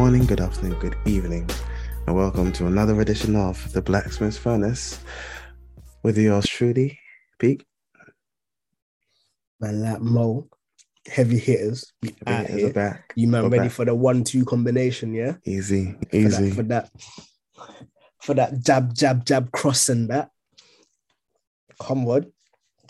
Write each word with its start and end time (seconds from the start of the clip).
Good 0.00 0.04
morning, 0.06 0.26
good 0.26 0.40
afternoon, 0.40 0.78
good 0.80 0.96
evening, 1.04 1.46
and 2.06 2.16
welcome 2.16 2.52
to 2.52 2.66
another 2.66 2.98
edition 3.02 3.36
of 3.36 3.70
the 3.74 3.82
Blacksmith's 3.82 4.38
Furnace 4.38 4.98
with 6.02 6.16
yours 6.16 6.46
truly, 6.46 6.98
Pete. 7.38 7.62
Man, 9.60 9.82
like 9.82 10.00
Mo, 10.00 10.48
heavy 11.06 11.36
hitters, 11.36 11.92
we 12.02 12.14
Heavy 12.26 12.40
hitters 12.44 12.60
here. 12.62 12.72
back. 12.72 13.12
You 13.14 13.28
man 13.28 13.42
We're 13.42 13.50
ready 13.50 13.64
back. 13.64 13.72
for 13.72 13.84
the 13.84 13.94
one-two 13.94 14.46
combination? 14.46 15.12
Yeah, 15.12 15.34
Easy, 15.44 15.94
For 16.10 16.16
easy. 16.16 16.48
that, 16.48 16.54
for 16.54 16.62
that, 16.62 16.90
for 18.22 18.34
that 18.36 18.64
jab, 18.64 18.94
jab, 18.94 19.26
jab, 19.26 19.52
cross 19.52 19.90
and 19.90 20.08
that. 20.08 20.30
Come 21.78 22.06
on, 22.08 22.32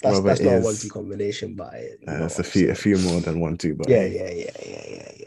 that's 0.01 0.13
Well, 0.13 0.23
that's 0.23 0.41
not 0.41 0.59
a 0.59 0.61
one-two 0.61 0.89
combination, 0.91 1.57
but 1.57 1.75
it, 1.75 1.99
you 2.03 2.07
Uh, 2.13 2.27
it's 2.27 2.39
a 2.39 2.45
few, 2.45 2.71
a 2.71 2.75
few 2.77 2.99
more 2.99 3.21
than 3.21 3.41
one, 3.41 3.57
two, 3.59 3.75
but 3.75 3.89
Yeah, 3.89 4.05
yeah, 4.05 4.31
yeah, 4.31 4.51
yeah, 4.65 4.85
yeah, 4.89 5.13
yeah. 5.19 5.20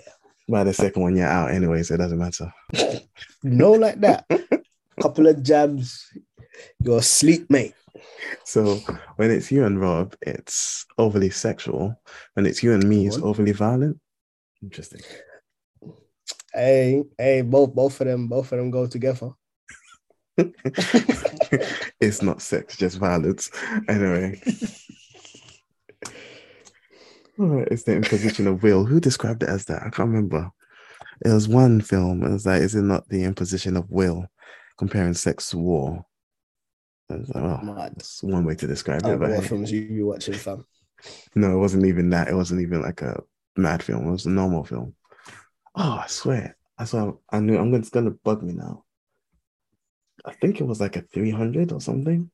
By 0.47 0.63
the 0.63 0.73
second 0.73 1.01
one, 1.01 1.15
you're 1.15 1.27
out 1.27 1.51
anyway, 1.51 1.83
so 1.83 1.95
it 1.95 1.97
doesn't 1.97 2.17
matter. 2.17 2.53
No, 3.45 3.73
like 3.73 3.99
that. 3.99 4.25
Couple 5.01 5.27
of 5.27 5.43
jabs, 5.43 6.09
you're 6.81 6.99
asleep, 6.99 7.49
mate. 7.49 7.73
So 8.45 8.79
when 9.17 9.31
it's 9.31 9.51
you 9.51 9.65
and 9.65 9.79
Rob, 9.79 10.15
it's 10.21 10.85
overly 10.97 11.29
sexual. 11.29 11.99
When 12.35 12.45
it's 12.45 12.63
you 12.63 12.73
and 12.73 12.87
me, 12.87 13.07
it's 13.07 13.17
overly 13.17 13.51
violent. 13.51 13.99
Interesting. 14.61 15.01
Hey, 16.53 17.03
hey, 17.17 17.41
both 17.41 17.75
both 17.75 17.99
of 17.99 18.07
them, 18.07 18.27
both 18.27 18.51
of 18.51 18.59
them 18.59 18.71
go 18.71 18.87
together. 18.87 19.31
it's 21.99 22.21
not 22.21 22.41
sex, 22.41 22.77
just 22.77 22.97
violence. 22.97 23.51
Anyway. 23.89 24.41
It's 27.37 27.83
the 27.83 27.95
imposition 27.95 28.47
of 28.47 28.63
will. 28.63 28.85
Who 28.85 28.99
described 28.99 29.43
it 29.43 29.49
as 29.49 29.65
that? 29.65 29.81
I 29.81 29.89
can't 29.89 30.09
remember. 30.09 30.51
It 31.25 31.29
was 31.29 31.47
one 31.47 31.81
film. 31.81 32.23
It 32.23 32.31
was 32.31 32.45
like, 32.45 32.61
is 32.61 32.75
it 32.75 32.81
not 32.81 33.07
the 33.09 33.23
imposition 33.23 33.77
of 33.77 33.89
will? 33.89 34.25
Comparing 34.77 35.13
sex 35.13 35.49
to 35.49 35.57
war. 35.57 36.05
Like, 37.09 37.63
Mad. 37.63 37.93
that's 37.95 38.23
one 38.23 38.45
way 38.45 38.55
to 38.55 38.67
describe 38.67 39.05
it. 39.05 39.19
But 39.19 39.29
what 39.29 39.45
films 39.45 39.71
you 39.71 39.87
be 39.87 40.03
watching, 40.03 40.33
fam. 40.33 40.65
no, 41.35 41.55
it 41.55 41.59
wasn't 41.59 41.85
even 41.85 42.09
that. 42.09 42.27
It 42.27 42.35
wasn't 42.35 42.61
even 42.61 42.81
like 42.81 43.01
a 43.01 43.21
mad 43.55 43.83
film. 43.83 44.07
It 44.07 44.11
was 44.11 44.25
a 44.25 44.31
normal 44.31 44.63
film. 44.63 44.95
Oh, 45.75 46.01
I 46.03 46.07
swear. 46.07 46.57
I 46.77 46.85
swear. 46.85 47.13
I 47.29 47.39
knew. 47.39 47.57
I'm 47.57 47.69
gonna, 47.71 47.79
it's 47.79 47.89
gonna 47.89 48.11
bug 48.11 48.41
me 48.41 48.53
now. 48.53 48.83
I 50.25 50.33
think 50.33 50.59
it 50.59 50.65
was 50.65 50.79
like 50.79 50.95
a 50.95 51.01
300 51.01 51.71
or 51.71 51.81
something. 51.81 52.31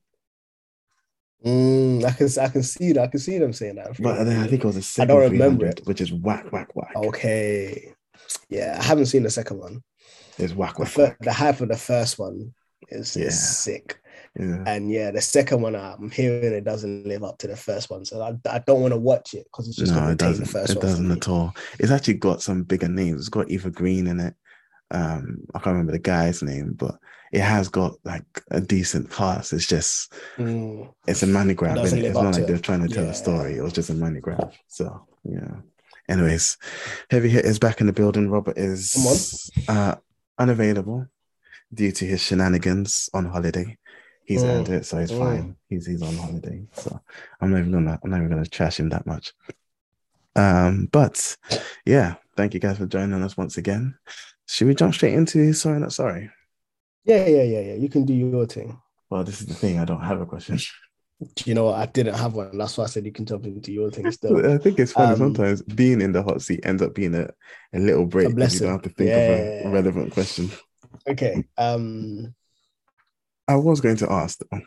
Mm, 1.46 2.04
I 2.04 2.12
can 2.12 2.28
I 2.44 2.48
can 2.50 2.64
see 2.64 2.92
that. 2.94 3.04
I 3.04 3.08
can 3.08 3.20
see 3.20 3.38
them 3.38 3.54
saying 3.54 3.76
that. 3.76 3.98
But 4.02 4.24
then 4.26 4.42
I 4.42 4.48
think 4.48 4.64
it 4.64 4.68
was 4.68 4.76
a 4.76 4.82
second 4.82 5.12
I 5.12 5.14
don't 5.22 5.32
remember 5.32 5.66
it, 5.68 5.82
which 5.86 6.02
is 6.02 6.12
whack, 6.12 6.52
whack, 6.52 6.76
whack. 6.76 6.92
Okay. 6.96 7.94
Yeah, 8.50 8.78
I 8.80 8.84
haven't 8.84 9.06
seen 9.06 9.24
the 9.24 9.30
second 9.30 9.60
one. 9.60 9.82
It's 10.38 10.54
whack, 10.54 10.76
The, 10.78 10.86
fir- 10.86 11.04
whack. 11.08 11.18
the 11.22 11.34
hype 11.34 11.62
of 11.62 11.70
the 11.70 11.78
first 11.78 12.20
one 12.20 12.54
is, 12.90 13.16
Yeah. 13.16 13.28
is 13.28 13.58
sick. 13.58 14.00
Yeah. 14.40 14.64
And 14.68 14.92
yeah, 14.92 15.12
the 15.12 15.22
second 15.22 15.62
one, 15.62 15.76
I'm 15.76 16.12
hearing 16.12 16.54
it 16.54 16.64
doesn't 16.64 17.08
live 17.08 17.24
up 17.24 17.38
to 17.40 17.48
the 17.48 17.56
first 17.56 17.90
one. 17.90 18.06
So 18.06 18.22
I, 18.22 18.36
I 18.50 18.60
don't 18.60 18.82
want 18.82 18.94
to 18.94 19.00
watch 19.00 19.34
it 19.34 19.46
because 19.46 19.68
it's 19.68 19.78
just 19.78 19.94
No, 19.94 20.10
it 20.10 20.18
doesn't. 20.18 20.44
the 20.46 20.50
first 20.52 20.72
It 20.74 20.78
one. 20.78 20.86
doesn't 20.86 21.12
at 21.12 21.28
all. 21.28 21.56
It's 21.80 21.92
actually 21.92 22.16
got 22.16 22.42
some 22.42 22.64
bigger 22.64 22.88
names. 22.90 23.22
It's 23.22 23.30
got 23.30 23.50
Eva 23.50 23.70
Green 23.72 24.08
in 24.08 24.20
it. 24.20 24.36
Um, 24.92 25.40
I 25.56 25.60
can't 25.60 25.74
remember 25.74 25.92
the 25.94 26.00
guy's 26.00 26.44
name, 26.44 26.74
but 26.78 26.96
it 27.32 27.42
has 27.42 27.70
got 27.70 27.94
like 28.04 28.24
a 28.52 28.60
decent 28.62 29.12
cast. 29.12 29.54
It's 29.54 29.68
just 29.68 30.14
Mm, 30.38 30.94
it's 31.08 31.24
a 31.24 31.28
money 31.28 31.54
grab, 31.54 31.78
live 31.78 31.94
it's 31.94 32.16
not 32.16 32.34
like 32.34 32.44
it. 32.44 32.48
they're 32.48 32.58
trying 32.58 32.88
to 32.88 32.94
tell 32.94 33.04
Yeah. 33.06 33.12
a 33.12 33.14
story. 33.14 33.58
It 33.58 33.62
was 33.62 33.74
just 33.74 33.90
a 33.90 33.94
money 33.94 34.20
grab. 34.20 34.52
So 34.68 35.06
yeah. 35.24 35.58
Anyways, 36.08 36.58
Heavy 37.12 37.30
Hit 37.30 37.46
is 37.46 37.60
back 37.60 37.82
in 37.82 37.88
the 37.88 37.94
building. 37.94 38.30
Robert 38.30 38.58
is 38.58 39.52
uh, 39.68 39.96
unavailable 40.40 41.06
due 41.74 41.92
to 41.92 42.06
his 42.06 42.22
shenanigans 42.22 43.10
on 43.14 43.26
holiday. 43.26 43.78
He's 44.24 44.44
Mm. 44.44 44.50
earned 44.50 44.70
it, 44.70 44.86
so 44.86 44.98
he's 45.00 45.12
Mm. 45.12 45.20
fine. 45.20 45.56
He's 45.70 45.86
he's 45.86 46.02
on 46.02 46.16
holiday, 46.18 46.66
so 46.74 47.00
I'm 47.42 47.52
not 47.52 47.60
even 47.60 47.72
gonna 47.72 48.00
I'm 48.04 48.10
not 48.10 48.18
even 48.18 48.30
gonna 48.30 48.46
trash 48.46 48.80
him 48.80 48.90
that 48.90 49.06
much. 49.06 49.34
Um, 50.36 50.88
but 50.92 51.36
yeah, 51.86 52.16
thank 52.38 52.54
you 52.54 52.60
guys 52.60 52.78
for 52.78 52.86
joining 52.86 53.22
us 53.24 53.36
once 53.38 53.58
again. 53.58 53.96
Should 54.48 54.68
we 54.68 54.76
jump 54.76 54.94
straight 54.94 55.14
into 55.14 55.54
sorry 55.54 55.80
not 55.80 55.94
sorry? 55.94 56.32
Yeah, 57.04 57.26
yeah, 57.28 57.44
yeah, 57.44 57.60
yeah. 57.62 57.74
You 57.76 57.90
can 57.90 58.06
do 58.06 58.14
your 58.14 58.46
thing. 58.46 58.80
Well, 59.10 59.24
this 59.24 59.42
is 59.42 59.48
the 59.48 59.56
thing. 59.56 59.80
I 59.80 59.86
don't 59.86 60.02
have 60.02 60.22
a 60.22 60.26
question. 60.26 60.56
Do 60.56 60.64
You 61.46 61.54
know 61.54 61.66
what? 61.66 61.76
I 61.76 61.86
didn't 61.86 62.16
have 62.16 62.34
one. 62.34 62.58
That's 62.58 62.78
why 62.78 62.86
I 62.86 62.88
said 62.88 63.06
you 63.06 63.12
can 63.12 63.26
jump 63.26 63.46
into 63.46 63.72
your 63.72 63.92
thing 63.92 64.12
still. 64.12 64.38
I 64.54 64.58
think 64.58 64.80
it's 64.80 64.94
funny 64.94 65.16
Um, 65.16 65.20
sometimes 65.20 65.62
being 65.62 66.02
in 66.02 66.12
the 66.14 66.24
hot 66.24 66.42
seat 66.42 66.62
ends 66.64 66.82
up 66.82 66.94
being 66.96 67.16
a, 67.16 67.30
a 67.74 67.80
little 67.80 68.06
break 68.06 68.36
because 68.36 68.54
you 68.54 68.60
don't 68.60 68.72
have 68.72 68.82
to 68.84 68.90
think 68.90 69.18
of 69.18 69.28
a 69.30 69.36
Yeah. 69.36 69.70
relevant 69.70 70.12
question. 70.12 70.52
Okay. 71.08 71.44
Um, 71.58 72.36
I 73.48 73.56
was 73.56 73.82
going 73.82 73.98
to 73.98 74.12
ask. 74.12 74.40
though. 74.52 74.62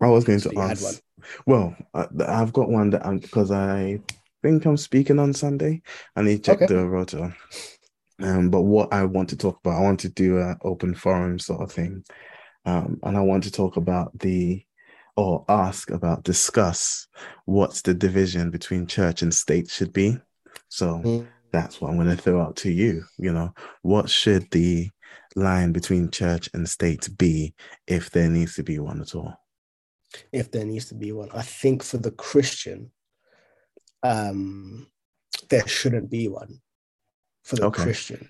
I 0.00 0.08
was 0.08 0.24
going 0.24 0.40
So 0.40 0.50
to 0.50 0.58
ask. 0.58 1.00
Well, 1.46 1.76
I, 1.94 2.06
I've 2.26 2.52
got 2.52 2.68
one 2.70 2.90
that 2.90 3.06
I'm 3.06 3.18
because 3.18 3.50
I 3.50 4.00
think 4.42 4.64
I'm 4.64 4.76
speaking 4.76 5.18
on 5.18 5.32
Sunday. 5.32 5.82
I 6.16 6.22
need 6.22 6.36
to 6.38 6.42
check 6.42 6.64
Okay. 6.64 6.66
the 6.66 6.86
rota. 6.88 7.34
Um, 8.22 8.50
but 8.50 8.62
what 8.62 8.92
I 8.92 9.04
want 9.04 9.28
to 9.30 9.36
talk 9.36 9.58
about, 9.58 9.78
I 9.78 9.82
want 9.82 10.00
to 10.00 10.08
do 10.08 10.38
an 10.38 10.56
open 10.62 10.94
forum 10.94 11.38
sort 11.38 11.62
of 11.62 11.72
thing, 11.72 12.04
um, 12.64 13.00
and 13.02 13.16
I 13.16 13.20
want 13.20 13.44
to 13.44 13.50
talk 13.50 13.76
about 13.76 14.16
the 14.18 14.64
or 15.16 15.44
ask 15.48 15.90
about 15.90 16.22
discuss 16.22 17.06
what's 17.44 17.82
the 17.82 17.92
division 17.92 18.50
between 18.50 18.86
church 18.86 19.22
and 19.22 19.34
state 19.34 19.68
should 19.68 19.92
be. 19.92 20.18
So 20.68 21.02
Mm. 21.04 21.26
that's 21.52 21.80
what 21.80 21.90
I'm 21.90 21.96
going 21.96 22.16
to 22.16 22.16
throw 22.16 22.40
out 22.40 22.56
to 22.56 22.70
you. 22.70 23.04
You 23.18 23.32
know, 23.32 23.52
what 23.82 24.08
should 24.08 24.50
the 24.50 24.88
line 25.36 25.72
between 25.72 26.10
church 26.10 26.48
and 26.54 26.68
state 26.68 27.10
be 27.18 27.54
if 27.86 28.10
there 28.10 28.30
needs 28.30 28.54
to 28.54 28.62
be 28.62 28.78
one 28.78 29.00
at 29.02 29.14
all? 29.14 29.34
if 30.30 30.50
there 30.50 30.64
needs 30.64 30.86
to 30.86 30.94
be 30.94 31.10
one. 31.12 31.30
I 31.32 31.42
think 31.42 31.82
for 31.82 31.96
the 31.96 32.10
Christian, 32.10 32.90
um, 34.02 34.86
there 35.48 35.66
shouldn't 35.66 36.10
be 36.10 36.28
one 36.28 36.60
for 37.44 37.56
the 37.56 37.66
Okay. 37.66 37.82
Christian. 37.82 38.28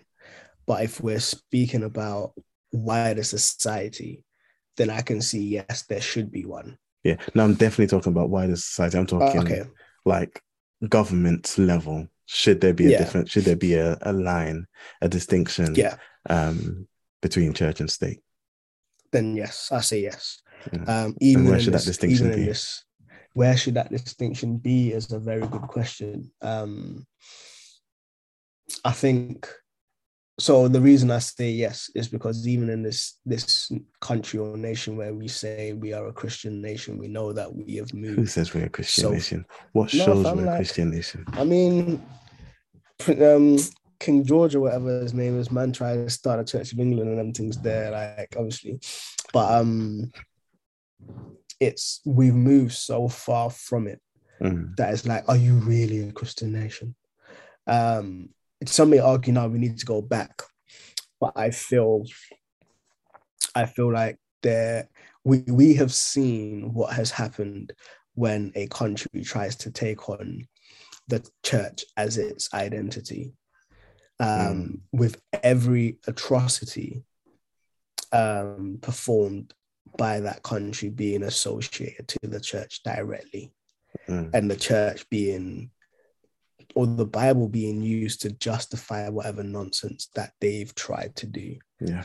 But 0.66 0.84
if 0.84 1.00
we're 1.00 1.20
speaking 1.20 1.82
about 1.82 2.32
wider 2.72 3.22
society, 3.22 4.24
then 4.76 4.90
I 4.90 5.02
can 5.02 5.20
see 5.20 5.44
yes, 5.44 5.82
there 5.82 6.00
should 6.00 6.30
be 6.30 6.44
one. 6.44 6.78
Yeah, 7.04 7.16
no, 7.34 7.44
I'm 7.44 7.54
definitely 7.54 7.88
talking 7.88 8.12
about 8.12 8.30
wider 8.30 8.56
society. 8.56 8.96
I'm 8.96 9.04
Oh, 9.04 9.18
talking 9.18 9.40
okay, 9.42 9.62
like 10.04 10.40
government 10.88 11.54
level. 11.58 12.08
Should 12.26 12.60
there 12.60 12.72
be 12.72 12.86
a 12.86 12.90
Yeah. 12.90 12.98
different? 12.98 13.28
Should 13.28 13.44
there 13.44 13.56
be 13.56 13.74
a, 13.74 13.98
a 14.02 14.12
line, 14.12 14.66
a 15.00 15.08
distinction 15.08 15.74
yeah, 15.74 15.96
um, 16.30 16.86
between 17.20 17.52
church 17.52 17.80
and 17.80 17.90
state? 17.90 18.20
then 19.10 19.36
yes, 19.36 19.70
I 19.70 19.80
say 19.80 20.00
yes. 20.00 20.40
Yeah. 20.72 21.04
Um, 21.04 21.16
even 21.20 21.44
where 21.46 21.54
in 21.54 21.60
should 21.64 21.74
that 21.74 21.84
distinction 21.84 22.30
be? 22.30 22.46
this, 22.46 22.84
where 23.34 23.56
should 23.56 23.74
that 23.74 23.90
distinction 23.90 24.56
be? 24.56 24.92
Is 24.92 25.12
a 25.12 25.18
very 25.18 25.46
good 25.46 25.62
question. 25.62 26.30
Um, 26.40 27.04
I 28.84 28.92
think 28.92 29.48
so. 30.38 30.68
The 30.68 30.80
reason 30.80 31.10
I 31.10 31.18
say 31.18 31.50
yes 31.50 31.90
is 31.94 32.08
because 32.08 32.46
even 32.48 32.70
in 32.70 32.82
this 32.82 33.18
this 33.26 33.70
country 34.00 34.38
or 34.40 34.56
nation 34.56 34.96
where 34.96 35.14
we 35.14 35.28
say 35.28 35.72
we 35.72 35.92
are 35.92 36.06
a 36.06 36.12
Christian 36.12 36.62
nation, 36.62 36.98
we 36.98 37.08
know 37.08 37.32
that 37.32 37.52
we 37.54 37.76
have 37.76 37.92
moved. 37.92 38.18
Who 38.18 38.26
says 38.26 38.54
we're 38.54 38.66
a 38.66 38.70
Christian 38.70 39.02
So- 39.04 39.10
nation? 39.10 39.46
What 39.72 39.92
No, 39.94 40.04
shows 40.04 40.24
we're 40.36 40.46
a 40.52 40.56
Christian 40.56 40.90
nation? 40.90 41.24
I 41.32 41.44
mean, 41.44 42.02
um, 43.20 43.58
King 44.00 44.24
George 44.24 44.54
or 44.54 44.60
whatever 44.60 45.00
his 45.00 45.14
name 45.14 45.38
is, 45.38 45.50
man, 45.52 45.72
tried 45.72 45.96
to 45.96 46.10
start 46.10 46.40
a 46.40 46.44
Church 46.44 46.72
of 46.72 46.80
England 46.80 47.08
and 47.10 47.18
them 47.18 47.32
things 47.32 47.58
there, 47.58 47.90
like 47.90 48.34
obviously, 48.36 48.80
but 49.32 49.52
um, 49.60 50.10
it's 51.60 52.00
we've 52.04 52.34
moved 52.34 52.72
so 52.74 53.08
far 53.08 53.50
from 53.50 53.86
it 53.86 54.00
Mm, 54.40 54.74
that 54.76 54.92
it's 54.92 55.06
like, 55.06 55.22
are 55.28 55.36
you 55.36 55.54
really 55.54 56.08
a 56.08 56.10
Christian 56.10 56.50
nation? 56.52 56.96
Um, 57.68 58.30
some 58.68 58.90
may 58.90 58.98
argue 58.98 59.32
now 59.32 59.46
we 59.46 59.58
need 59.58 59.78
to 59.78 59.86
go 59.86 60.02
back, 60.02 60.42
but 61.20 61.32
I 61.36 61.50
feel, 61.50 62.04
I 63.54 63.66
feel 63.66 63.92
like 63.92 64.18
there 64.42 64.88
we 65.24 65.44
we 65.48 65.74
have 65.74 65.92
seen 65.92 66.72
what 66.74 66.92
has 66.92 67.10
happened 67.10 67.72
when 68.14 68.52
a 68.54 68.66
country 68.66 69.22
tries 69.22 69.56
to 69.56 69.70
take 69.70 70.08
on 70.08 70.46
the 71.08 71.26
church 71.42 71.84
as 71.96 72.18
its 72.18 72.52
identity, 72.52 73.32
um, 74.20 74.82
with 74.92 75.20
every 75.42 75.98
atrocity 76.06 77.04
um, 78.12 78.78
performed 78.80 79.54
by 79.96 80.20
that 80.20 80.42
country 80.42 80.88
being 80.88 81.22
associated 81.22 82.08
to 82.08 82.18
the 82.22 82.40
church 82.40 82.82
directly 82.82 83.52
mm, 84.08 84.30
and 84.32 84.50
the 84.50 84.56
church 84.56 85.08
being 85.10 85.70
or 86.74 86.86
the 86.86 87.06
bible 87.06 87.48
being 87.48 87.80
used 87.82 88.20
to 88.22 88.30
justify 88.32 89.08
whatever 89.08 89.42
nonsense 89.42 90.08
that 90.14 90.32
they've 90.40 90.74
tried 90.74 91.14
to 91.16 91.26
do 91.26 91.56
yeah. 91.80 92.04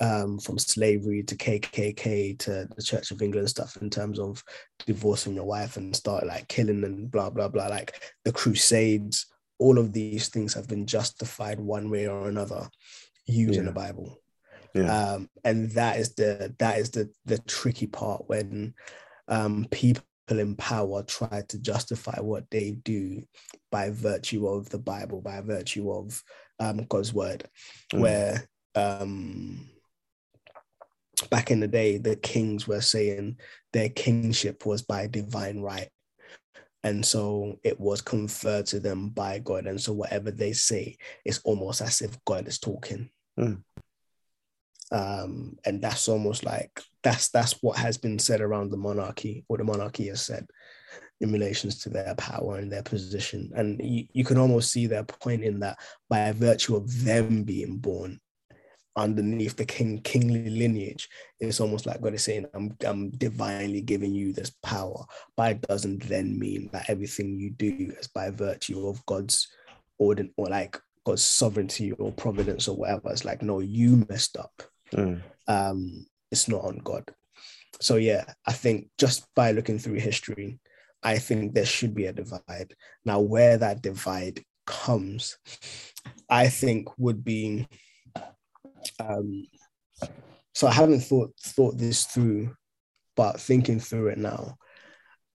um, 0.00 0.38
from 0.38 0.58
slavery 0.58 1.22
to 1.22 1.36
kkk 1.36 2.38
to 2.38 2.68
the 2.76 2.82
church 2.82 3.10
of 3.10 3.22
england 3.22 3.48
stuff 3.48 3.76
in 3.80 3.90
terms 3.90 4.18
of 4.18 4.42
divorcing 4.86 5.34
your 5.34 5.44
wife 5.44 5.76
and 5.76 5.94
start 5.94 6.26
like 6.26 6.48
killing 6.48 6.84
and 6.84 7.10
blah 7.10 7.30
blah 7.30 7.48
blah 7.48 7.66
like 7.68 8.00
the 8.24 8.32
crusades 8.32 9.26
all 9.58 9.78
of 9.78 9.92
these 9.92 10.28
things 10.28 10.54
have 10.54 10.68
been 10.68 10.86
justified 10.86 11.60
one 11.60 11.90
way 11.90 12.06
or 12.08 12.28
another 12.28 12.68
using 13.26 13.62
Yeah. 13.64 13.70
the 13.70 13.72
Bible. 13.72 14.20
Yeah. 14.74 15.12
Um, 15.12 15.30
and 15.44 15.70
that 15.72 15.98
is 15.98 16.14
the 16.14 16.54
that 16.58 16.78
is 16.78 16.90
the 16.90 17.08
the 17.24 17.38
tricky 17.38 17.86
part 17.86 18.24
when 18.28 18.74
um, 19.28 19.66
people 19.70 20.04
in 20.28 20.56
power 20.56 21.02
try 21.02 21.42
to 21.48 21.58
justify 21.58 22.18
what 22.20 22.50
they 22.50 22.72
do 22.84 23.22
by 23.70 23.90
virtue 23.90 24.46
of 24.46 24.68
the 24.70 24.78
Bible, 24.78 25.20
by 25.20 25.40
virtue 25.40 25.90
of 25.90 26.22
um, 26.58 26.84
God's 26.88 27.12
word, 27.12 27.48
Mm. 27.92 28.00
where 28.00 28.48
um, 28.74 29.68
back 31.30 31.50
in 31.50 31.60
the 31.60 31.68
day, 31.68 31.98
the 31.98 32.16
kings 32.16 32.66
were 32.66 32.80
saying 32.80 33.38
their 33.72 33.88
kingship 33.88 34.66
was 34.66 34.82
by 34.82 35.06
divine 35.06 35.60
right. 35.60 35.88
And 36.82 37.04
so 37.04 37.58
it 37.62 37.80
was 37.80 38.02
conferred 38.02 38.66
to 38.66 38.80
them 38.80 39.08
by 39.08 39.38
God. 39.38 39.66
And 39.66 39.80
so 39.80 39.92
whatever 39.92 40.30
they 40.30 40.52
say, 40.52 40.98
it's 41.24 41.40
almost 41.44 41.80
as 41.80 42.02
if 42.02 42.22
God 42.24 42.46
is 42.46 42.58
talking. 42.58 43.08
Mm. 43.38 43.62
Um, 44.92 45.56
and 45.64 45.82
that's 45.82 46.08
almost 46.08 46.44
like 46.44 46.82
that's 47.04 47.28
that's 47.28 47.62
what 47.62 47.78
has 47.78 47.96
been 47.96 48.18
said 48.18 48.40
around 48.40 48.70
the 48.70 48.76
monarchy, 48.76 49.44
or 49.48 49.58
the 49.58 49.64
monarchy 49.64 50.08
has 50.08 50.24
said 50.24 50.46
in 51.20 51.30
relations 51.32 51.78
to 51.82 51.88
their 51.90 52.14
power 52.16 52.56
and 52.56 52.72
their 52.72 52.82
position. 52.82 53.52
And 53.54 53.80
you, 53.82 54.06
you 54.12 54.24
can 54.24 54.38
almost 54.38 54.72
see 54.72 54.86
their 54.86 55.04
point 55.04 55.44
in 55.44 55.60
that 55.60 55.78
by 56.10 56.32
virtue 56.32 56.74
of 56.74 57.04
them 57.04 57.44
being 57.44 57.76
born 57.76 58.20
underneath 58.96 59.56
the 59.56 59.64
king 59.64 60.00
kingly 60.02 60.48
lineage, 60.50 61.08
it's 61.40 61.60
almost 61.60 61.86
like 61.86 62.00
God 62.00 62.14
is 62.14 62.24
saying, 62.24 62.46
I'm 62.54 62.76
I'm 62.84 63.10
divinely 63.10 63.80
giving 63.80 64.14
you 64.14 64.32
this 64.32 64.50
power. 64.62 65.04
But 65.36 65.52
it 65.52 65.60
doesn't 65.62 66.08
then 66.08 66.38
mean 66.38 66.70
that 66.72 66.88
everything 66.88 67.38
you 67.38 67.50
do 67.50 67.92
is 67.98 68.08
by 68.08 68.30
virtue 68.30 68.88
of 68.88 69.04
God's 69.06 69.48
order 69.98 70.26
or 70.36 70.48
like 70.48 70.80
God's 71.04 71.24
sovereignty 71.24 71.92
or 71.92 72.12
providence 72.12 72.68
or 72.68 72.76
whatever. 72.76 73.10
It's 73.10 73.24
like, 73.24 73.42
no, 73.42 73.60
you 73.60 74.04
messed 74.08 74.36
up 74.36 74.62
Mm. 74.92 75.22
um, 75.48 76.06
it's 76.34 76.48
not 76.48 76.64
on 76.64 76.78
God. 76.78 77.04
So 77.80 77.94
yeah, 77.94 78.24
I 78.44 78.52
think 78.52 78.88
just 78.98 79.24
by 79.36 79.52
looking 79.52 79.78
through 79.78 80.00
history, 80.00 80.58
I 81.00 81.18
think 81.18 81.54
there 81.54 81.64
should 81.64 81.94
be 81.94 82.06
a 82.06 82.12
divide. 82.12 82.74
Now, 83.04 83.20
where 83.20 83.56
that 83.56 83.82
divide 83.82 84.42
comes, 84.66 85.38
I 86.28 86.48
think 86.48 86.88
would 86.98 87.24
be. 87.24 87.68
Um, 88.98 89.44
so 90.54 90.66
I 90.66 90.72
haven't 90.72 91.02
thought 91.02 91.32
thought 91.40 91.78
this 91.78 92.04
through, 92.04 92.56
but 93.14 93.40
thinking 93.40 93.78
through 93.78 94.08
it 94.08 94.18
now, 94.18 94.56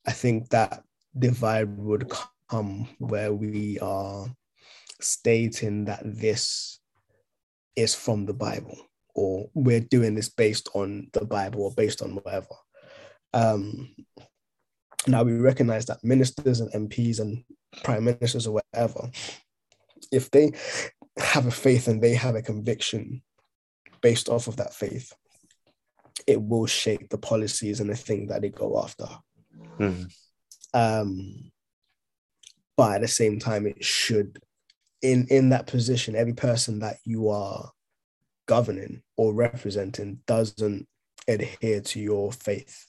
I 0.07 0.13
think 0.13 0.49
that 0.49 0.83
divide 1.19 1.77
would 1.77 2.11
come 2.49 2.89
where 2.99 3.35
we 3.35 3.79
are 3.81 4.27
stating 5.03 5.85
that 5.87 6.01
this 6.05 6.81
is 7.77 7.95
from 7.95 8.25
the 8.25 8.35
Bible 8.35 8.86
or 9.17 9.49
we're 9.55 9.81
doing 9.81 10.15
this 10.15 10.29
based 10.29 10.69
on 10.75 11.09
the 11.15 11.25
Bible 11.25 11.63
or 11.63 11.73
based 11.75 12.03
on 12.03 12.17
whatever. 12.17 12.55
Um, 13.33 13.95
now 15.07 15.23
we 15.23 15.33
recognize 15.33 15.87
that 15.87 16.05
ministers 16.05 16.61
and 16.61 16.91
MPs 16.91 17.19
and 17.21 17.43
prime 17.83 18.05
ministers 18.05 18.47
or 18.47 18.61
whatever, 18.61 19.11
if 20.13 20.31
they 20.31 20.53
have 21.19 21.47
a 21.47 21.51
faith 21.51 21.89
and 21.89 22.03
they 22.03 22.15
have 22.15 22.35
a 22.35 22.43
conviction 22.43 23.23
based 24.03 24.29
off 24.29 24.49
of 24.49 24.57
that 24.57 24.75
faith, 24.75 25.13
it 26.27 26.41
will 26.41 26.67
shape 26.67 27.09
the 27.09 27.19
policies 27.19 27.81
and 27.81 27.89
the 27.89 27.97
thing 27.97 28.27
that 28.27 28.43
they 28.43 28.51
go 28.51 28.79
after. 28.79 29.09
Mm. 29.79 30.13
Um, 30.75 31.51
but 32.77 32.97
at 32.97 33.01
the 33.01 33.09
same 33.09 33.39
time, 33.39 33.67
it 33.67 33.83
should, 33.83 34.39
in 35.01 35.27
in 35.31 35.51
that 35.51 35.67
position, 35.67 36.15
every 36.15 36.35
person 36.35 36.81
that 36.81 36.97
you 37.05 37.31
are 37.31 37.71
governing 38.47 39.03
or 39.17 39.35
representing 39.35 40.21
doesn't 40.27 40.87
adhere 41.29 41.81
to 41.81 42.01
your 42.01 42.33
faith, 42.33 42.87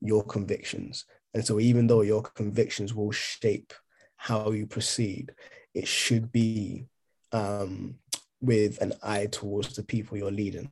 your 0.00 0.24
convictions. 0.24 1.04
And 1.34 1.44
so, 1.44 1.60
even 1.60 1.86
though 1.86 2.02
your 2.02 2.22
convictions 2.22 2.94
will 2.94 3.12
shape 3.12 3.72
how 4.16 4.50
you 4.50 4.66
proceed, 4.66 5.32
it 5.74 5.86
should 5.86 6.32
be 6.32 6.86
um, 7.32 7.96
with 8.40 8.80
an 8.80 8.94
eye 9.02 9.28
towards 9.30 9.76
the 9.76 9.82
people 9.82 10.16
you're 10.16 10.30
leading 10.30 10.70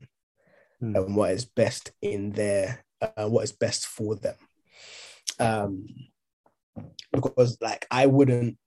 Mm. 0.83 0.97
and 0.97 1.17
what 1.17 1.33
is 1.33 1.45
best 1.45 1.93
in 2.03 2.31
their, 2.31 2.85
uh, 3.03 3.29
what 3.29 3.45
is 3.45 3.53
best 3.53 3.87
for 3.87 4.15
them. 4.15 4.37
Um, 5.41 5.87
because, 7.13 7.59
like, 7.61 7.87
I 7.91 8.07
wouldn't, 8.07 8.59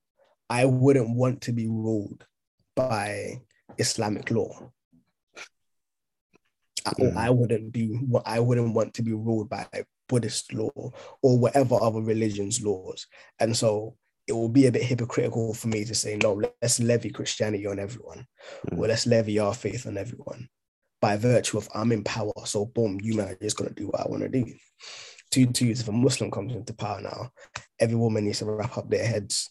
I 0.50 0.66
wouldn't 0.66 1.16
want 1.16 1.42
to 1.44 1.54
be 1.54 1.68
ruled 1.68 2.26
by 2.76 3.42
Islamic 3.78 4.30
law. 4.32 4.72
I- 6.86 6.92
Mm. 6.94 7.18
I 7.18 7.30
wouldn't 7.30 7.72
be 7.72 7.88
what 7.96 8.24
I 8.26 8.40
wouldn't 8.40 8.74
want 8.74 8.94
to 8.96 9.04
be 9.04 9.14
ruled 9.14 9.50
by 9.50 9.68
Buddhist 10.08 10.54
law 10.54 10.92
or 11.22 11.40
whatever 11.40 11.76
other 11.82 12.02
religions 12.02 12.62
laws. 12.62 13.08
And 13.40 13.56
so 13.56 13.96
it 14.28 14.34
will 14.34 14.50
be 14.50 14.68
a 14.68 14.72
bit 14.72 14.84
hypocritical 14.84 15.54
for 15.54 15.68
me 15.68 15.84
to 15.86 15.96
say, 15.96 16.16
no, 16.18 16.34
let's 16.62 16.80
levy 16.80 17.10
Christianity 17.10 17.66
on 17.68 17.80
everyone, 17.80 18.26
Mm. 18.70 18.78
or 18.78 18.88
let's 18.88 19.06
levy 19.08 19.40
our 19.40 19.54
faith 19.54 19.86
on 19.88 19.98
everyone 19.98 20.50
by 21.02 21.18
virtue 21.18 21.58
of 21.58 21.68
I'm 21.74 21.92
in 21.92 22.04
power. 22.04 22.32
So 22.46 22.66
boom, 22.66 23.00
you 23.02 23.16
man 23.16 23.30
are 23.30 23.36
just 23.42 23.58
gonna 23.58 23.72
do 23.72 23.88
what 23.88 24.02
I 24.02 24.10
want 24.10 24.24
to 24.24 24.30
do. 24.30 24.46
Two 25.32 25.46
twos, 25.46 25.80
if 25.80 25.88
a 25.88 25.92
Muslim 25.94 26.30
comes 26.30 26.54
into 26.54 26.74
power 26.74 27.00
now, 27.02 27.32
every 27.80 27.96
woman 27.96 28.26
needs 28.26 28.40
to 28.40 28.46
wrap 28.46 28.78
up 28.78 28.90
their 28.90 29.06
heads. 29.06 29.50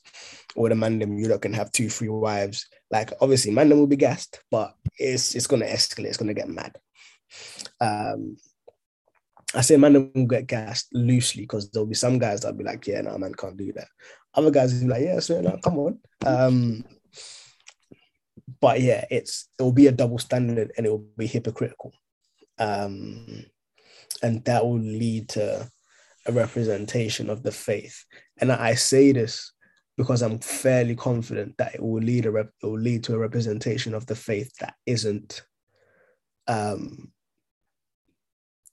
Or 0.55 0.69
the 0.69 0.75
man 0.75 0.99
them 0.99 1.17
you 1.19 1.27
lot 1.29 1.41
can 1.41 1.55
have 1.55 1.73
two, 1.73 1.89
three 1.89 2.09
wives. 2.11 2.67
Like 2.91 3.13
obviously, 3.21 3.51
man 3.51 3.71
them 3.71 3.79
will 3.79 3.87
be 3.87 3.97
gassed, 3.97 4.41
but 4.51 4.75
it's 4.99 5.35
it's 5.35 5.47
gonna 5.47 5.65
escalate, 5.67 6.09
it's 6.09 6.17
gonna 6.19 6.35
get 6.35 6.49
mad. 6.49 6.77
Um 7.81 8.37
I 9.55 9.63
say 9.63 9.77
man 9.77 10.13
will 10.15 10.27
get 10.27 10.47
gassed 10.47 10.89
loosely 10.93 11.43
because 11.43 11.71
there'll 11.71 11.87
be 11.87 11.95
some 11.95 12.19
guys 12.19 12.41
that'll 12.41 12.57
be 12.57 12.65
like, 12.65 12.87
yeah, 12.87 13.01
no, 13.01 13.19
man 13.19 13.35
can't 13.35 13.57
do 13.57 13.73
that. 13.73 13.89
Other 14.35 14.51
guys 14.51 14.73
will 14.73 14.83
be 14.83 14.87
like, 14.87 15.03
yeah, 15.03 15.19
so 15.19 15.41
no, 15.41 15.59
come 15.63 15.79
on. 15.79 15.99
Um 16.25 16.85
but 18.61 18.81
yeah, 18.81 19.05
it's 19.11 19.49
it 19.59 19.63
will 19.63 19.73
be 19.73 19.89
a 19.89 19.93
double 19.93 20.19
standard 20.19 20.73
and 20.77 20.87
it 20.87 20.91
will 20.91 21.07
be 21.17 21.27
hypocritical. 21.27 21.93
Um 22.59 23.45
and 24.23 24.45
that 24.45 24.65
will 24.65 24.79
lead 24.79 25.31
to 25.31 25.71
a 26.27 26.33
representation 26.33 27.31
of 27.31 27.43
the 27.43 27.53
faith. 27.53 28.05
And 28.41 28.53
I 28.53 28.75
say 28.75 29.13
this 29.13 29.53
because 29.97 30.23
I'm 30.23 30.39
fairly 30.39 30.95
confident 30.95 31.57
that 31.59 31.75
it 31.75 31.83
will 31.83 32.03
lead 32.03 32.27
a 32.27 32.31
rep- 32.31 32.53
it 32.63 32.67
will 32.67 32.79
lead 32.79 33.05
to 33.05 33.15
a 33.15 33.19
representation 33.19 33.95
of 33.95 34.07
the 34.07 34.15
faith 34.15 34.55
that 34.61 34.75
isn't 34.87 35.43
um 36.47 37.13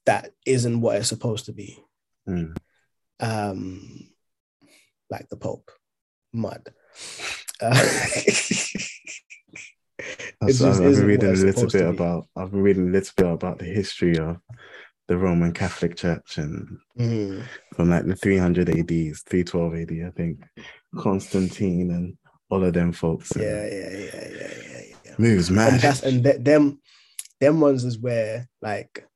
that 0.07 0.31
isn't 0.45 0.81
what 0.81 0.97
it's 0.97 1.09
supposed 1.09 1.45
to 1.45 1.53
be. 1.53 1.77
Mm. 2.27 2.57
Um 3.19 4.09
like 5.09 5.29
the 5.29 5.37
Pope. 5.37 5.71
Mud. 6.33 6.73
Uh, 7.59 7.73
I've, 10.41 10.49
just 10.49 10.63
I've 10.63 10.77
been 10.77 11.07
reading 11.07 11.29
a 11.29 11.33
little 11.33 11.67
bit 11.67 11.87
about. 11.87 12.27
I've 12.35 12.51
been 12.51 12.61
reading 12.61 12.89
a 12.89 12.91
little 12.91 13.13
bit 13.17 13.25
about 13.25 13.57
the 13.57 13.65
history 13.65 14.15
of 14.19 14.37
the 15.07 15.17
Roman 15.17 15.53
Catholic 15.53 15.95
Church 15.95 16.37
and 16.37 16.77
mm, 16.99 17.43
from 17.75 17.89
like 17.89 18.05
the 18.05 18.15
300 18.15 18.69
ADs, 18.69 19.23
312 19.23 19.75
AD, 19.75 20.07
I 20.07 20.11
think, 20.11 20.43
Constantine 20.97 21.91
and 21.91 22.17
all 22.49 22.63
of 22.63 22.73
them 22.73 22.91
folks. 22.91 23.33
yeah, 23.35 23.65
yeah, 23.65 23.89
yeah, 23.89 24.09
yeah, 24.13 24.29
yeah, 24.29 24.81
yeah. 25.05 25.15
moves 25.17 25.49
and 25.49 25.57
that's 25.57 26.03
and 26.03 26.23
th- 26.23 26.43
them 26.43 26.79
them 27.39 27.59
ones 27.59 27.83
is 27.83 27.97
where 27.97 28.47
like 28.61 29.07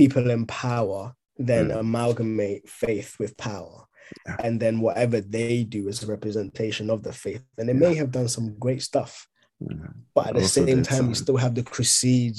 people 0.00 0.26
in 0.36 0.44
power 0.46 1.02
then 1.50 1.64
Mm. 1.68 1.78
amalgamate 1.84 2.64
faith 2.82 3.10
with 3.20 3.32
power 3.36 3.78
Yeah. 4.26 4.36
and 4.44 4.54
then 4.62 4.74
whatever 4.86 5.18
they 5.36 5.64
do 5.76 5.80
is 5.90 5.98
a 6.02 6.06
representation 6.16 6.86
of 6.94 7.00
the 7.06 7.12
faith 7.24 7.42
and 7.58 7.66
they 7.68 7.72
Yeah. 7.78 7.84
may 7.86 7.94
have 8.00 8.10
done 8.18 8.28
some 8.36 8.48
great 8.64 8.82
stuff 8.90 9.12
Yeah. 9.60 9.88
but 10.14 10.24
at 10.28 10.34
the 10.34 10.42
Also 10.46 10.64
same 10.66 10.82
time 10.82 11.06
some- 11.06 11.14
still 11.22 11.38
have 11.44 11.54
the 11.58 11.62
crusades 11.74 12.38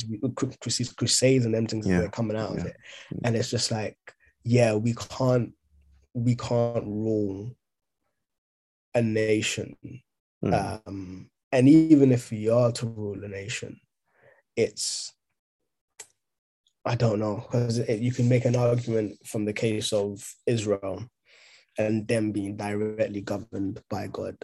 crusades 0.63 0.91
crusades 0.99 1.43
and 1.45 1.53
them 1.55 1.67
things 1.67 1.85
that 1.87 2.03
are 2.07 2.17
coming 2.19 2.37
out 2.43 2.53
of 2.57 2.65
it 2.71 2.77
and 3.23 3.31
it's 3.37 3.51
just 3.55 3.69
like 3.79 3.97
yeah 4.43 4.71
we 4.85 4.93
can't 5.17 5.49
we 6.25 6.33
can't 6.47 6.85
rule 7.05 7.39
a 8.93 9.01
nation 9.01 9.75
Mm. 10.43 10.53
um, 10.87 11.29
and 11.51 11.67
even 11.69 12.11
if 12.11 12.23
we 12.31 12.49
are 12.49 12.71
to 12.73 12.85
rule 12.85 13.23
a 13.23 13.27
nation, 13.27 13.79
it's 14.55 15.13
I 16.85 16.95
don't 16.95 17.19
know 17.19 17.43
because 17.45 17.79
you 17.89 18.11
can 18.11 18.29
make 18.29 18.45
an 18.45 18.55
argument 18.55 19.17
from 19.25 19.45
the 19.45 19.53
case 19.53 19.91
of 19.91 20.23
Israel 20.45 21.03
and 21.77 22.07
them 22.07 22.31
being 22.31 22.55
directly 22.55 23.21
governed 23.21 23.81
by 23.89 24.07
God, 24.07 24.37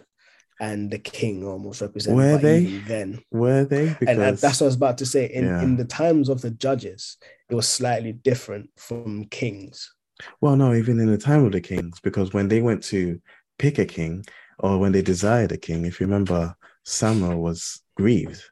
and 0.60 0.90
the 0.90 0.98
king 0.98 1.46
almost 1.46 1.80
represented. 1.80 2.16
Were 2.16 2.38
they? 2.38 2.64
then? 2.88 3.22
Were 3.30 3.64
they? 3.64 3.86
And 3.88 3.98
Because 4.00 4.16
that- 4.16 4.40
that's 4.40 4.60
what 4.60 4.66
I 4.66 4.68
was 4.68 4.74
about 4.76 4.98
to 4.98 5.06
say. 5.06 5.26
In 5.26 5.44
Yeah. 5.46 5.62
in 5.62 5.76
the 5.76 5.84
times 5.84 6.28
of 6.28 6.40
the 6.42 6.50
judges, 6.50 7.16
it 7.48 7.54
was 7.54 7.68
slightly 7.68 8.12
different 8.12 8.70
from 8.76 9.26
kings. 9.26 9.94
well, 10.40 10.56
no, 10.56 10.72
even 10.74 11.00
in 11.00 11.06
the 11.10 11.18
time 11.18 11.44
of 11.44 11.52
the 11.52 11.60
kings, 11.60 11.98
because 12.00 12.32
when 12.32 12.46
they 12.48 12.60
went 12.60 12.82
to 12.84 13.20
pick 13.58 13.78
a 13.78 13.84
king, 13.86 14.24
or 14.58 14.78
when 14.78 14.92
they 14.92 15.02
desired 15.02 15.52
a 15.52 15.56
king. 15.56 15.84
If 15.84 16.00
you 16.00 16.06
remember, 16.06 16.54
Samuel 16.84 17.40
was 17.40 17.80
grieved. 17.96 18.42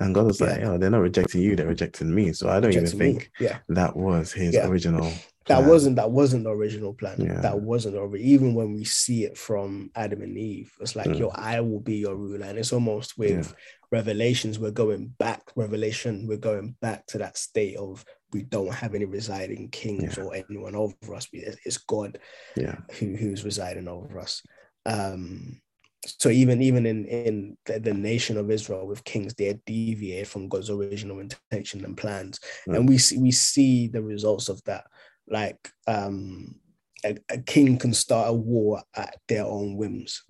And 0.00 0.14
God 0.14 0.26
was 0.26 0.40
like, 0.40 0.60
Yeah. 0.60 0.70
"Oh, 0.72 0.78
they're 0.78 0.90
not 0.90 0.98
rejecting 1.00 1.40
you; 1.42 1.56
they're 1.56 1.66
rejecting 1.66 2.14
me." 2.14 2.32
So 2.32 2.48
I 2.48 2.54
don't 2.60 2.68
Rejecting 2.74 2.94
even 2.94 2.98
me. 2.98 3.12
think 3.12 3.30
Yeah. 3.40 3.58
that 3.68 3.96
was 3.96 4.32
his 4.32 4.54
Yeah. 4.54 4.66
original. 4.68 5.10
That 5.46 5.56
plan. 5.58 5.68
wasn't 5.68 5.96
that 5.96 6.10
wasn't 6.10 6.44
the 6.44 6.50
original 6.50 6.94
plan. 6.94 7.20
Yeah. 7.20 7.40
That 7.42 7.60
wasn't 7.60 7.94
the 7.94 8.16
even 8.16 8.54
when 8.54 8.72
we 8.72 8.84
see 8.84 9.24
it 9.24 9.36
from 9.36 9.90
Adam 9.94 10.22
and 10.22 10.38
Eve. 10.38 10.72
It's 10.80 10.96
like, 10.96 11.08
Mm. 11.08 11.18
yo, 11.18 11.28
I 11.34 11.60
will 11.60 11.80
be 11.80 11.96
your 11.96 12.16
ruler. 12.16 12.46
And 12.46 12.58
it's 12.58 12.72
almost 12.72 13.18
with 13.18 13.54
revelations, 13.92 14.58
we're 14.58 14.70
going 14.70 15.08
back, 15.18 15.42
revelation, 15.54 16.26
we're 16.26 16.38
going 16.38 16.76
back 16.80 17.06
to 17.08 17.18
that 17.18 17.36
state 17.36 17.76
of 17.76 18.04
we 18.32 18.42
don't 18.42 18.72
have 18.74 18.94
any 18.94 19.04
residing 19.04 19.68
kings 19.68 20.16
or 20.18 20.34
anyone 20.34 20.74
over 20.74 21.14
us. 21.14 21.28
It's 21.32 21.78
God 21.78 22.18
Yeah, 22.56 22.78
who 22.98 23.14
who's 23.14 23.44
residing 23.44 23.86
over 23.86 24.18
us. 24.18 24.42
Um, 24.86 25.60
so 26.06 26.28
even 26.28 26.62
even 26.62 26.86
in 26.86 27.04
in 27.06 27.56
the, 27.66 27.78
the 27.80 27.94
nation 27.94 28.36
of 28.36 28.50
Israel 28.50 28.86
with 28.86 29.04
kings, 29.04 29.34
they 29.34 29.58
deviate 29.66 30.26
from 30.26 30.48
God's 30.48 30.70
original 30.70 31.18
intention 31.20 31.84
and 31.84 31.96
plans, 31.96 32.40
Mm. 32.68 32.76
and 32.76 32.88
we 32.88 32.98
see 32.98 33.18
we 33.18 33.30
see 33.30 33.88
the 33.88 34.02
results 34.02 34.48
of 34.48 34.62
that. 34.64 34.84
Like 35.28 35.70
um, 35.86 36.56
a, 37.04 37.16
a 37.30 37.38
king 37.38 37.78
can 37.78 37.94
start 37.94 38.28
a 38.28 38.32
war 38.32 38.82
at 38.94 39.16
their 39.28 39.44
own 39.44 39.76
whims, 39.76 40.22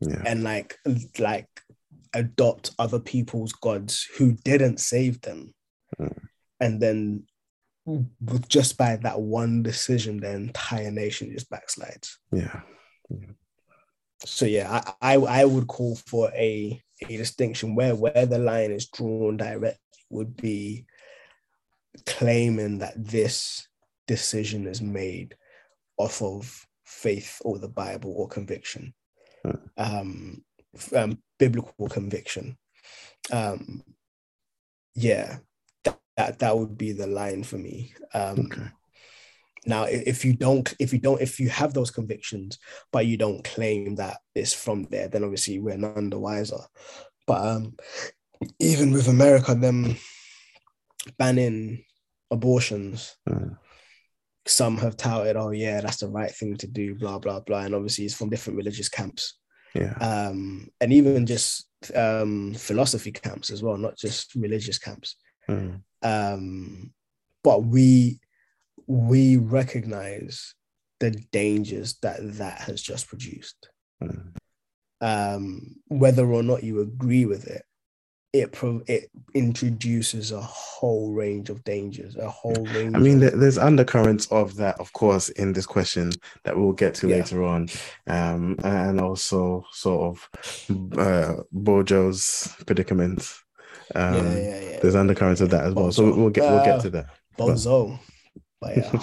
yeah, 0.00 0.22
and 0.24 0.42
like 0.42 0.76
like 1.18 1.48
adopt 2.14 2.70
other 2.78 2.98
people's 3.00 3.52
gods 3.52 4.08
who 4.16 4.32
didn't 4.44 4.80
save 4.80 5.20
them, 5.20 5.52
Mm. 6.00 6.18
and 6.60 6.80
then 6.80 7.24
with- 7.84 8.48
just 8.48 8.76
by 8.78 8.96
that 8.96 9.20
one 9.20 9.62
decision, 9.62 10.20
the 10.20 10.30
entire 10.30 10.90
nation 10.90 11.30
just 11.32 11.48
backslides. 11.50 12.16
yeah, 12.32 12.60
So 14.26 14.44
yeah, 14.44 14.82
I, 15.00 15.14
I 15.14 15.40
I 15.40 15.44
would 15.44 15.68
call 15.68 15.94
for 15.94 16.30
a 16.34 16.82
a 17.08 17.16
distinction 17.16 17.74
where 17.74 17.94
where 17.94 18.26
the 18.26 18.38
line 18.38 18.72
is 18.72 18.86
drawn 18.88 19.36
directly 19.36 19.78
would 20.10 20.36
be 20.36 20.86
claiming 22.06 22.78
that 22.78 22.94
this 22.96 23.68
decision 24.06 24.66
is 24.66 24.82
made 24.82 25.36
off 25.96 26.22
of 26.22 26.66
faith 26.84 27.40
or 27.44 27.58
the 27.58 27.68
Bible 27.68 28.12
or 28.16 28.28
conviction, 28.28 28.94
Hmm. 29.44 29.50
um, 29.76 30.44
um 30.94 31.22
biblical 31.38 31.88
conviction. 31.88 32.56
Um, 33.32 33.82
yeah, 34.94 35.38
that, 35.84 36.00
that 36.16 36.38
that 36.40 36.58
would 36.58 36.76
be 36.76 36.92
the 36.92 37.06
line 37.06 37.44
for 37.44 37.58
me. 37.58 37.94
Um, 38.12 38.46
Okay. 38.46 38.68
Now, 39.66 39.84
if 39.84 40.24
you 40.24 40.32
don't, 40.32 40.72
if 40.78 40.92
you 40.92 40.98
don't, 40.98 41.20
if 41.20 41.40
you 41.40 41.48
have 41.48 41.74
those 41.74 41.90
convictions, 41.90 42.58
but 42.92 43.06
you 43.06 43.16
don't 43.16 43.44
claim 43.44 43.96
that 43.96 44.18
it's 44.34 44.52
from 44.52 44.84
there, 44.84 45.08
then 45.08 45.24
obviously 45.24 45.58
we're 45.58 45.76
none 45.76 46.10
the 46.10 46.18
wiser. 46.18 46.58
But 47.26 47.44
um, 47.44 47.76
even 48.60 48.92
with 48.92 49.08
America, 49.08 49.54
them 49.54 49.96
banning 51.18 51.84
abortions, 52.30 53.16
Mm. 53.28 53.58
some 54.46 54.78
have 54.78 54.96
touted, 54.96 55.36
"Oh 55.36 55.50
yeah, 55.50 55.80
that's 55.80 55.98
the 55.98 56.08
right 56.08 56.30
thing 56.30 56.56
to 56.58 56.66
do," 56.66 56.94
blah 56.94 57.18
blah 57.18 57.40
blah, 57.40 57.60
and 57.60 57.74
obviously 57.74 58.04
it's 58.04 58.14
from 58.14 58.30
different 58.30 58.56
religious 58.56 58.88
camps, 58.88 59.38
yeah, 59.74 59.94
um, 59.94 60.68
and 60.80 60.92
even 60.92 61.26
just 61.26 61.68
um, 61.94 62.54
philosophy 62.54 63.10
camps 63.12 63.50
as 63.50 63.62
well, 63.62 63.76
not 63.76 63.96
just 63.98 64.34
religious 64.34 64.78
camps. 64.78 65.16
Mm. 65.48 65.82
um, 66.02 66.92
but 67.42 67.64
we 67.64 68.18
we 68.86 69.36
recognize 69.36 70.54
the 71.00 71.10
dangers 71.32 71.96
that 72.02 72.18
that 72.38 72.60
has 72.60 72.80
just 72.82 73.08
produced. 73.08 73.68
Mm. 74.02 74.32
Um, 75.00 75.76
whether 75.88 76.26
or 76.26 76.42
not 76.42 76.64
you 76.64 76.80
agree 76.80 77.26
with 77.26 77.46
it, 77.46 77.62
it 78.32 78.52
pro- 78.52 78.82
it 78.86 79.10
introduces 79.34 80.32
a 80.32 80.40
whole 80.40 81.12
range 81.12 81.50
of 81.50 81.62
dangers, 81.64 82.16
a 82.16 82.28
whole 82.28 82.64
range. 82.74 82.94
I 82.94 82.98
mean, 82.98 83.18
there's 83.20 83.58
undercurrents 83.58 84.26
of 84.28 84.56
that, 84.56 84.78
of 84.80 84.92
course, 84.92 85.28
in 85.30 85.52
this 85.52 85.66
question 85.66 86.12
that 86.44 86.56
we'll 86.56 86.72
get 86.72 86.94
to 86.96 87.08
Yeah. 87.08 87.16
later 87.16 87.44
on, 87.44 87.68
um, 88.06 88.56
and 88.64 89.00
also 89.00 89.64
sort 89.72 90.16
of 90.16 90.30
uh, 90.98 91.42
Bojo's 91.54 92.54
predicament. 92.66 93.34
Um, 93.94 94.14
yeah, 94.14 94.36
yeah, 94.36 94.60
yeah. 94.70 94.78
There's 94.80 94.94
undercurrents 94.96 95.40
of 95.40 95.50
that 95.50 95.64
as 95.64 95.74
well, 95.74 95.92
so 95.92 96.04
we'll 96.14 96.30
get 96.30 96.50
we'll 96.50 96.64
get 96.64 96.78
Uh, 96.78 96.82
to 96.82 96.90
that. 96.90 97.06
Bozo. 97.38 97.90
But 97.92 98.00
yeah. 98.76 99.00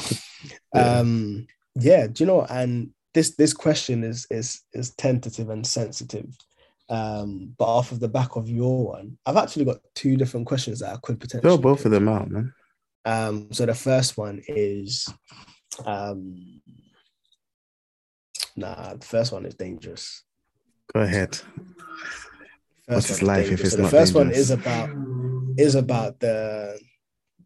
Yeah. 0.74 1.00
Um 1.00 1.48
yeah, 1.76 2.08
do 2.08 2.24
you 2.24 2.28
know 2.28 2.46
and 2.50 2.92
this 3.14 3.36
this 3.36 3.54
question 3.54 4.04
is 4.04 4.28
is 4.30 4.62
is 4.74 4.92
tentative 4.96 5.50
and 5.50 5.66
sensitive. 5.66 6.36
Um, 6.90 7.56
but 7.58 7.66
off 7.66 7.92
of 7.92 8.00
the 8.00 8.10
back 8.10 8.36
of 8.36 8.50
your 8.50 8.86
one, 8.86 9.18
I've 9.26 9.38
actually 9.38 9.66
got 9.66 9.78
two 9.96 10.18
different 10.18 10.46
questions 10.48 10.80
that 10.80 10.94
I 10.94 10.98
could 11.02 11.20
potentially 11.20 11.50
Throw 11.56 11.58
both 11.58 11.80
pick. 11.80 11.86
of 11.86 11.92
them 11.92 12.10
out, 12.10 12.30
man. 12.30 12.54
Um, 13.06 13.48
so 13.52 13.66
the 13.66 13.74
first 13.74 14.18
one 14.18 14.42
is 14.48 15.08
um 15.86 16.62
nah, 18.56 18.96
the 18.96 19.06
first 19.06 19.32
one 19.32 19.46
is 19.46 19.56
dangerous. 19.56 20.24
Go 20.94 21.02
ahead. 21.02 21.40
What's 22.86 23.08
First 23.08 23.22
one's 23.22 23.24
life 23.24 23.52
if 23.52 23.62
it's 23.62 23.72
So 23.72 23.78
the 23.78 23.84
not 23.84 23.92
first 23.92 24.14
one 24.14 24.32
is 24.32 24.52
about 24.52 24.90
is 25.58 25.76
about 25.76 26.20
the 26.20 26.80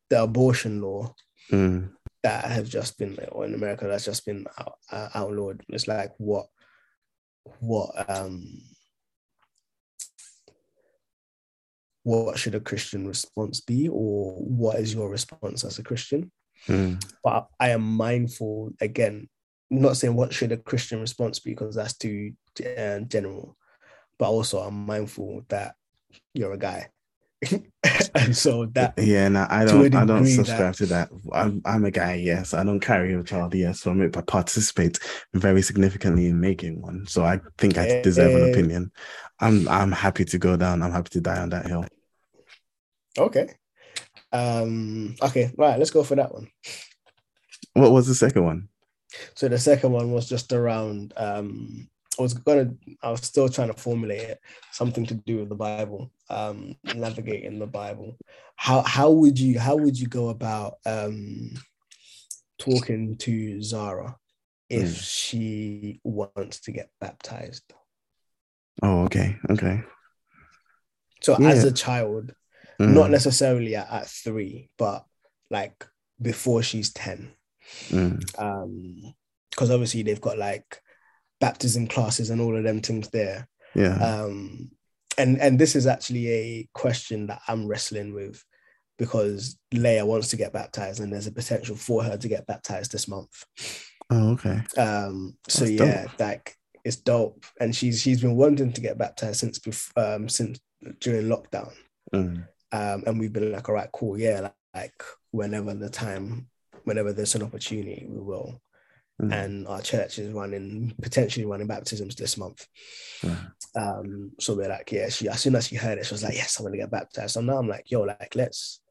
the 0.09 0.23
abortion 0.23 0.81
law 0.81 1.13
Mm, 1.51 1.91
that 2.23 2.45
have 2.45 2.67
just 2.67 2.97
been 2.97 3.17
or 3.31 3.45
in 3.45 3.53
America 3.53 3.87
that's 3.87 4.05
just 4.05 4.25
been 4.25 4.45
out, 4.59 4.77
uh, 4.91 5.09
outlawed. 5.13 5.63
It's 5.69 5.87
like 5.87 6.13
what 6.17 6.47
what 7.59 8.09
um 8.09 8.61
what 12.03 12.39
should 12.39 12.55
a 12.55 12.61
Christian 12.61 13.05
response 13.05 13.59
be, 13.59 13.89
or 13.89 14.35
what 14.35 14.77
is 14.79 14.93
your 14.93 15.09
response 15.09 15.65
as 15.65 15.77
a 15.77 15.83
Christian? 15.83 16.31
mm, 16.69 16.97
But 17.21 17.47
I 17.59 17.71
am 17.71 17.81
mindful 17.81 18.71
again, 18.79 19.27
not 19.69 19.97
saying 19.97 20.15
what 20.15 20.33
should 20.33 20.53
a 20.53 20.57
Christian 20.57 21.01
response 21.01 21.39
be 21.39 21.51
because 21.51 21.75
that's 21.75 21.97
too 21.97 22.31
uh, 22.77 22.99
general, 23.01 23.57
but 24.17 24.29
also 24.29 24.59
I'm 24.59 24.85
mindful 24.85 25.43
that 25.49 25.75
you're 26.33 26.53
a 26.53 26.57
guy, 26.57 26.87
and 28.15 28.35
so 28.35 28.65
that 28.73 28.95
Yeah, 28.97 29.27
no, 29.29 29.45
I 29.49 29.65
don't. 29.65 29.93
I 29.93 30.05
don't 30.05 30.25
subscribe 30.25 30.75
to 30.75 30.85
that. 30.87 31.09
I'm, 31.31 31.61
I'm 31.65 31.85
a 31.85 31.91
guy, 31.91 32.15
yes. 32.15 32.53
I 32.53 32.63
don't 32.63 32.79
carry 32.79 33.13
a 33.13 33.23
child, 33.23 33.53
yes, 33.53 33.81
from 33.81 34.01
it, 34.01 34.11
but 34.11 34.27
participate 34.27 34.99
very 35.33 35.61
significantly 35.61 36.27
in 36.27 36.39
making 36.39 36.81
one. 36.81 37.05
So 37.07 37.23
I 37.23 37.39
think 37.57 37.77
I 37.77 38.01
deserve 38.01 38.33
an 38.35 38.49
opinion. 38.49 38.91
I'm, 39.39 39.67
I'm 39.67 39.91
happy 39.91 40.25
to 40.25 40.37
go 40.39 40.57
down. 40.57 40.81
I'm 40.81 40.91
happy 40.91 41.09
to 41.09 41.21
die 41.21 41.39
on 41.39 41.49
that 41.49 41.67
hill. 41.67 41.85
okay. 43.17 43.49
Um, 44.31 45.15
okay, 45.21 45.51
right, 45.57 45.77
let's 45.77 45.91
go 45.91 46.03
for 46.03 46.15
that 46.15 46.33
one. 46.33 46.49
What 47.73 47.91
was 47.91 48.07
the 48.07 48.15
second 48.15 48.43
one? 48.43 48.69
So 49.35 49.47
the 49.47 49.57
second 49.57 49.91
one 49.91 50.11
was 50.11 50.27
just 50.27 50.51
around 50.51 51.13
um 51.15 51.87
I 52.19 52.21
was 52.23 52.33
gonna 52.33 52.73
I 53.03 53.11
was 53.11 53.21
still 53.21 53.49
trying 53.49 53.67
to 53.69 53.73
formulate 53.79 54.21
it, 54.21 54.39
something 54.71 55.05
to 55.07 55.13
do 55.15 55.37
with 55.39 55.49
the 55.49 55.55
Bible, 55.55 56.11
um, 56.29 56.75
navigating 56.83 57.59
the 57.59 57.67
Bible. 57.67 58.17
How 58.55 58.81
how 58.81 59.11
would 59.11 59.39
you 59.39 59.59
how 59.59 59.75
would 59.75 59.99
you 59.99 60.07
go 60.07 60.29
about 60.29 60.75
um 60.85 61.51
talking 62.57 63.15
to 63.17 63.61
Zara 63.61 64.17
if 64.69 64.89
Hmm. 64.89 64.93
she 64.93 65.99
wants 66.03 66.59
to 66.61 66.71
get 66.71 66.89
baptized? 66.99 67.73
Oh, 68.81 69.03
okay, 69.05 69.37
okay. 69.49 69.81
So 71.21 71.39
as 71.43 71.63
a 71.63 71.71
child, 71.71 72.33
Mm, 72.79 72.93
not 72.93 73.11
necessarily 73.11 73.75
at, 73.75 73.89
at 73.91 74.07
three, 74.07 74.69
but 74.77 75.05
like 75.49 75.85
before 76.21 76.63
she's 76.63 76.91
10. 76.93 77.31
mm, 77.91 78.19
Um, 78.37 79.13
because 79.49 79.71
obviously 79.71 80.03
they've 80.03 80.21
got 80.21 80.37
like 80.37 80.81
baptism 81.39 81.87
classes 81.87 82.29
and 82.29 82.41
all 82.41 82.55
of 82.57 82.63
them 82.63 82.81
things 82.81 83.09
there. 83.09 83.47
yeah, 83.75 83.95
um 83.95 84.69
and 85.17 85.39
and 85.39 85.57
this 85.59 85.75
is 85.75 85.87
actually 85.87 86.27
a 86.29 86.69
question 86.73 87.27
that 87.27 87.41
i'm 87.47 87.67
wrestling 87.67 88.13
with 88.13 88.43
because 88.97 89.57
leia 89.73 90.05
wants 90.05 90.29
to 90.29 90.35
get 90.37 90.53
baptized 90.53 90.99
and 90.99 91.11
there's 91.11 91.27
a 91.27 91.31
potential 91.31 91.75
for 91.75 92.03
her 92.03 92.17
to 92.17 92.27
get 92.27 92.47
baptized 92.47 92.91
this 92.91 93.07
month. 93.07 93.45
Oh, 94.09 94.31
okay. 94.33 94.61
um 94.77 95.35
so 95.47 95.65
That's 95.65 95.71
yeah 95.79 96.01
dope. 96.03 96.19
like 96.19 96.55
it's 96.83 96.95
dope. 96.95 97.43
And 97.59 97.75
she's 97.75 98.01
she's 98.01 98.21
been 98.21 98.35
wanting 98.35 98.71
to 98.73 98.81
get 98.81 98.97
baptized 98.97 99.39
since 99.41 99.59
before 99.59 100.03
um 100.03 100.29
since 100.29 100.59
during 101.01 101.27
lockdown. 101.27 101.73
Mm, 102.13 102.47
um 102.71 103.03
and 103.05 103.19
we've 103.19 103.33
been 103.33 103.51
like 103.51 103.67
all 103.69 103.75
right 103.75 103.89
cool. 103.91 104.17
Yeah 104.17 104.39
like, 104.41 104.53
like 104.73 105.03
whenever 105.31 105.73
the 105.73 105.89
time 105.89 106.47
whenever 106.85 107.11
there's 107.13 107.35
an 107.35 107.43
opportunity 107.43 108.07
we 108.09 108.19
will 108.21 108.61
mm, 109.21 109.33
and 109.33 109.67
our 109.67 109.81
church 109.81 110.19
is 110.19 110.31
running 110.31 110.93
potentially 111.01 111.45
running 111.45 111.67
baptisms 111.67 112.15
this 112.15 112.37
month 112.37 112.67
um, 113.77 114.31
so 114.39 114.55
we're 114.55 114.69
like, 114.69 114.91
yeah, 114.91 115.09
she 115.09 115.29
as 115.29 115.41
soon 115.41 115.55
as 115.55 115.67
she 115.67 115.75
heard 115.75 115.99
it, 115.99 116.05
she 116.05 116.13
was 116.13 116.23
like, 116.23 116.33
Yes, 116.33 116.57
I'm 116.57 116.65
gonna 116.65 116.77
get 116.77 116.91
baptized. 116.91 117.33
So 117.33 117.41
now 117.41 117.57
I'm 117.57 117.67
like, 117.67 117.91
yo, 117.91 118.01
like 118.01 118.35
let's 118.35 118.81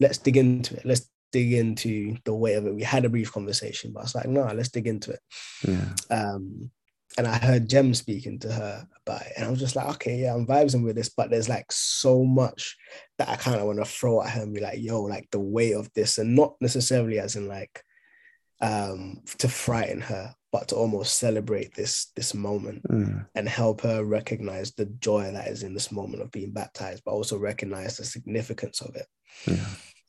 let's 0.00 0.18
dig 0.18 0.36
into 0.36 0.76
it. 0.76 0.84
Let's 0.84 1.10
dig 1.32 1.52
into 1.52 2.16
the 2.24 2.34
way 2.34 2.54
of 2.54 2.66
it. 2.66 2.74
We 2.74 2.82
had 2.82 3.04
a 3.04 3.08
brief 3.08 3.32
conversation, 3.32 3.92
but 3.92 4.00
I 4.00 4.02
was 4.04 4.14
like, 4.14 4.28
no, 4.28 4.44
let's 4.54 4.68
dig 4.68 4.86
into 4.86 5.12
it. 5.12 5.20
Yeah. 5.66 5.88
Um, 6.10 6.70
and 7.18 7.26
I 7.26 7.38
heard 7.38 7.68
Jem 7.68 7.94
speaking 7.94 8.38
to 8.40 8.52
her 8.52 8.86
about 9.04 9.22
it, 9.22 9.32
and 9.36 9.46
I 9.46 9.50
was 9.50 9.58
just 9.58 9.74
like, 9.74 9.88
okay, 9.94 10.18
yeah, 10.18 10.34
I'm 10.34 10.46
vibing 10.46 10.84
with 10.84 10.96
this, 10.96 11.08
but 11.08 11.30
there's 11.30 11.48
like 11.48 11.72
so 11.72 12.24
much 12.24 12.76
that 13.18 13.28
I 13.28 13.36
kind 13.36 13.58
of 13.58 13.66
want 13.66 13.78
to 13.78 13.86
throw 13.86 14.22
at 14.22 14.30
her 14.30 14.42
and 14.42 14.54
be 14.54 14.60
like, 14.60 14.78
yo, 14.78 15.02
like 15.02 15.28
the 15.30 15.40
weight 15.40 15.74
of 15.74 15.90
this, 15.94 16.18
and 16.18 16.36
not 16.36 16.56
necessarily 16.60 17.18
as 17.18 17.34
in 17.34 17.48
like 17.48 17.82
um 18.60 19.20
to 19.38 19.48
frighten 19.48 20.00
her, 20.00 20.34
but 20.52 20.68
to 20.68 20.76
almost 20.76 21.18
celebrate 21.18 21.74
this 21.74 22.12
this 22.16 22.32
moment 22.34 22.82
Mm. 22.88 23.26
and 23.34 23.48
help 23.48 23.82
her 23.82 24.04
recognize 24.04 24.72
the 24.72 24.86
joy 25.00 25.30
that 25.32 25.48
is 25.48 25.62
in 25.62 25.74
this 25.74 25.92
moment 25.92 26.22
of 26.22 26.30
being 26.30 26.52
baptized, 26.52 27.02
but 27.04 27.12
also 27.12 27.36
recognize 27.38 27.96
the 27.96 28.04
significance 28.04 28.80
of 28.80 28.94
it. 28.96 29.06
Yeah. 29.46 29.68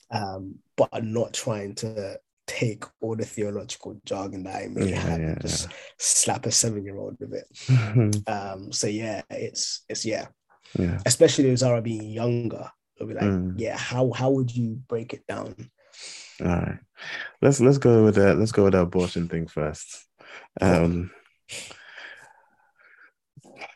Um, 0.10 0.56
but 0.77 1.04
not 1.04 1.34
trying 1.34 1.75
to 1.75 2.18
take 2.46 2.86
all 3.01 3.18
the 3.18 3.25
theological 3.25 4.00
jargon 4.06 4.44
that 4.44 4.56
I 4.56 4.68
may 4.70 4.92
Yeah, 4.92 5.00
have 5.00 5.20
yeah, 5.20 5.27
and 5.32 5.42
just 5.42 5.68
slap 5.98 6.46
a 6.46 6.51
seven-year-old 6.51 7.18
with 7.20 7.34
it. 7.34 8.24
Um, 8.27 8.72
so 8.72 8.88
yeah, 8.88 9.22
it's 9.30 9.84
it's 9.89 10.06
yeah, 10.06 10.27
yeah. 10.80 11.00
especially 11.06 11.50
with 11.50 11.60
Zara 11.60 11.82
being 11.82 12.10
younger. 12.10 12.72
It'll 12.96 13.10
be 13.10 13.16
like, 13.16 13.25
Mm. 13.25 13.56
yeah, 13.58 13.75
how 13.77 14.12
how 14.13 14.30
would 14.32 14.56
you 14.56 14.80
break 14.88 15.13
it 15.13 15.27
down? 15.27 15.56
All 16.39 16.48
right. 16.48 16.80
Let's 17.42 17.60
let's 17.60 17.77
go 17.77 18.04
with 18.04 18.16
that. 18.16 18.38
Let's 18.38 18.51
go 18.51 18.63
with 18.66 18.74
the 18.74 18.82
abortion 18.82 19.27
thing 19.27 19.48
first. 19.48 20.06
Um 20.62 21.12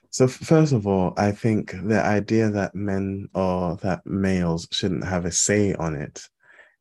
so 0.10 0.28
first 0.28 0.74
of 0.74 0.88
all, 0.88 1.14
I 1.16 1.32
think 1.32 1.72
the 1.72 2.04
idea 2.04 2.50
that 2.52 2.76
men 2.76 3.30
or 3.34 3.78
that 3.78 4.06
males 4.06 4.68
shouldn't 4.72 5.06
have 5.06 5.26
a 5.26 5.32
say 5.32 5.74
on 5.74 5.96
it 5.96 6.28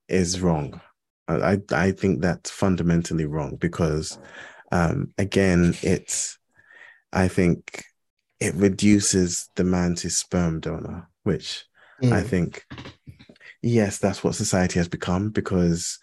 is 0.09 0.40
wrong. 0.40 0.80
I 1.28 1.52
I 1.52 1.59
I 1.73 1.92
think 1.92 2.20
that's 2.20 2.50
fundamentally 2.50 3.26
wrong 3.26 3.56
because 3.56 4.18
um 4.73 5.12
again 5.18 5.75
it's 5.82 6.38
I 7.12 7.28
think 7.28 7.85
it 8.40 8.54
reduces 8.54 9.50
the 9.54 9.64
man 9.64 9.94
to 9.97 10.11
sperm 10.11 10.61
donor, 10.61 11.09
which 11.25 11.66
I 12.02 12.23
Mm. 12.23 12.26
think, 12.26 12.64
yes, 13.62 13.99
that's 13.99 14.25
what 14.25 14.35
society 14.35 14.78
has 14.78 14.88
become 14.88 15.30
because 15.30 15.99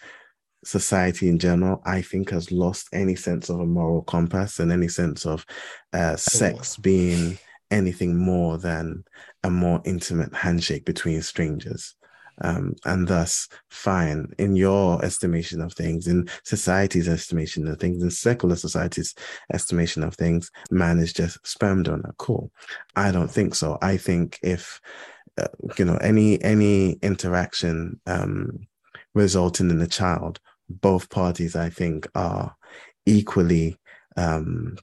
society 0.68 1.30
in 1.30 1.40
general, 1.40 1.82
I 1.86 2.02
think, 2.02 2.30
has 2.32 2.52
lost 2.52 2.90
any 2.94 3.16
sense 3.16 3.50
of 3.50 3.60
a 3.60 3.66
moral 3.66 4.02
compass 4.02 4.60
and 4.60 4.72
any 4.72 4.88
sense 4.90 5.26
of 5.26 5.46
uh, 5.94 6.16
sex 6.18 6.78
being 6.78 7.38
anything 7.72 8.18
more 8.18 8.58
than 8.58 9.04
a 9.44 9.50
more 9.50 9.82
intimate 9.86 10.34
handshake 10.36 10.86
between 10.86 11.22
strangers. 11.22 11.96
Um, 12.42 12.76
and 12.86 13.08
thus, 13.08 13.48
fine, 13.70 14.32
in 14.38 14.56
your 14.56 15.04
estimation 15.04 15.60
of 15.60 15.74
things, 15.74 16.08
in 16.08 16.30
society's 16.44 17.08
estimation 17.08 17.68
of 17.68 17.80
things, 17.80 18.04
in 18.04 18.12
secular 18.12 18.56
society's 18.56 19.16
estimation 19.52 20.04
of 20.04 20.16
things, 20.16 20.52
man 20.70 21.00
is 21.00 21.14
just 21.14 21.46
sperm 21.48 21.82
donor. 21.82 22.14
Cool. 22.18 22.52
I 22.96 23.12
don't 23.12 23.32
think 23.32 23.56
so. 23.56 23.80
I 23.82 23.98
think 23.98 24.38
if 24.44 24.80
uh, 25.40 25.48
you 25.80 25.86
know 25.86 25.98
any 25.98 26.42
any 26.44 26.94
interaction 27.02 28.00
um 28.06 28.68
resulting 29.14 29.70
in 29.72 29.82
a 29.82 29.88
child 29.88 30.40
both 30.70 31.10
parties 31.10 31.56
i 31.56 31.70
think 31.70 32.08
are 32.16 32.56
equally 33.06 33.78
um 34.18 34.78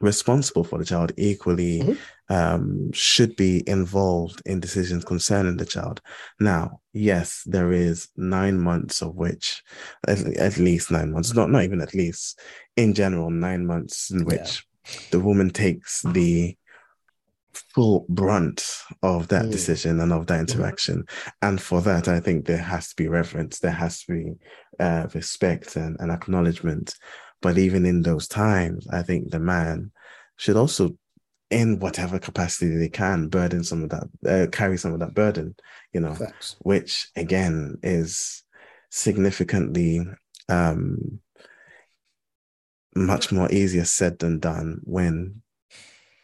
responsible 0.00 0.62
for 0.62 0.78
the 0.78 0.84
child 0.84 1.10
equally 1.16 1.80
Mhm. 1.82 1.98
um 2.30 2.92
should 2.92 3.34
be 3.36 3.68
involved 3.68 4.40
in 4.46 4.60
decisions 4.60 5.04
concerning 5.04 5.56
the 5.56 5.66
child 5.66 6.00
now 6.38 6.80
yes 6.92 7.42
there 7.46 7.72
is 7.72 8.08
nine 8.16 8.60
months 8.60 9.02
of 9.02 9.14
which 9.16 9.62
at, 10.06 10.18
at 10.36 10.56
least 10.58 10.90
nine 10.92 11.10
months 11.10 11.34
not 11.34 11.50
not 11.50 11.64
even 11.64 11.80
at 11.80 11.94
least 11.94 12.38
in 12.76 12.94
general 12.94 13.30
nine 13.30 13.66
months 13.66 14.10
in 14.10 14.24
which 14.24 14.64
the 15.10 15.18
woman 15.18 15.50
takes 15.50 16.02
the 16.02 16.56
full 17.74 18.06
brunt 18.08 18.64
of 19.02 19.28
that 19.28 19.46
Mm. 19.46 19.50
decision 19.52 20.00
and 20.00 20.12
of 20.12 20.26
that 20.26 20.40
interaction. 20.40 21.04
And 21.42 21.60
for 21.60 21.80
that, 21.82 22.06
I 22.06 22.20
think 22.20 22.46
there 22.46 22.56
has 22.62 22.90
to 22.90 22.96
be 22.96 23.08
reverence, 23.08 23.58
there 23.58 23.72
has 23.72 24.04
to 24.04 24.12
be 24.12 24.32
uh, 24.78 25.06
respect 25.14 25.76
and, 25.76 25.96
and 26.00 26.10
acknowledgement. 26.10 26.94
But 27.40 27.58
even 27.58 27.86
in 27.86 28.02
those 28.02 28.26
times, 28.26 28.86
I 28.88 29.02
think 29.02 29.30
the 29.30 29.38
man 29.38 29.92
should 30.36 30.56
also, 30.56 30.96
in 31.50 31.78
whatever 31.78 32.18
capacity 32.18 32.76
they 32.76 32.88
can, 32.88 33.28
burden 33.28 33.62
some 33.64 33.84
of 33.84 33.90
that, 33.90 34.04
uh, 34.26 34.50
carry 34.50 34.76
some 34.76 34.92
of 34.92 35.00
that 35.00 35.14
burden, 35.14 35.54
you 35.92 36.00
know, 36.00 36.14
Facts. 36.14 36.56
which 36.60 37.08
again 37.16 37.78
is 37.82 38.42
significantly 38.90 40.04
um, 40.48 41.20
much 42.94 43.30
more 43.30 43.50
easier 43.52 43.84
said 43.84 44.18
than 44.18 44.40
done 44.40 44.80
when 44.84 45.42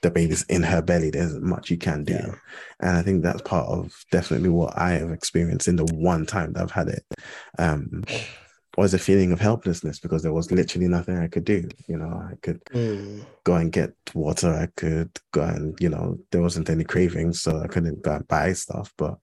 the 0.02 0.10
baby's 0.10 0.42
in 0.44 0.62
her 0.62 0.82
belly. 0.82 1.10
There's 1.10 1.38
much 1.40 1.70
you 1.70 1.78
can 1.78 2.04
do. 2.04 2.12
Yeah. 2.12 2.34
And 2.80 2.96
I 2.98 3.02
think 3.02 3.22
that's 3.22 3.42
part 3.42 3.66
of 3.68 3.92
definitely 4.10 4.50
what 4.50 4.76
I 4.78 4.92
have 4.92 5.10
experienced 5.10 5.68
in 5.68 5.76
the 5.76 5.86
one 5.86 6.26
time 6.26 6.52
that 6.52 6.62
I've 6.62 6.70
had 6.70 6.88
it. 6.88 7.04
Um, 7.58 8.04
was 8.76 8.94
a 8.94 8.98
feeling 8.98 9.32
of 9.32 9.40
helplessness 9.40 9.98
because 10.00 10.22
there 10.22 10.32
was 10.32 10.50
literally 10.50 10.88
nothing 10.88 11.18
I 11.18 11.28
could 11.28 11.44
do. 11.44 11.68
You 11.86 11.98
know, 11.98 12.28
I 12.30 12.34
could 12.42 12.62
Mm. 12.72 13.24
go 13.44 13.54
and 13.54 13.70
get 13.72 13.92
water. 14.14 14.52
I 14.52 14.68
could 14.76 15.10
go 15.32 15.42
and, 15.42 15.78
you 15.80 15.88
know, 15.88 16.18
there 16.30 16.42
wasn't 16.42 16.70
any 16.70 16.84
cravings, 16.84 17.42
so 17.42 17.60
I 17.60 17.66
couldn't 17.68 18.02
go 18.02 18.12
and 18.12 18.28
buy 18.28 18.52
stuff, 18.54 18.92
but 18.96 19.18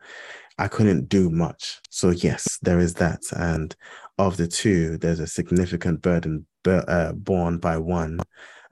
I 0.58 0.68
couldn't 0.68 1.10
do 1.10 1.30
much. 1.30 1.80
So, 1.90 2.12
yes, 2.12 2.60
there 2.62 2.80
is 2.80 2.94
that. 2.96 3.22
And 3.36 3.76
of 4.18 4.38
the 4.38 4.48
two, 4.48 4.98
there's 4.98 5.20
a 5.20 5.28
significant 5.28 6.02
burden 6.02 6.46
bur- 6.64 6.86
uh, 6.88 7.14
borne 7.14 7.58
by 7.58 7.78
one 7.78 8.20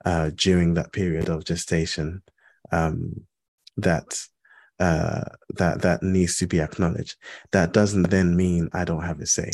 uh, 0.04 0.30
during 0.34 0.74
that 0.74 0.92
period 0.92 1.28
of 1.28 1.44
gestation 1.44 2.22
um, 2.72 3.26
that. 3.76 4.18
Uh, 4.78 5.24
that 5.56 5.82
that 5.82 6.02
needs 6.02 6.38
to 6.38 6.46
be 6.46 6.58
acknowledged. 6.58 7.16
That 7.52 7.74
doesn't 7.74 8.08
then 8.08 8.34
mean 8.34 8.70
I 8.72 8.86
don't 8.86 9.02
have 9.02 9.20
a 9.20 9.26
say, 9.26 9.50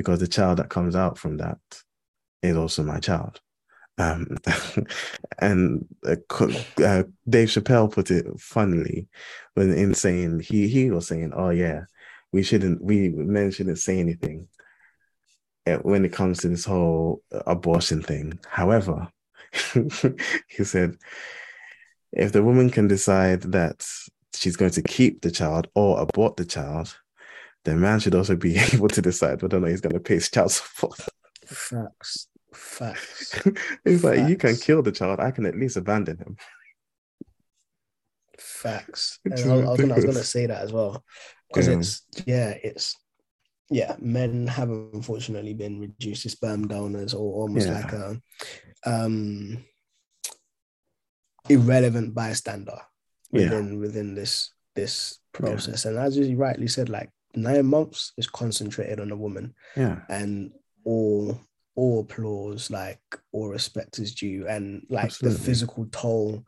because 0.00 0.20
the 0.20 0.26
child 0.26 0.58
that 0.58 0.70
comes 0.70 0.96
out 0.96 1.18
from 1.18 1.36
that 1.36 1.58
is 2.42 2.56
also 2.56 2.82
my 2.82 2.98
child. 3.00 3.38
Um, 3.98 4.38
and 5.38 5.86
uh, 6.06 6.16
uh, 6.82 7.02
Dave 7.28 7.48
Chappelle 7.48 7.92
put 7.92 8.10
it 8.10 8.26
funnily 8.38 9.08
when 9.54 9.74
in 9.74 9.94
saying 9.94 10.40
he 10.40 10.68
he 10.68 10.90
was 10.90 11.06
saying, 11.06 11.32
"Oh 11.34 11.50
yeah, 11.50 11.82
we 12.32 12.42
shouldn't 12.42 12.82
we 12.82 13.10
men 13.10 13.50
shouldn't 13.50 13.78
say 13.78 14.00
anything 14.00 14.48
uh, 15.66 15.76
when 15.78 16.06
it 16.06 16.14
comes 16.14 16.38
to 16.38 16.48
this 16.48 16.64
whole 16.64 17.22
abortion 17.46 18.00
thing." 18.02 18.38
However, 18.48 19.08
he 20.48 20.64
said, 20.64 20.96
if 22.12 22.32
the 22.32 22.42
woman 22.42 22.70
can 22.70 22.88
decide 22.88 23.42
that 23.42 23.86
she's 24.34 24.56
going 24.56 24.72
to 24.72 24.82
keep 24.82 25.20
the 25.20 25.30
child 25.30 25.68
or 25.74 26.00
abort 26.00 26.36
the 26.36 26.44
child, 26.44 26.96
the 27.64 27.74
man 27.76 28.00
should 28.00 28.14
also 28.14 28.36
be 28.36 28.56
able 28.72 28.88
to 28.88 29.02
decide 29.02 29.42
whether 29.42 29.56
or 29.56 29.60
not 29.60 29.70
he's 29.70 29.80
going 29.80 29.92
to 29.94 30.00
pay 30.00 30.14
his 30.14 30.30
child 30.30 30.50
support. 30.52 30.98
Facts. 31.46 32.28
Facts. 32.54 33.40
It's 33.84 34.02
like 34.04 34.28
you 34.28 34.36
can 34.36 34.56
kill 34.56 34.82
the 34.82 34.92
child. 34.92 35.20
I 35.20 35.30
can 35.30 35.46
at 35.46 35.56
least 35.56 35.76
abandon 35.76 36.18
him. 36.18 36.36
Facts. 38.38 39.18
I, 39.26 39.30
was- 39.30 39.42
I 39.46 39.54
was 39.54 39.80
gonna, 39.80 39.92
I 39.92 39.96
was 39.96 40.04
gonna 40.04 40.24
say 40.24 40.46
that 40.46 40.62
as 40.62 40.72
well 40.72 41.04
because 41.48 41.68
Yeah. 41.68 41.74
it's 41.78 42.02
yeah, 42.26 42.48
it's 42.62 42.96
yeah. 43.70 43.96
Men 44.00 44.46
have 44.46 44.70
unfortunately 44.70 45.54
been 45.54 45.78
reduced 45.80 46.22
to 46.22 46.30
sperm 46.30 46.66
donors 46.68 47.14
or 47.14 47.42
almost 47.42 47.66
Yeah. 47.68 47.74
like 47.80 47.92
a 47.92 48.20
um 48.86 49.64
irrelevant 51.48 52.14
bystander 52.14 52.78
Yeah. 53.32 53.44
within 53.50 53.78
within 53.80 54.14
this 54.14 54.52
this 54.74 55.18
process. 55.32 55.84
And 55.84 55.98
as 55.98 56.16
you 56.16 56.36
rightly 56.36 56.68
said, 56.68 56.88
like 56.88 57.10
nine 57.34 57.66
months 57.66 58.12
is 58.16 58.26
concentrated 58.26 59.00
on 59.00 59.10
a 59.10 59.16
woman, 59.16 59.54
Yeah, 59.76 60.00
and 60.08 60.52
all 60.84 61.40
all 61.76 62.00
applause, 62.00 62.70
like 62.70 63.00
all 63.32 63.48
respect 63.48 63.98
is 63.98 64.14
due, 64.14 64.46
and 64.46 64.84
like 64.90 65.04
Absolutely. 65.04 65.38
the 65.38 65.44
physical 65.44 65.86
toll 65.92 66.44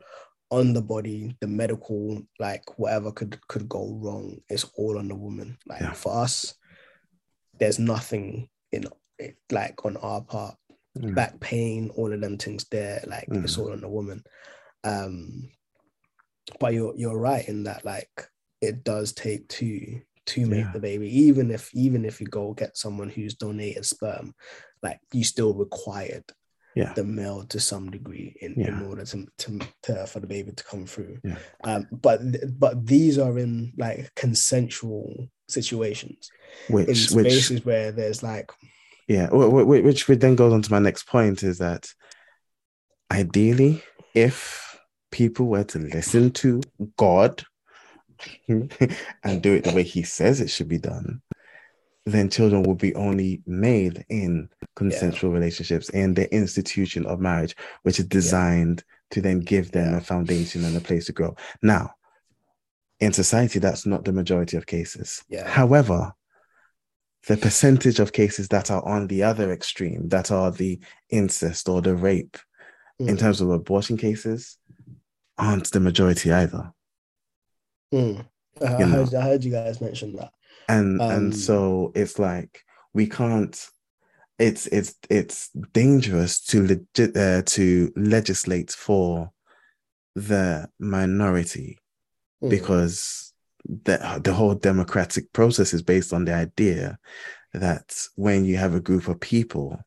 on 0.50 0.74
the 0.74 0.82
body, 0.82 1.34
the 1.40 1.46
medical, 1.46 2.20
like 2.38 2.78
whatever 2.78 3.12
could 3.12 3.38
could 3.48 3.68
go 3.68 3.94
wrong, 4.02 4.38
is 4.50 4.66
all 4.76 4.98
on 4.98 5.08
the 5.08 5.14
woman. 5.14 5.56
Like 5.66 5.80
Yeah. 5.80 5.92
for 5.92 6.12
us, 6.22 6.54
there's 7.58 7.78
nothing 7.78 8.48
in 8.72 8.84
it, 9.18 9.36
like 9.50 9.84
on 9.84 9.96
our 9.98 10.22
part, 10.22 10.56
Mm. 10.98 11.14
back 11.14 11.40
pain, 11.40 11.90
all 11.96 12.12
of 12.12 12.20
them 12.20 12.36
things 12.36 12.64
there, 12.70 13.02
like 13.06 13.28
it's 13.30 13.56
Mm. 13.56 13.58
all 13.60 13.72
on 13.72 13.80
the 13.80 13.88
woman. 13.88 14.22
Um, 14.84 15.50
but 16.60 16.74
you're 16.74 16.94
you're 16.96 17.18
right 17.18 17.48
in 17.48 17.62
that 17.64 17.84
like 17.84 18.28
it 18.60 18.84
does 18.84 19.12
take 19.12 19.48
two 19.48 20.02
to 20.26 20.46
make 20.46 20.64
Yeah. 20.64 20.72
the 20.72 20.80
baby, 20.80 21.08
even 21.26 21.50
if 21.50 21.74
even 21.74 22.04
if 22.04 22.20
you 22.20 22.26
go 22.26 22.52
get 22.52 22.76
someone 22.76 23.08
who's 23.10 23.34
donated 23.34 23.84
sperm, 23.84 24.34
like 24.82 25.00
you 25.12 25.24
still 25.24 25.52
required 25.54 26.24
Yeah. 26.74 26.92
the 26.94 27.04
male 27.04 27.44
to 27.48 27.60
some 27.60 27.90
degree 27.90 28.36
in, 28.40 28.54
in 28.60 28.82
order 28.86 29.04
to, 29.04 29.26
to, 29.38 29.58
to 29.84 30.06
for 30.06 30.20
the 30.20 30.26
baby 30.26 30.52
to 30.52 30.64
come 30.64 30.86
through. 30.86 31.18
Yeah. 31.24 31.38
Um, 31.64 31.88
but 31.90 32.20
but 32.58 32.86
these 32.86 33.18
are 33.18 33.38
in 33.38 33.72
like 33.76 34.14
consensual 34.14 35.28
situations 35.48 36.30
in 36.68 36.74
which 36.76 36.86
which 36.86 37.08
spaces 37.10 37.64
where 37.64 37.92
there's 37.92 38.22
like 38.22 38.50
yeah, 39.08 39.26
wh- 39.28 39.50
wh- 39.50 39.64
wh- 39.66 39.84
which 39.84 40.06
then 40.06 40.36
goes 40.36 40.52
on 40.52 40.62
to 40.62 40.70
my 40.70 40.78
next 40.78 41.06
point 41.08 41.42
is 41.42 41.58
that 41.58 41.86
ideally, 43.10 43.82
if 44.14 44.78
people 45.10 45.46
were 45.46 45.64
to 45.64 45.78
listen 45.78 46.30
to 46.30 46.62
God 46.96 47.42
and 48.48 49.42
do 49.42 49.54
it 49.54 49.64
the 49.64 49.72
way 49.74 49.82
He 49.82 50.02
says 50.02 50.40
it 50.40 50.50
should 50.50 50.68
be 50.68 50.78
done, 50.78 51.22
then 52.04 52.28
children 52.28 52.62
will 52.62 52.74
be 52.74 52.94
only 52.94 53.42
made 53.46 54.04
in 54.08 54.48
consensual 54.74 55.30
yeah. 55.30 55.38
relationships 55.38 55.88
in 55.90 56.14
the 56.14 56.32
institution 56.34 57.06
of 57.06 57.20
marriage, 57.20 57.56
which 57.82 57.98
is 57.98 58.06
designed 58.06 58.82
yeah. 58.86 59.14
to 59.14 59.20
then 59.20 59.40
give 59.40 59.70
them 59.70 59.92
yeah. 59.92 59.98
a 59.98 60.00
foundation 60.00 60.64
and 60.64 60.76
a 60.76 60.80
place 60.80 61.06
to 61.06 61.12
grow. 61.12 61.36
Now, 61.62 61.94
in 63.00 63.12
society, 63.12 63.58
that's 63.58 63.86
not 63.86 64.04
the 64.04 64.12
majority 64.12 64.56
of 64.56 64.66
cases. 64.66 65.24
However, 65.44 66.12
the 67.28 67.36
percentage 67.36 68.00
of 68.00 68.12
cases 68.12 68.48
that 68.48 68.70
are 68.70 68.84
on 68.84 69.06
the 69.06 69.22
other 69.22 69.52
extreme, 69.52 70.08
that 70.08 70.30
are 70.30 70.50
the 70.50 70.80
incest 71.10 71.68
or 71.68 71.82
the 71.82 71.94
rape, 71.94 72.36
mm. 73.00 73.08
in 73.08 73.16
terms 73.16 73.40
of 73.40 73.50
abortion 73.50 73.96
cases, 73.96 74.58
aren't 75.38 75.70
the 75.70 75.80
majority 75.80 76.32
either. 76.32 76.72
Mm. 77.92 78.24
I, 78.62 78.66
heard, 78.66 79.14
I 79.14 79.22
heard 79.22 79.44
you 79.44 79.52
guys 79.52 79.80
mention 79.80 80.14
that 80.16 80.32
and 80.68 81.00
um, 81.00 81.10
and 81.10 81.36
so 81.36 81.92
it's 81.94 82.18
like 82.18 82.64
we 82.94 83.06
can't 83.06 83.68
it's 84.38 84.66
it's 84.68 84.94
it's 85.10 85.50
dangerous 85.72 86.40
to 86.40 86.66
legit 86.66 87.16
uh, 87.16 87.42
to 87.42 87.92
legislate 87.96 88.70
for 88.70 89.30
the 90.14 90.68
minority 90.78 91.78
mm. 92.42 92.50
because 92.50 93.32
the 93.84 94.20
the 94.22 94.32
whole 94.32 94.54
democratic 94.54 95.32
process 95.32 95.72
is 95.72 95.82
based 95.82 96.12
on 96.12 96.24
the 96.24 96.34
idea 96.34 96.98
that 97.54 97.94
when 98.16 98.44
you 98.44 98.56
have 98.56 98.74
a 98.74 98.80
group 98.80 99.08
of 99.08 99.20
people 99.20 99.78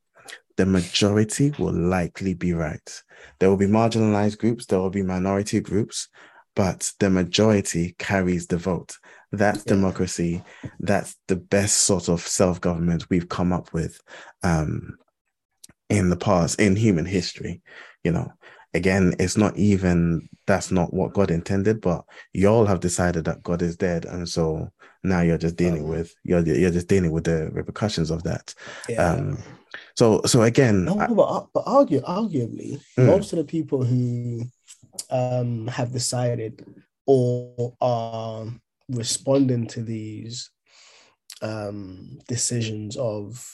the 0.57 0.65
majority 0.65 1.51
will 1.59 1.73
likely 1.73 2.33
be 2.33 2.53
right 2.53 3.03
there 3.39 3.49
will 3.49 3.57
be 3.57 3.67
marginalized 3.67 4.37
groups 4.37 4.65
there 4.65 4.79
will 4.79 4.89
be 4.89 5.03
minority 5.03 5.59
groups 5.59 6.07
but 6.55 6.91
the 6.99 7.09
majority 7.09 7.95
carries 7.99 8.47
the 8.47 8.57
vote 8.57 8.97
that's 9.37 9.63
yeah. 9.65 9.73
democracy. 9.73 10.43
That's 10.79 11.15
the 11.27 11.35
best 11.35 11.81
sort 11.81 12.09
of 12.09 12.21
self 12.21 12.61
government 12.61 13.09
we've 13.09 13.29
come 13.29 13.53
up 13.53 13.73
with 13.73 13.99
um, 14.43 14.97
in 15.89 16.09
the 16.09 16.17
past, 16.17 16.59
in 16.59 16.75
human 16.75 17.05
history. 17.05 17.61
You 18.03 18.11
know, 18.11 18.31
again, 18.73 19.15
it's 19.19 19.37
not 19.37 19.57
even 19.57 20.29
that's 20.47 20.71
not 20.71 20.93
what 20.93 21.13
God 21.13 21.31
intended, 21.31 21.81
but 21.81 22.05
y'all 22.33 22.65
have 22.65 22.79
decided 22.79 23.25
that 23.25 23.43
God 23.43 23.61
is 23.61 23.77
dead, 23.77 24.05
and 24.05 24.27
so 24.27 24.71
now 25.03 25.21
you're 25.21 25.37
just 25.37 25.55
dealing 25.55 25.87
with 25.87 26.13
you're 26.23 26.41
you're 26.41 26.71
just 26.71 26.87
dealing 26.87 27.11
with 27.11 27.25
the 27.25 27.49
repercussions 27.51 28.11
of 28.11 28.23
that. 28.23 28.53
Yeah. 28.87 29.13
Um, 29.13 29.37
so 29.95 30.21
so 30.25 30.43
again, 30.43 30.85
no, 30.85 30.95
but 30.95 31.47
but 31.53 31.63
argue, 31.65 32.01
arguably, 32.01 32.79
mm. 32.97 33.05
most 33.07 33.33
of 33.33 33.37
the 33.37 33.45
people 33.45 33.83
who 33.83 34.45
um, 35.09 35.67
have 35.67 35.91
decided 35.91 36.65
or 37.05 37.75
are 37.81 38.47
responding 38.89 39.67
to 39.67 39.81
these 39.81 40.49
um, 41.41 42.19
decisions 42.27 42.97
of 42.97 43.45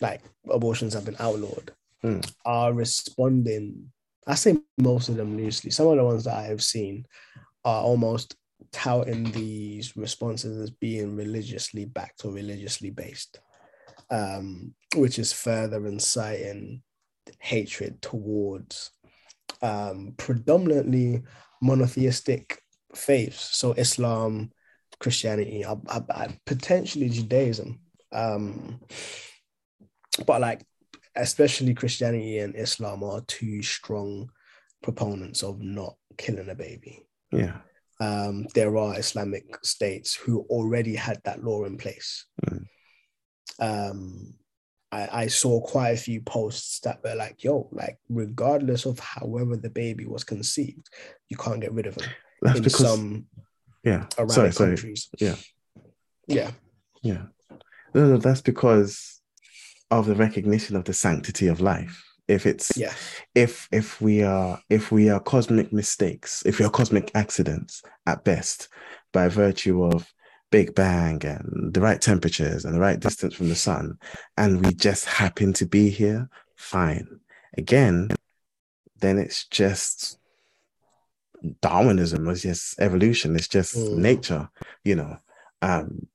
like 0.00 0.22
abortions 0.50 0.94
have 0.94 1.04
been 1.04 1.16
outlawed 1.18 1.72
mm. 2.04 2.32
are 2.44 2.72
responding. 2.72 3.90
I 4.26 4.34
say 4.34 4.56
most 4.78 5.08
of 5.08 5.16
them 5.16 5.36
loosely. 5.36 5.70
Some 5.70 5.88
of 5.88 5.96
the 5.96 6.04
ones 6.04 6.24
that 6.24 6.36
I 6.36 6.42
have 6.44 6.62
seen 6.62 7.06
are 7.64 7.82
almost 7.82 8.36
touting 8.72 9.30
these 9.32 9.96
responses 9.96 10.58
as 10.58 10.70
being 10.70 11.16
religiously 11.16 11.84
backed 11.84 12.24
or 12.24 12.32
religiously 12.32 12.90
based, 12.90 13.40
um, 14.10 14.74
which 14.96 15.18
is 15.18 15.32
further 15.32 15.86
inciting 15.86 16.82
hatred 17.38 18.00
towards 18.02 18.90
um, 19.62 20.14
predominantly 20.16 21.22
monotheistic 21.60 22.60
faiths, 22.94 23.56
so 23.56 23.72
Islam, 23.72 24.50
Christianity, 24.98 25.64
I, 25.64 25.76
I, 25.88 26.00
I, 26.10 26.38
potentially 26.46 27.08
Judaism, 27.08 27.80
um, 28.12 28.80
but 30.26 30.40
like 30.40 30.64
especially 31.16 31.74
Christianity 31.74 32.38
and 32.38 32.56
Islam 32.56 33.02
are 33.02 33.20
two 33.26 33.62
strong 33.62 34.30
proponents 34.82 35.42
of 35.42 35.60
not 35.60 35.96
killing 36.18 36.48
a 36.48 36.54
baby. 36.54 37.06
Yeah. 37.30 37.58
Um, 38.00 38.46
there 38.54 38.76
are 38.76 38.98
Islamic 38.98 39.44
states 39.64 40.14
who 40.14 40.40
already 40.48 40.96
had 40.96 41.20
that 41.24 41.44
law 41.44 41.64
in 41.64 41.76
place. 41.76 42.26
Mm. 42.46 42.64
Um, 43.60 44.34
I, 44.92 45.08
I 45.12 45.26
saw 45.26 45.60
quite 45.60 45.90
a 45.90 45.96
few 45.96 46.20
posts 46.20 46.80
that 46.80 47.02
were 47.02 47.14
like, 47.14 47.42
yo, 47.42 47.68
like 47.72 47.98
regardless 48.10 48.84
of 48.84 48.98
however 48.98 49.56
the 49.56 49.70
baby 49.70 50.04
was 50.04 50.22
conceived, 50.22 50.88
you 51.30 51.36
can't 51.36 51.60
get 51.60 51.72
rid 51.72 51.86
of 51.86 51.96
him. 51.96 52.10
That's 52.42 52.58
in 52.58 52.64
because, 52.64 52.86
some 52.86 53.26
yeah, 53.82 54.06
around 54.18 54.30
sorry, 54.30 54.52
sorry. 54.52 54.70
countries. 54.70 55.08
Yeah. 55.18 55.36
Yeah. 56.26 56.50
Yeah. 57.02 57.22
No, 57.94 58.06
no, 58.06 58.16
that's 58.18 58.42
because 58.42 59.20
of 59.90 60.06
the 60.06 60.14
recognition 60.14 60.76
of 60.76 60.84
the 60.84 60.94
sanctity 60.94 61.46
of 61.48 61.60
life. 61.60 62.04
If 62.28 62.46
it's 62.46 62.76
yeah, 62.76 62.94
if 63.34 63.68
if 63.72 64.00
we 64.00 64.22
are 64.22 64.60
if 64.70 64.92
we 64.92 65.10
are 65.10 65.20
cosmic 65.20 65.72
mistakes, 65.72 66.42
if 66.46 66.58
we 66.58 66.64
are 66.64 66.70
cosmic 66.70 67.10
accidents 67.14 67.82
at 68.06 68.24
best, 68.24 68.68
by 69.12 69.28
virtue 69.28 69.84
of 69.84 70.06
Big 70.52 70.74
Bang 70.74 71.24
and 71.24 71.74
the 71.74 71.80
right 71.80 72.00
temperatures 72.00 72.64
and 72.64 72.74
the 72.74 72.80
right 72.80 73.00
distance 73.00 73.34
from 73.34 73.48
the 73.48 73.56
sun, 73.56 73.98
and 74.36 74.64
we 74.64 74.72
just 74.72 75.06
happen 75.06 75.52
to 75.54 75.66
be 75.66 75.90
here, 75.90 76.28
fine. 76.54 77.18
Again, 77.56 78.10
then 79.00 79.18
it's 79.18 79.46
just 79.48 80.18
Darwinism 81.60 82.28
it's 82.28 82.42
just 82.42 82.80
evolution. 82.80 83.34
It's 83.34 83.48
just 83.48 83.74
mm. 83.76 83.96
nature, 83.96 84.48
you 84.84 84.94
know. 84.94 85.16
Um, 85.60 86.06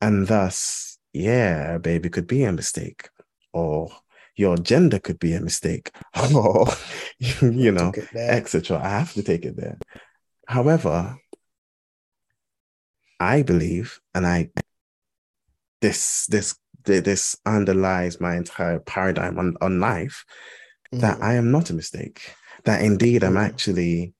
and 0.00 0.26
thus, 0.26 0.98
yeah, 1.12 1.74
a 1.74 1.78
baby 1.78 2.08
could 2.08 2.26
be 2.26 2.44
a 2.44 2.52
mistake, 2.52 3.08
or 3.52 3.90
your 4.34 4.56
gender 4.56 4.98
could 4.98 5.18
be 5.18 5.34
a 5.34 5.40
mistake, 5.40 5.90
or 6.34 6.66
you 7.18 7.72
know, 7.72 7.92
etc. 8.14 8.80
I 8.82 8.88
have 8.88 9.12
to 9.14 9.22
take 9.22 9.44
it 9.44 9.56
there. 9.56 9.78
However, 10.48 11.18
I 13.20 13.42
believe, 13.42 14.00
and 14.14 14.26
I 14.26 14.50
this 15.80 16.26
this 16.26 16.56
this 16.84 17.36
underlies 17.44 18.20
my 18.20 18.36
entire 18.36 18.78
paradigm 18.78 19.38
on, 19.38 19.56
on 19.60 19.80
life 19.80 20.24
mm. 20.94 21.00
that 21.00 21.20
I 21.20 21.34
am 21.34 21.50
not 21.50 21.70
a 21.70 21.74
mistake. 21.74 22.34
That 22.64 22.82
indeed 22.82 23.24
I'm 23.24 23.34
mm. 23.34 23.44
actually 23.44 24.14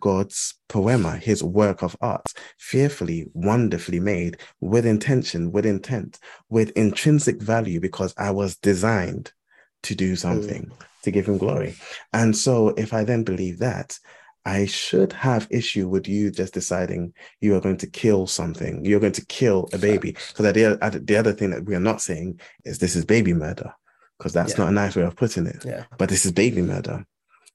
God's 0.00 0.54
poiema, 0.68 1.20
his 1.20 1.42
work 1.42 1.82
of 1.82 1.96
art, 2.00 2.32
fearfully, 2.58 3.26
wonderfully 3.34 4.00
made, 4.00 4.38
with 4.60 4.86
intention, 4.86 5.52
with 5.52 5.66
intent, 5.66 6.18
with 6.48 6.70
intrinsic 6.70 7.42
value, 7.42 7.80
because 7.80 8.14
I 8.16 8.30
was 8.30 8.56
designed 8.56 9.32
to 9.82 9.94
do 9.94 10.16
something 10.16 10.66
mm. 10.66 10.86
to 11.02 11.10
give 11.10 11.26
him 11.26 11.38
glory. 11.38 11.74
And 12.12 12.36
so, 12.36 12.68
if 12.68 12.92
I 12.92 13.04
then 13.04 13.24
believe 13.24 13.58
that, 13.58 13.98
I 14.44 14.66
should 14.66 15.12
have 15.12 15.46
issue 15.50 15.88
with 15.88 16.08
you 16.08 16.30
just 16.30 16.54
deciding 16.54 17.14
you 17.40 17.54
are 17.54 17.60
going 17.60 17.76
to 17.78 17.86
kill 17.86 18.26
something. 18.26 18.84
You're 18.84 19.00
going 19.00 19.12
to 19.12 19.26
kill 19.26 19.68
a 19.72 19.78
baby. 19.78 20.12
Because 20.12 20.52
the, 20.52 21.02
the 21.04 21.16
other 21.16 21.32
thing 21.32 21.50
that 21.50 21.64
we 21.64 21.74
are 21.74 21.80
not 21.80 22.00
saying 22.00 22.40
is 22.64 22.78
this 22.78 22.96
is 22.96 23.04
baby 23.04 23.34
murder, 23.34 23.72
because 24.18 24.32
that's 24.32 24.52
yeah. 24.52 24.64
not 24.64 24.68
a 24.68 24.72
nice 24.72 24.96
way 24.96 25.04
of 25.04 25.14
putting 25.14 25.46
it. 25.46 25.64
Yeah. 25.64 25.84
But 25.96 26.08
this 26.08 26.26
is 26.26 26.32
baby 26.32 26.62
murder 26.62 27.06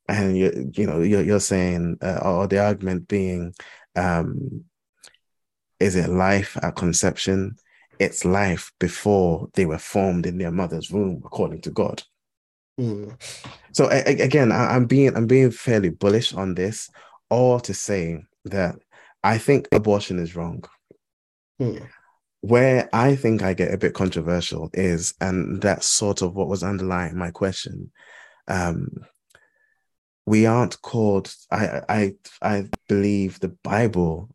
and 0.08 0.38
you 0.38 0.71
you 0.76 0.86
know 0.86 1.02
you're, 1.02 1.23
you're 1.23 1.39
saying 1.39 1.97
uh, 2.02 2.19
or 2.23 2.47
the 2.47 2.60
argument 2.60 3.08
being 3.08 3.54
um 3.95 4.63
is 5.80 5.95
it 5.95 6.10
life 6.10 6.58
at 6.62 6.76
conception 6.76 7.56
it's 8.00 8.23
life 8.23 8.71
before 8.80 9.50
they 9.54 9.65
were 9.65 9.78
formed 9.78 10.26
in 10.26 10.38
their 10.38 10.52
mother's 10.52 10.91
womb 10.91 11.21
according 11.26 11.62
to 11.62 11.71
god 11.71 12.04
mm. 12.79 13.21
so 13.71 13.85
I, 13.85 13.97
again 13.97 14.51
I, 14.51 14.75
i'm 14.75 14.85
being 14.85 15.15
i'm 15.15 15.27
being 15.27 15.51
fairly 15.51 15.89
bullish 15.89 16.33
on 16.33 16.55
this 16.55 16.89
all 17.29 17.59
to 17.61 17.73
say 17.73 18.23
that 18.45 18.75
i 19.23 19.37
think 19.37 19.67
abortion 19.71 20.19
is 20.19 20.35
wrong 20.35 20.63
mm. 21.59 21.85
where 22.41 22.89
i 22.93 23.15
think 23.15 23.41
i 23.41 23.53
get 23.53 23.73
a 23.73 23.77
bit 23.77 23.93
controversial 23.93 24.69
is 24.73 25.13
and 25.21 25.61
that's 25.61 25.87
sort 25.87 26.21
of 26.21 26.35
what 26.35 26.47
was 26.47 26.63
underlying 26.63 27.17
my 27.17 27.31
question 27.31 27.91
um 28.47 28.87
we 30.25 30.45
aren't 30.45 30.81
called 30.81 31.33
I, 31.51 31.81
I 31.89 32.13
i 32.41 32.69
believe 32.87 33.39
the 33.39 33.55
bible 33.63 34.29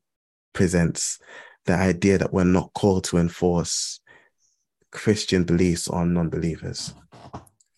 presents 0.53 1.19
the 1.65 1.75
idea 1.75 2.19
that 2.19 2.33
we're 2.33 2.45
not 2.45 2.73
called 2.75 3.05
to 3.05 3.19
enforce 3.19 4.01
christian 4.91 5.45
beliefs 5.45 5.89
on 5.89 6.13
non-believers 6.13 6.95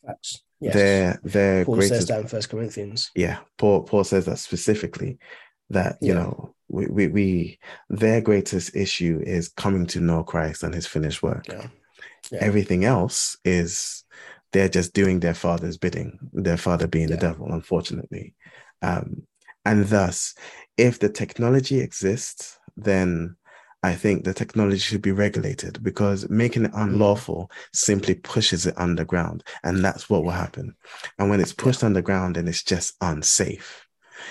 That's, 0.03 0.43
yes. 0.65 0.75
their 0.75 1.21
their 1.23 1.65
paul 1.65 1.77
greatest, 1.77 2.01
says 2.01 2.07
that 2.09 2.21
in 2.21 2.27
first 2.27 2.49
corinthians 2.49 3.11
yeah 3.15 3.39
paul 3.59 3.83
paul 3.83 4.05
says 4.05 4.25
that 4.25 4.39
specifically 4.39 5.19
that 5.71 5.97
you 6.01 6.09
yeah. 6.09 6.15
know 6.15 6.55
we, 6.69 6.87
we 6.87 7.09
we 7.09 7.59
their 7.89 8.21
greatest 8.21 8.75
issue 8.75 9.23
is 9.25 9.49
coming 9.49 9.87
to 9.87 10.01
know 10.01 10.23
christ 10.23 10.63
and 10.63 10.75
his 10.75 10.87
finished 10.87 11.23
work 11.23 11.47
yeah. 11.49 11.67
yeah. 12.31 12.39
everything 12.41 12.85
else 12.85 13.37
is 13.45 14.05
they're 14.55 14.69
just 14.69 14.95
doing 14.95 15.19
their 15.19 15.35
father's 15.35 15.77
bidding, 15.77 16.17
their 16.33 16.57
father 16.57 16.87
being 16.87 17.09
the 17.09 17.17
devil, 17.17 17.53
unfortunately. 17.53 18.35
Um, 18.83 19.27
and 19.65 19.85
thus, 19.87 20.37
if 20.79 21.01
the 21.01 21.09
technology 21.09 21.81
exists, 21.81 22.57
then 22.77 23.35
I 23.85 23.95
think 23.95 24.25
the 24.25 24.33
technology 24.33 24.79
should 24.79 25.03
be 25.03 25.13
regulated 25.13 25.83
because 25.83 26.31
making 26.31 26.65
it 26.65 26.71
unlawful 26.73 27.51
simply 27.75 28.15
pushes 28.15 28.65
it 28.65 28.73
underground. 28.79 29.45
And 29.63 29.85
that's 29.85 30.09
what 30.09 30.25
will 30.25 30.31
happen. 30.31 30.75
And 31.19 31.29
when 31.29 31.39
it's 31.39 31.53
pushed 31.53 31.85
underground 31.85 32.39
and 32.39 32.49
it's 32.49 32.63
just 32.63 32.95
unsafe, 33.03 33.87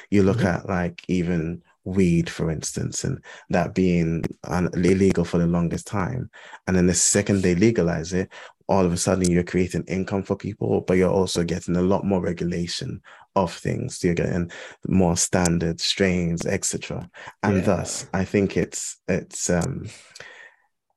you 0.09 0.23
look 0.23 0.37
mm-hmm. 0.37 0.47
at 0.47 0.67
like 0.67 1.03
even 1.07 1.61
weed, 1.83 2.31
for 2.31 2.49
instance, 2.49 3.03
and 3.03 3.23
that 3.51 3.75
being 3.75 4.23
un- 4.45 4.71
illegal 4.73 5.23
for 5.23 5.37
the 5.37 5.45
longest 5.45 5.85
time. 5.85 6.31
And 6.65 6.75
then 6.75 6.87
the 6.87 6.95
second 6.95 7.43
they 7.43 7.53
legalize 7.53 8.11
it, 8.11 8.29
all 8.73 8.85
of 8.85 8.91
a 8.91 8.97
sudden 8.97 9.29
you're 9.29 9.43
creating 9.43 9.83
income 9.87 10.23
for 10.23 10.35
people, 10.35 10.81
but 10.81 10.97
you're 10.97 11.11
also 11.11 11.43
getting 11.43 11.75
a 11.75 11.81
lot 11.81 12.03
more 12.03 12.19
regulation 12.19 13.01
of 13.35 13.53
things. 13.53 14.03
You're 14.03 14.15
getting 14.15 14.51
more 14.87 15.15
standard 15.15 15.79
strains, 15.79 16.43
etc. 16.45 17.07
And 17.43 17.57
yeah. 17.57 17.61
thus, 17.61 18.07
I 18.13 18.25
think 18.25 18.57
it's 18.57 18.97
it's 19.07 19.49
um 19.49 19.85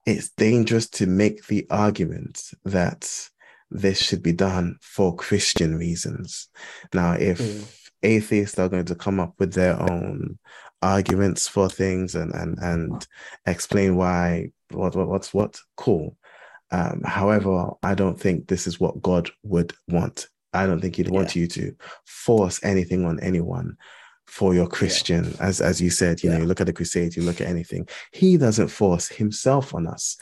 it's 0.07 0.31
dangerous 0.31 0.89
to 0.91 1.07
make 1.07 1.47
the 1.47 1.67
argument 1.69 2.51
that 2.65 3.29
this 3.71 4.01
should 4.01 4.23
be 4.23 4.33
done 4.33 4.79
for 4.81 5.15
Christian 5.15 5.77
reasons. 5.77 6.49
Now, 6.95 7.13
if 7.13 7.39
mm. 7.39 7.91
atheists 8.03 8.59
are 8.59 8.71
going 8.71 8.87
to 8.87 8.95
come 8.95 9.21
up 9.21 9.35
with 9.39 9.53
their 9.53 9.79
own 9.79 10.39
arguments 10.81 11.47
for 11.47 11.69
things 11.69 12.15
and 12.15 12.33
and 12.35 12.59
and 12.59 13.07
explain 13.45 13.97
why 13.97 14.51
what, 14.71 14.97
what 14.97 15.09
what's 15.09 15.35
what 15.35 15.59
cool 15.77 16.17
um, 16.71 17.03
however 17.05 17.71
i 17.83 17.95
don't 17.95 18.21
think 18.21 18.47
this 18.47 18.67
is 18.67 18.81
what 18.81 19.01
god 19.03 19.31
would 19.43 19.73
want 19.89 20.29
i 20.53 20.67
don't 20.67 20.81
think 20.81 20.97
he'd 20.97 21.11
want 21.11 21.35
yeah. 21.35 21.43
you 21.43 21.49
to 21.49 21.75
force 22.05 22.63
anything 22.63 23.05
on 23.05 23.21
anyone 23.21 23.77
for 24.27 24.55
your 24.55 24.67
christian 24.67 25.25
yeah. 25.25 25.37
as 25.47 25.61
as 25.61 25.81
you 25.81 25.89
said 25.89 26.23
you 26.23 26.29
yeah. 26.29 26.37
know 26.37 26.43
you 26.43 26.49
look 26.49 26.61
at 26.61 26.67
the 26.67 26.73
crusade 26.73 27.15
you 27.15 27.23
look 27.23 27.41
at 27.41 27.47
anything 27.47 27.87
he 28.13 28.37
doesn't 28.37 28.69
force 28.69 29.09
himself 29.09 29.73
on 29.73 29.87
us 29.87 30.17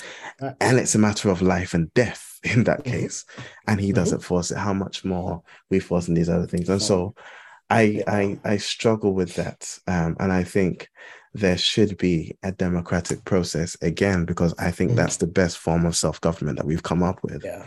and 0.61 0.79
it's 0.79 0.95
a 0.95 0.99
matter 0.99 1.31
of 1.31 1.41
life 1.41 1.73
and 1.73 1.93
death 1.95 2.39
in 2.43 2.65
that 2.65 2.81
mm-hmm. 2.81 2.93
case 2.93 3.25
and 3.67 3.81
he 3.81 3.89
mm-hmm. 3.89 3.97
doesn't 3.97 4.21
force 4.21 4.51
it 4.51 4.59
how 4.59 4.75
much 4.75 5.05
more 5.05 5.43
we 5.71 5.79
force 5.79 6.09
in 6.09 6.15
these 6.15 6.29
other 6.29 6.47
things 6.47 6.69
and 6.69 6.83
so 6.83 7.15
I, 7.71 8.03
I 8.07 8.39
I 8.45 8.57
struggle 8.59 9.15
with 9.15 9.35
that, 9.35 9.79
um, 9.87 10.17
and 10.21 10.33
I 10.33 10.45
think 10.45 10.89
there 11.35 11.59
should 11.59 11.99
be 11.99 12.37
a 12.43 12.53
democratic 12.53 13.25
process 13.25 13.77
again 13.83 14.25
because 14.25 14.55
I 14.59 14.71
think 14.71 14.93
mm. 14.93 14.97
that's 14.97 15.17
the 15.17 15.27
best 15.27 15.59
form 15.59 15.85
of 15.85 15.97
self 15.97 16.21
government 16.21 16.59
that 16.59 16.67
we've 16.67 16.83
come 16.83 17.03
up 17.03 17.23
with. 17.23 17.45
Yeah. 17.45 17.67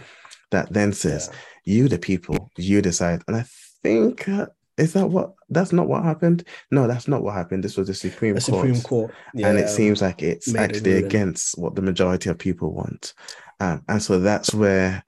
That 0.52 0.72
then 0.72 0.94
says 0.94 1.30
yeah. 1.66 1.74
you, 1.76 1.88
the 1.90 2.00
people, 2.00 2.52
you 2.58 2.82
decide, 2.82 3.22
and 3.28 3.36
I 3.36 3.46
think. 3.84 4.28
Uh, 4.28 4.48
is 4.78 4.94
that 4.94 5.08
what? 5.08 5.34
That's 5.50 5.74
not 5.74 5.88
what 5.88 6.04
happened. 6.04 6.44
No, 6.70 6.88
that's 6.88 7.08
not 7.08 7.24
what 7.24 7.34
happened. 7.34 7.64
This 7.64 7.78
was 7.78 7.88
the 7.88 7.96
Supreme 7.96 8.36
the 8.36 8.42
Court. 8.42 8.68
Supreme 8.68 8.82
Court, 8.82 9.14
yeah, 9.34 9.48
and 9.48 9.58
it 9.58 9.70
seems 9.70 10.04
like 10.04 10.22
it's 10.22 10.54
actually 10.54 11.04
against 11.04 11.58
what 11.58 11.74
the 11.74 11.82
majority 11.82 12.30
of 12.30 12.38
people 12.38 12.74
want, 12.74 13.16
um, 13.60 13.84
and 13.90 14.04
so 14.04 14.20
that's 14.20 14.54
where 14.54 15.04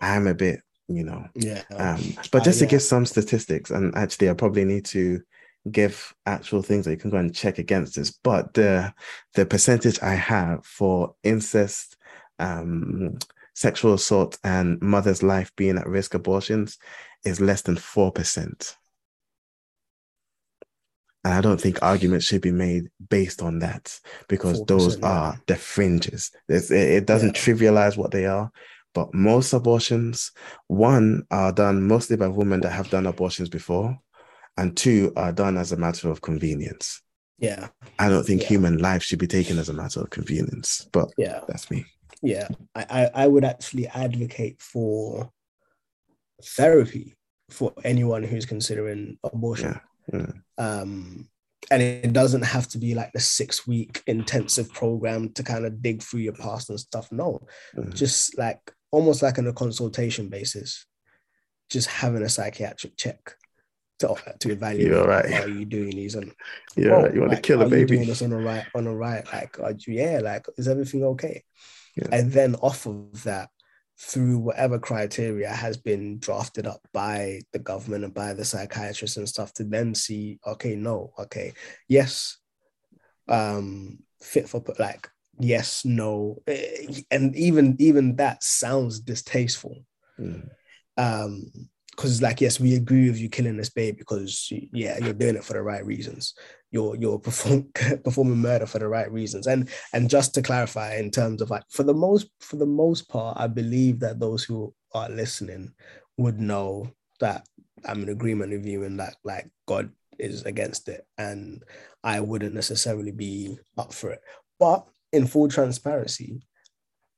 I'm 0.00 0.26
a 0.26 0.34
bit 0.34 0.60
you 0.88 1.04
know. 1.04 1.26
Yeah. 1.34 1.62
Um, 1.76 2.00
but 2.30 2.44
just 2.44 2.60
uh, 2.60 2.66
to 2.66 2.70
give 2.70 2.82
some 2.82 3.06
statistics, 3.06 3.70
and 3.70 3.94
actually, 3.96 4.30
I 4.30 4.34
probably 4.34 4.64
need 4.64 4.84
to 4.86 5.22
give 5.70 6.14
actual 6.26 6.62
things 6.62 6.84
that 6.84 6.90
you 6.90 6.96
can 6.96 7.10
go 7.10 7.18
and 7.18 7.34
check 7.34 7.58
against 7.58 7.96
this. 7.96 8.10
But 8.10 8.54
the 8.54 8.92
the 9.34 9.46
percentage 9.46 10.00
I 10.02 10.14
have 10.14 10.64
for 10.64 11.14
incest, 11.22 11.96
um, 12.38 13.18
sexual 13.54 13.94
assault, 13.94 14.38
and 14.42 14.80
mother's 14.80 15.22
life 15.22 15.52
being 15.56 15.78
at 15.78 15.86
risk 15.86 16.14
abortions 16.14 16.78
is 17.24 17.40
less 17.40 17.62
than 17.62 17.76
four 17.76 18.12
percent. 18.12 18.76
And 21.24 21.34
I 21.34 21.40
don't 21.40 21.60
think 21.60 21.82
arguments 21.82 22.26
should 22.26 22.42
be 22.42 22.50
made 22.50 22.90
based 23.08 23.42
on 23.42 23.60
that 23.60 23.98
because 24.28 24.64
those 24.64 25.00
are 25.02 25.40
the 25.46 25.54
fringes. 25.54 26.32
It, 26.48 26.68
it, 26.70 27.06
doesn't 27.06 27.36
yeah. 27.36 27.42
trivialize 27.42 27.96
what 27.96 28.10
they 28.10 28.26
are, 28.26 28.50
but 28.92 29.14
most 29.14 29.52
abortions, 29.52 30.32
one, 30.66 31.22
are 31.30 31.52
done 31.52 31.86
mostly 31.86 32.16
by 32.16 32.26
women 32.26 32.60
that 32.62 32.72
have 32.72 32.90
done 32.90 33.06
abortions 33.06 33.48
before, 33.48 33.96
and 34.56 34.76
two, 34.76 35.12
are 35.16 35.32
done 35.32 35.56
as 35.56 35.72
a 35.72 35.76
matter 35.76 36.10
of 36.10 36.20
convenience. 36.20 37.02
Yeah. 37.38 37.68
I 37.98 38.08
don't 38.08 38.24
think 38.24 38.42
yeah. 38.42 38.48
human 38.48 38.78
life 38.78 39.02
should 39.02 39.18
be 39.18 39.26
taken 39.26 39.58
as 39.58 39.68
a 39.68 39.72
matter 39.72 40.00
of 40.00 40.10
convenience, 40.10 40.88
but 40.92 41.08
yeah, 41.18 41.40
that's 41.48 41.70
me. 41.70 41.84
Yeah. 42.22 42.48
I, 42.74 43.10
I 43.14 43.26
would 43.26 43.44
actually 43.44 43.88
advocate 43.88 44.62
for 44.62 45.30
therapy 46.44 47.16
for 47.50 47.72
anyone 47.84 48.22
who's 48.22 48.46
considering 48.46 49.18
abortion. 49.24 49.80
Yeah. 50.12 50.18
Mm. 50.18 50.42
Um, 50.58 51.28
and 51.70 51.82
it 51.82 52.12
doesn't 52.12 52.42
have 52.42 52.68
to 52.68 52.78
be 52.78 52.94
like 52.94 53.12
the 53.12 53.20
six 53.20 53.66
week 53.66 54.02
intensive 54.06 54.72
program 54.72 55.32
to 55.34 55.42
kind 55.42 55.64
of 55.64 55.80
dig 55.82 56.02
through 56.02 56.20
your 56.20 56.32
past 56.32 56.70
and 56.70 56.78
stuff. 56.78 57.10
No, 57.12 57.40
mm. 57.76 57.94
just 57.94 58.36
like 58.36 58.60
almost 58.90 59.22
like 59.22 59.38
on 59.38 59.46
a 59.46 59.52
consultation 59.52 60.28
basis, 60.28 60.86
just 61.70 61.88
having 61.88 62.22
a 62.22 62.28
psychiatric 62.28 62.96
check 62.96 63.36
to 64.02 64.34
to 64.40 64.50
evaluate. 64.50 64.86
You're 64.86 65.06
right. 65.06 65.32
Are 65.42 65.48
you 65.48 65.64
doing 65.64 65.90
these? 65.90 66.14
And 66.14 66.32
yeah, 66.76 66.90
oh, 66.90 67.02
right. 67.02 67.14
you 67.14 67.20
want 67.20 67.32
like, 67.32 67.42
to 67.42 67.46
kill 67.46 67.62
a 67.62 67.68
baby? 67.68 67.96
doing 67.96 68.08
this 68.08 68.22
on 68.22 68.30
the 68.30 68.36
right, 68.36 68.66
on 68.74 68.84
the 68.84 68.94
right. 68.94 69.24
Like, 69.32 69.58
are 69.60 69.72
you, 69.72 69.94
yeah, 69.94 70.20
like, 70.22 70.46
is 70.56 70.68
everything 70.68 71.04
okay? 71.04 71.42
Yeah. 71.96 72.08
And 72.12 72.32
then 72.32 72.54
off 72.56 72.86
of 72.86 73.22
that, 73.24 73.48
through 73.98 74.38
whatever 74.38 74.78
criteria 74.78 75.48
has 75.48 75.76
been 75.76 76.18
drafted 76.18 76.66
up 76.66 76.80
by 76.92 77.40
the 77.52 77.58
government 77.58 78.04
and 78.04 78.14
by 78.14 78.32
the 78.32 78.44
psychiatrists 78.44 79.16
and 79.16 79.28
stuff, 79.28 79.52
to 79.54 79.64
then 79.64 79.94
see, 79.94 80.38
okay, 80.46 80.74
no, 80.74 81.12
okay, 81.18 81.52
yes, 81.88 82.38
um, 83.28 83.98
fit 84.20 84.48
for 84.48 84.62
like 84.78 85.08
yes, 85.38 85.84
no, 85.84 86.42
eh, 86.46 87.02
and 87.10 87.34
even 87.36 87.76
even 87.78 88.16
that 88.16 88.42
sounds 88.42 89.00
distasteful. 89.00 89.84
Mm. 90.18 90.48
Um, 90.96 91.52
because 91.94 92.12
it's 92.12 92.22
like, 92.22 92.40
yes, 92.40 92.58
we 92.58 92.74
agree 92.74 93.08
with 93.08 93.20
you 93.20 93.28
killing 93.28 93.56
this 93.56 93.70
babe 93.70 93.98
because 93.98 94.50
yeah, 94.72 94.98
you're 94.98 95.12
doing 95.12 95.36
it 95.36 95.44
for 95.44 95.52
the 95.52 95.62
right 95.62 95.84
reasons. 95.84 96.34
You're 96.70 96.96
you're 96.96 97.18
perform, 97.18 97.68
performing 98.04 98.38
murder 98.38 98.66
for 98.66 98.78
the 98.78 98.88
right 98.88 99.10
reasons. 99.12 99.46
And 99.46 99.68
and 99.92 100.08
just 100.08 100.34
to 100.34 100.42
clarify, 100.42 100.96
in 100.96 101.10
terms 101.10 101.42
of 101.42 101.50
like 101.50 101.64
for 101.68 101.82
the 101.82 101.94
most 101.94 102.28
for 102.40 102.56
the 102.56 102.66
most 102.66 103.08
part, 103.08 103.36
I 103.38 103.46
believe 103.46 104.00
that 104.00 104.20
those 104.20 104.42
who 104.42 104.74
are 104.94 105.10
listening 105.10 105.74
would 106.16 106.40
know 106.40 106.90
that 107.20 107.46
I'm 107.84 108.02
in 108.02 108.08
agreement 108.08 108.52
with 108.52 108.66
you 108.66 108.84
and 108.84 108.98
that 109.00 109.16
like 109.22 109.50
God 109.66 109.90
is 110.18 110.44
against 110.44 110.88
it, 110.88 111.06
and 111.18 111.62
I 112.02 112.20
wouldn't 112.20 112.54
necessarily 112.54 113.12
be 113.12 113.58
up 113.76 113.92
for 113.92 114.10
it. 114.10 114.20
But 114.58 114.86
in 115.12 115.26
full 115.26 115.48
transparency, 115.48 116.40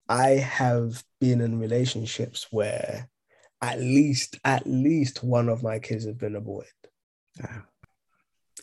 I 0.08 0.30
have 0.30 1.04
been 1.20 1.40
in 1.40 1.60
relationships 1.60 2.48
where 2.50 3.08
at 3.64 3.80
least 3.80 4.38
at 4.44 4.66
least 4.66 5.24
one 5.24 5.48
of 5.48 5.62
my 5.62 5.78
kids 5.78 6.04
has 6.04 6.14
been 6.14 6.36
aborted. 6.36 6.70
Yeah. 7.40 7.60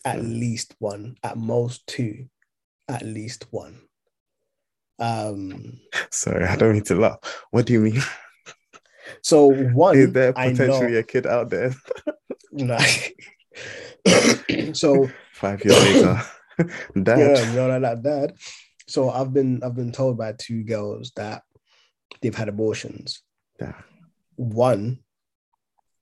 At 0.05 0.17
yeah. 0.17 0.23
least 0.23 0.75
one, 0.77 1.15
at 1.23 1.37
most 1.37 1.87
two, 1.87 2.27
at 2.87 3.01
least 3.01 3.47
one. 3.49 3.79
Um 4.99 5.79
sorry, 6.11 6.45
I 6.45 6.55
don't 6.55 6.73
mean 6.73 6.83
to 6.83 6.95
laugh. 6.95 7.17
What 7.49 7.65
do 7.65 7.73
you 7.73 7.79
mean? 7.79 8.01
So 9.23 9.51
one 9.51 9.97
is 9.97 10.13
there 10.13 10.33
potentially 10.33 10.97
a 10.97 11.03
kid 11.03 11.25
out 11.25 11.49
there? 11.49 11.73
no. 12.51 12.77
so 14.73 15.09
five 15.33 15.65
years 15.65 15.83
later. 15.83 16.21
dad. 17.03 17.19
Yeah, 17.19 17.53
you're 17.53 17.67
like 17.67 17.81
that 17.81 18.03
dad. 18.03 18.35
So 18.87 19.09
I've 19.09 19.33
been 19.33 19.63
I've 19.63 19.75
been 19.75 19.91
told 19.91 20.17
by 20.17 20.33
two 20.37 20.63
girls 20.63 21.11
that 21.15 21.41
they've 22.21 22.35
had 22.35 22.49
abortions. 22.49 23.23
Yeah. 23.59 23.73
One 24.35 24.99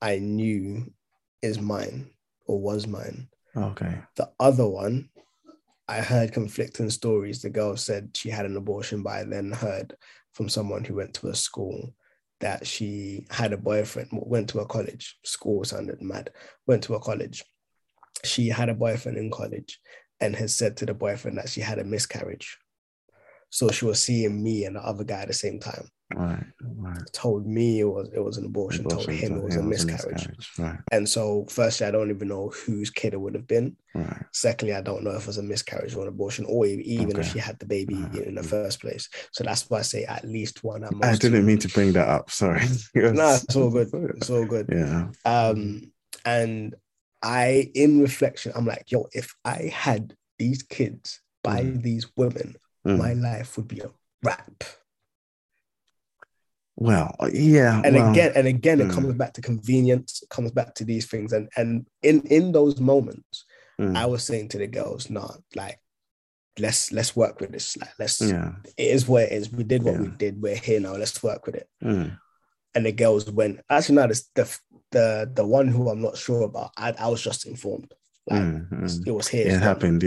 I 0.01 0.19
knew 0.19 0.91
is 1.41 1.59
mine 1.59 2.09
or 2.45 2.59
was 2.59 2.87
mine. 2.87 3.27
Okay. 3.55 3.97
The 4.15 4.31
other 4.39 4.67
one, 4.67 5.09
I 5.87 6.01
heard 6.01 6.33
conflicting 6.33 6.89
stories. 6.89 7.41
The 7.41 7.49
girl 7.49 7.75
said 7.75 8.11
she 8.15 8.29
had 8.29 8.45
an 8.45 8.55
abortion, 8.55 9.03
but 9.03 9.13
I 9.13 9.23
then 9.23 9.51
heard 9.51 9.95
from 10.33 10.49
someone 10.49 10.83
who 10.83 10.95
went 10.95 11.15
to 11.15 11.29
a 11.29 11.35
school 11.35 11.93
that 12.39 12.65
she 12.65 13.25
had 13.29 13.51
a 13.51 13.57
boyfriend, 13.57 14.09
went 14.11 14.49
to 14.49 14.59
a 14.59 14.65
college. 14.65 15.17
School 15.25 15.63
sounded 15.63 16.01
mad. 16.01 16.31
Went 16.67 16.83
to 16.83 16.95
a 16.95 16.99
college. 16.99 17.43
She 18.23 18.47
had 18.47 18.69
a 18.69 18.73
boyfriend 18.73 19.17
in 19.17 19.31
college 19.31 19.79
and 20.21 20.35
has 20.35 20.55
said 20.55 20.77
to 20.77 20.85
the 20.85 20.93
boyfriend 20.93 21.37
that 21.37 21.49
she 21.49 21.61
had 21.61 21.79
a 21.79 21.83
miscarriage. 21.83 22.57
So 23.49 23.69
she 23.69 23.85
was 23.85 24.01
seeing 24.01 24.41
me 24.43 24.65
and 24.65 24.75
the 24.75 24.81
other 24.81 25.03
guy 25.03 25.21
at 25.21 25.27
the 25.27 25.33
same 25.33 25.59
time. 25.59 25.89
Right. 26.15 26.43
Right. 26.61 27.01
Told 27.13 27.45
me 27.45 27.79
it 27.81 27.85
was 27.85 28.09
it 28.13 28.19
was 28.23 28.37
an 28.37 28.45
abortion. 28.45 28.83
told 28.85 29.05
him 29.07 29.15
it 29.23 29.27
told 29.29 29.43
was 29.43 29.55
a 29.57 29.61
miscarriage. 29.61 30.27
miscarriage. 30.27 30.49
Right. 30.57 30.79
And 30.91 31.07
so, 31.07 31.45
firstly, 31.49 31.85
I 31.85 31.91
don't 31.91 32.09
even 32.09 32.27
know 32.29 32.49
whose 32.49 32.89
kid 32.89 33.13
it 33.13 33.21
would 33.21 33.35
have 33.35 33.45
been. 33.47 33.75
Right. 33.93 34.23
Secondly, 34.33 34.73
I 34.73 34.81
don't 34.81 35.03
know 35.03 35.11
if 35.11 35.21
it 35.23 35.27
was 35.27 35.37
a 35.37 35.43
miscarriage 35.43 35.95
or 35.95 36.01
an 36.03 36.07
abortion, 36.07 36.45
or 36.49 36.65
even 36.65 37.19
if 37.19 37.31
she 37.31 37.37
had 37.37 37.59
the 37.59 37.67
baby 37.67 37.93
Right. 37.95 38.23
in 38.27 38.35
the 38.35 38.43
first 38.43 38.81
place. 38.81 39.07
So 39.33 39.43
that's 39.43 39.69
why 39.69 39.79
I 39.79 39.81
say 39.83 40.03
at 40.05 40.25
least 40.25 40.63
one. 40.63 40.83
At 40.83 40.93
I 41.03 41.15
didn't 41.15 41.41
two. 41.41 41.45
mean 41.45 41.59
to 41.59 41.67
bring 41.69 41.91
that 41.93 42.07
up. 42.07 42.31
Sorry. 42.31 42.61
Nah, 42.95 43.35
it's 43.35 43.55
all 43.55 43.69
good. 43.69 43.89
It's 44.17 44.29
all 44.31 44.45
good. 44.45 44.67
Yeah. 44.71 45.09
Um, 45.25 45.91
and 46.25 46.73
I, 47.21 47.69
in 47.75 48.01
reflection, 48.01 48.51
I'm 48.55 48.65
like, 48.65 48.85
yo, 48.91 49.07
if 49.13 49.35
I 49.45 49.71
had 49.73 50.15
these 50.39 50.63
kids 50.63 51.21
by 51.43 51.61
Mm. 51.63 51.83
these 51.83 52.07
women, 52.17 52.55
Mm. 52.87 52.97
my 52.97 53.13
life 53.13 53.57
would 53.57 53.67
be 53.67 53.81
a 53.81 53.91
wrap. 54.23 54.63
Well, 56.81 57.13
yeah. 57.33 57.81
And 57.83 57.95
well, 57.95 58.09
again, 58.09 58.31
and 58.35 58.47
again, 58.47 58.79
it 58.79 58.87
mm. 58.87 58.93
comes 58.93 59.13
back 59.15 59.33
to 59.33 59.41
convenience. 59.41 60.21
It 60.23 60.29
comes 60.29 60.51
back 60.51 60.75
to 60.75 60.85
these 60.85 61.07
things, 61.07 61.33
and 61.33 61.49
and 61.57 61.85
in 62.01 62.21
in 62.21 62.53
those 62.53 62.79
moments, 62.79 63.43
mm, 63.79 63.97
I 63.97 64.05
was 64.05 64.23
saying 64.23 64.47
to 64.49 64.57
the 64.59 64.67
girls, 64.67 65.09
"Nah, 65.09 65.29
like, 65.55 65.77
let's 66.57 66.93
let's 66.93 67.17
work 67.17 67.41
with 67.41 67.51
this. 67.51 67.75
Like, 67.75 67.91
let's. 67.99 68.21
yeah. 68.21 68.53
It 68.77 68.91
is 68.95 69.09
what 69.09 69.23
it 69.23 69.33
is. 69.33 69.51
We 69.51 69.65
did 69.65 69.83
what 69.83 69.99
we 69.99 70.07
did. 70.07 70.41
We're 70.41 70.55
here 70.55 70.79
now. 70.79 70.93
Let's 70.93 71.21
work 71.21 71.45
with 71.45 71.55
it." 71.55 71.67
Mm, 71.83 72.17
And 72.73 72.85
the 72.85 72.93
girls 72.93 73.29
went. 73.29 73.59
Actually, 73.69 73.95
no, 73.95 74.07
the 74.07 74.23
the 74.35 74.59
the, 74.91 75.31
the 75.35 75.45
one 75.45 75.67
who 75.67 75.89
I'm 75.89 76.01
not 76.01 76.17
sure 76.17 76.43
about. 76.43 76.71
I, 76.77 76.93
I 76.97 77.09
was 77.09 77.21
just 77.21 77.45
informed. 77.45 77.93
Like, 78.25 78.41
mm, 78.41 78.69
mm. 78.69 79.07
it 79.07 79.11
was 79.11 79.27
here. 79.27 79.47
Yeah, 79.47 79.57
it 79.57 79.61
happened. 79.61 80.01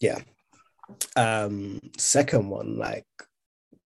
Yeah. 0.00 0.18
um 1.16 1.80
second 1.96 2.48
one 2.48 2.76
like 2.76 3.06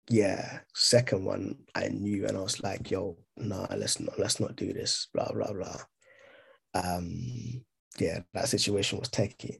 yeah 0.08 0.58
second 0.74 1.24
one 1.24 1.56
i 1.74 1.88
knew 1.88 2.26
and 2.26 2.36
i 2.36 2.40
was 2.40 2.62
like 2.62 2.90
yo 2.90 3.16
nah 3.36 3.66
let's 3.76 4.00
not 4.00 4.18
let's 4.18 4.40
not 4.40 4.56
do 4.56 4.72
this 4.72 5.08
blah 5.14 5.30
blah 5.32 5.52
blah 5.52 5.76
um 6.74 7.62
yeah 7.98 8.20
that 8.34 8.48
situation 8.48 8.98
was 8.98 9.08
techie 9.08 9.58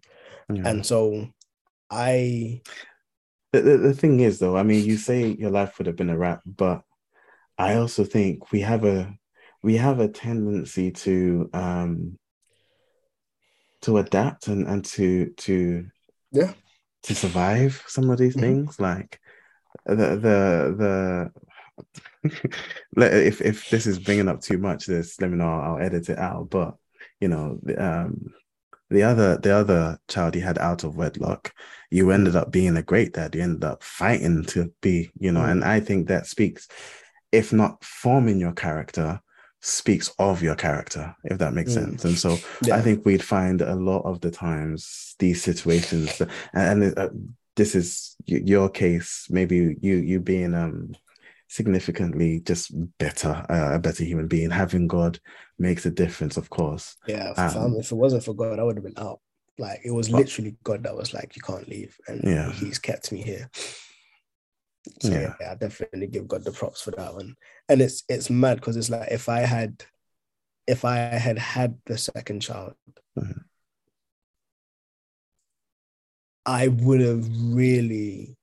yeah. 0.53 0.69
and 0.69 0.85
so 0.85 1.29
i 1.91 2.61
the, 3.53 3.61
the, 3.61 3.77
the 3.79 3.95
thing 3.95 4.21
is 4.21 4.39
though 4.39 4.57
i 4.57 4.63
mean 4.63 4.85
you 4.85 4.97
say 4.97 5.27
your 5.39 5.51
life 5.51 5.79
would 5.79 5.87
have 5.87 5.97
been 5.97 6.11
a 6.11 6.19
wrap 6.19 6.41
but 6.45 6.83
i 7.59 7.75
also 7.77 8.05
think 8.05 8.51
we 8.51 8.61
have 8.61 8.85
a 8.85 9.13
we 9.63 9.77
have 9.77 10.01
a 10.01 10.09
tendency 10.09 10.91
to 10.91 11.49
um 11.53 12.19
to 13.83 13.99
adapt 13.99 14.49
and 14.49 14.67
and 14.67 14.85
to 14.85 15.31
to 15.37 15.87
Yeah. 16.31 16.55
to 17.03 17.15
survive 17.15 17.83
some 17.87 18.11
of 18.11 18.19
these 18.19 18.37
Mhm. 18.37 18.41
things 18.41 18.81
like 18.81 19.21
the 19.87 19.95
the 19.95 21.31
the 22.23 22.31
let- 22.97 23.13
if 23.15 23.41
if 23.41 23.69
this 23.71 23.87
is 23.87 23.99
bringing 23.99 24.29
up 24.29 24.41
too 24.41 24.59
much 24.59 24.87
this 24.87 25.21
let 25.21 25.31
me 25.31 25.37
know. 25.39 25.49
I'll 25.49 25.79
edit 25.79 26.09
it 26.09 26.19
out. 26.19 26.51
But 26.51 26.75
you 27.21 27.29
know 27.29 27.59
the, 27.63 27.83
um 27.83 28.33
the 28.91 29.03
other 29.03 29.39
the 29.39 29.55
other 29.55 29.99
child 30.09 30.37
you 30.37 30.43
had 30.43 30.59
out 30.59 30.85
of 30.85 30.97
wedlock 30.97 31.53
you 31.91 32.11
ended 32.11 32.37
up 32.37 32.51
being 32.53 32.77
a 32.77 32.83
great 32.83 33.15
dad. 33.15 33.35
You 33.35 33.43
ended 33.43 33.65
up 33.65 33.83
fighting 33.83 34.45
to 34.47 34.73
be 34.83 35.11
you 35.19 35.33
know 35.33 35.41
Mm. 35.41 35.51
and 35.51 35.65
i 35.65 35.81
think 35.81 36.09
that 36.09 36.27
speaks 36.27 36.69
if 37.33 37.53
not 37.53 37.83
forming 37.83 38.39
your 38.39 38.53
character 38.53 39.21
speaks 39.63 40.13
of 40.19 40.43
your 40.43 40.55
character 40.57 41.15
if 41.25 41.39
that 41.39 41.55
makes 41.55 41.71
Mm. 41.71 41.75
sense. 41.75 42.05
And 42.05 42.19
so 42.19 42.37
yeah. 42.65 42.77
I 42.77 42.83
think 42.83 43.07
we'd 43.07 43.23
find 43.23 43.63
a 43.63 43.75
lot 43.77 44.03
of 44.05 44.21
the 44.21 44.31
times 44.31 45.15
these 45.21 45.43
situations, 45.43 46.21
and, 46.53 46.83
and 46.83 46.99
uh, 46.99 47.09
this 47.57 47.75
is 47.75 48.17
your 48.27 48.69
case. 48.71 49.27
Maybe 49.31 49.77
you 49.81 49.97
you 49.97 50.21
being 50.21 50.55
um 50.55 50.95
significantly 51.49 52.41
just 52.41 52.73
better, 52.99 53.45
uh, 53.51 53.75
a 53.75 53.79
better 53.79 54.05
human 54.05 54.27
being. 54.27 54.51
Having 54.51 54.89
God 54.89 55.21
makes 55.59 55.85
a 55.85 55.91
difference, 55.91 56.37
of 56.39 56.49
course. 56.51 56.97
yeah 57.07 57.31
um, 57.37 57.77
if 57.79 57.93
it 57.93 57.95
wasn't 57.95 58.25
for 58.25 58.35
god 58.35 58.59
i 58.59 58.63
would 58.63 58.77
have 58.77 58.85
been 58.85 58.99
out 58.99 59.21
like 59.59 59.81
it 59.85 59.91
was 59.93 60.09
But- 60.09 60.19
literally 60.19 60.57
god 60.65 60.83
that 60.85 60.97
was 60.97 61.13
like 61.15 61.37
you 61.37 61.43
can't 61.43 61.69
leave 61.69 61.97
and 62.09 62.21
Yeah. 62.25 62.51
he's 62.53 62.79
kept 62.79 63.13
me 63.13 63.21
here 63.23 63.49
so 65.01 65.11
Yeah. 65.11 65.35
yeah. 65.41 65.53
i 65.53 65.55
definitely 65.55 66.07
give 66.09 66.27
god 66.27 66.43
the 66.45 66.51
props 66.53 66.81
for 66.83 66.91
that 66.93 67.15
one 67.15 67.37
and 67.69 67.81
it's 67.81 68.03
it's 68.09 68.31
mad 68.31 68.57
because 68.57 68.77
it's 68.77 68.91
like 68.91 69.09
if 69.13 69.29
i 69.29 69.41
had 69.41 69.85
if 70.67 70.85
i 70.85 70.97
had 70.97 71.39
had 71.39 71.77
the 71.87 71.99
second 71.99 72.41
child 72.41 72.75
Mhm. 73.17 73.43
I 76.47 76.69
would 76.69 77.01
have 77.01 77.27
really 77.53 78.37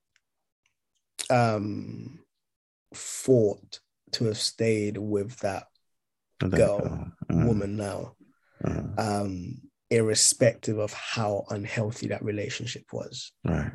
um 1.30 2.18
fought 2.94 3.80
to 4.12 4.24
have 4.24 4.38
stayed 4.38 4.98
with 4.98 5.38
that 5.40 5.64
Girl. 6.40 7.12
Mm, 7.30 7.46
woman 7.46 7.76
now 7.76 8.14
mm, 8.64 8.98
um 8.98 9.60
irrespective 9.90 10.78
of 10.78 10.92
how 10.92 11.44
unhealthy 11.50 12.08
that 12.08 12.24
relationship 12.24 12.84
was 12.92 13.32
right. 13.44 13.70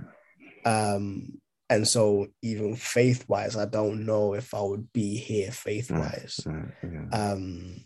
um 0.65 1.39
and 1.69 1.87
so 1.87 2.27
even 2.41 2.75
faith 2.75 3.25
wise 3.27 3.55
i 3.55 3.65
don't 3.65 4.05
know 4.05 4.33
if 4.33 4.53
i 4.53 4.61
would 4.61 4.91
be 4.93 5.15
here 5.15 5.51
faith 5.51 5.91
Right. 5.91 5.99
wise 6.01 6.39
right, 6.45 6.65
yeah. 6.83 7.31
um 7.31 7.83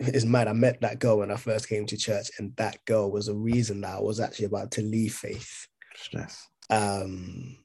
it's 0.00 0.24
mad. 0.24 0.48
I 0.48 0.52
met 0.52 0.80
that 0.80 0.98
girl 0.98 1.18
when 1.18 1.30
i 1.30 1.36
first 1.36 1.68
came 1.68 1.86
to 1.86 1.96
church 1.96 2.30
and 2.38 2.54
that 2.56 2.84
girl 2.84 3.10
was 3.10 3.26
the 3.26 3.34
reason 3.34 3.80
that 3.82 3.96
i 3.96 4.00
was 4.00 4.20
actually 4.20 4.46
about 4.46 4.70
to 4.72 4.82
leave 4.82 5.14
faith. 5.14 5.66
Stress. 5.96 6.46
um 6.70 7.56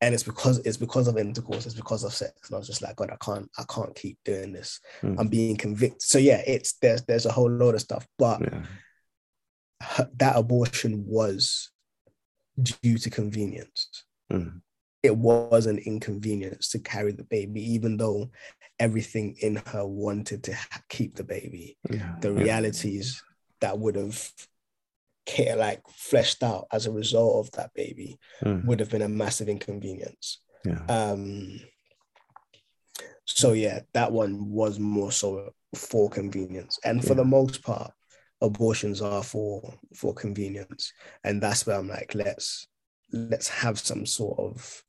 and 0.00 0.14
it's 0.14 0.22
because 0.22 0.58
it's 0.58 0.76
because 0.76 1.08
of 1.08 1.18
intercourse 1.18 1.66
it's 1.66 1.74
because 1.74 2.04
of 2.04 2.14
sex. 2.14 2.32
And 2.48 2.54
i 2.54 2.58
was 2.58 2.68
just 2.68 2.82
like 2.82 2.96
god 2.96 3.10
i 3.10 3.16
can't 3.24 3.50
i 3.58 3.64
can't 3.68 3.94
keep 3.94 4.18
doing 4.24 4.52
this. 4.52 4.80
Mm. 5.02 5.16
i'm 5.18 5.28
being 5.28 5.56
convicted. 5.56 6.02
So 6.02 6.18
yeah 6.18 6.42
it's 6.46 6.74
there's 6.74 7.02
there's 7.02 7.26
a 7.26 7.32
whole 7.32 7.50
load 7.50 7.74
of 7.74 7.80
stuff. 7.80 8.06
But 8.18 8.40
Yeah. 8.42 8.62
that 10.16 10.36
abortion 10.36 11.04
was 11.06 11.70
due 12.82 12.98
to 12.98 13.10
convenience. 13.10 14.04
Mm, 14.32 14.60
it 15.02 15.16
was 15.16 15.66
an 15.66 15.78
inconvenience 15.78 16.70
to 16.70 16.78
carry 16.78 17.12
the 17.12 17.24
baby, 17.24 17.74
even 17.74 17.96
though 17.96 18.30
everything 18.78 19.36
in 19.40 19.56
her 19.66 19.86
wanted 19.86 20.42
to 20.44 20.54
ha- 20.54 20.82
keep 20.88 21.14
the 21.14 21.24
baby. 21.24 21.76
yeah. 21.90 22.16
The 22.20 22.32
yeah. 22.32 22.40
realities 22.40 23.22
that 23.60 23.78
would 23.78 23.96
have 23.96 24.30
like 25.56 25.82
fleshed 25.90 26.42
out 26.42 26.66
as 26.72 26.86
a 26.86 26.90
result 26.92 27.46
of 27.46 27.52
that 27.52 27.72
baby 27.74 28.18
Mm, 28.42 28.64
would 28.64 28.80
have 28.80 28.90
been 28.90 29.02
a 29.02 29.08
massive 29.08 29.48
inconvenience. 29.48 30.40
yeah. 30.64 30.80
Um, 30.88 31.60
so 33.26 33.52
yeah, 33.52 33.80
that 33.92 34.10
one 34.10 34.48
was 34.48 34.78
more 34.78 35.12
so 35.12 35.50
for 35.74 36.08
convenience, 36.08 36.78
and 36.84 37.04
for 37.04 37.14
the 37.14 37.24
most 37.24 37.62
part, 37.62 37.92
abortions 38.40 39.02
are 39.02 39.22
for 39.22 39.74
for 39.94 40.14
convenience, 40.14 40.92
and 41.24 41.42
that's 41.42 41.66
where 41.66 41.76
I'm 41.76 41.88
like, 41.88 42.14
let's 42.14 42.66
let's 43.12 43.48
have 43.48 43.78
some 43.78 44.06
sort 44.06 44.38
of 44.38 44.82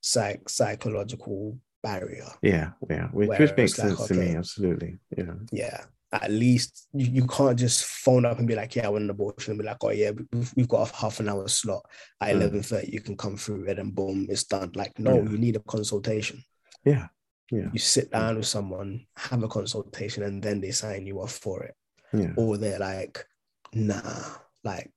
psych 0.00 0.48
psychological 0.48 1.58
barrier. 1.82 2.28
Yeah. 2.42 2.70
Yeah. 2.88 3.08
Which, 3.08 3.28
which 3.28 3.56
makes 3.56 3.78
like, 3.78 3.88
sense 3.88 4.06
to 4.08 4.14
me. 4.14 4.36
Absolutely. 4.36 4.98
Yeah. 5.16 5.34
Yeah, 5.52 5.80
at 6.12 6.30
least 6.30 6.88
you, 6.92 7.06
you 7.06 7.26
can't 7.26 7.58
just 7.58 7.84
phone 7.84 8.24
up 8.24 8.38
and 8.38 8.48
be 8.48 8.54
like, 8.54 8.74
yeah, 8.76 8.86
I 8.86 8.90
want 8.90 9.04
an 9.04 9.10
abortion, 9.10 9.52
and 9.52 9.60
be 9.60 9.66
like, 9.66 9.82
oh 9.82 9.90
yeah, 9.90 10.10
we've, 10.56 10.68
got 10.68 10.90
a 10.90 10.96
half 10.96 11.20
an 11.20 11.28
hour 11.28 11.46
slot 11.48 11.84
at 12.20 12.30
Mm. 12.30 12.32
eleven 12.32 12.62
thirty. 12.62 12.92
You 12.92 13.00
can 13.00 13.16
come 13.16 13.36
through, 13.36 13.64
it, 13.64 13.78
and 13.78 13.94
boom, 13.94 14.26
it's 14.28 14.44
done. 14.44 14.72
Like, 14.74 14.98
no, 14.98 15.16
Yeah. 15.16 15.30
you 15.30 15.38
need 15.38 15.56
a 15.56 15.60
consultation. 15.60 16.42
Yeah. 16.84 17.06
Yeah. 17.52 17.68
you 17.72 17.80
sit 17.80 18.12
down 18.12 18.36
with 18.36 18.46
someone, 18.46 19.06
have 19.16 19.42
a 19.42 19.48
consultation, 19.48 20.22
and 20.22 20.40
then 20.40 20.60
they 20.60 20.70
sign 20.70 21.04
you 21.06 21.20
off 21.20 21.32
for 21.32 21.64
it. 21.64 21.74
Yeah. 22.12 22.32
Or 22.36 22.56
they're 22.56 22.78
like, 22.78 23.24
nah, 23.72 24.36
like 24.62 24.90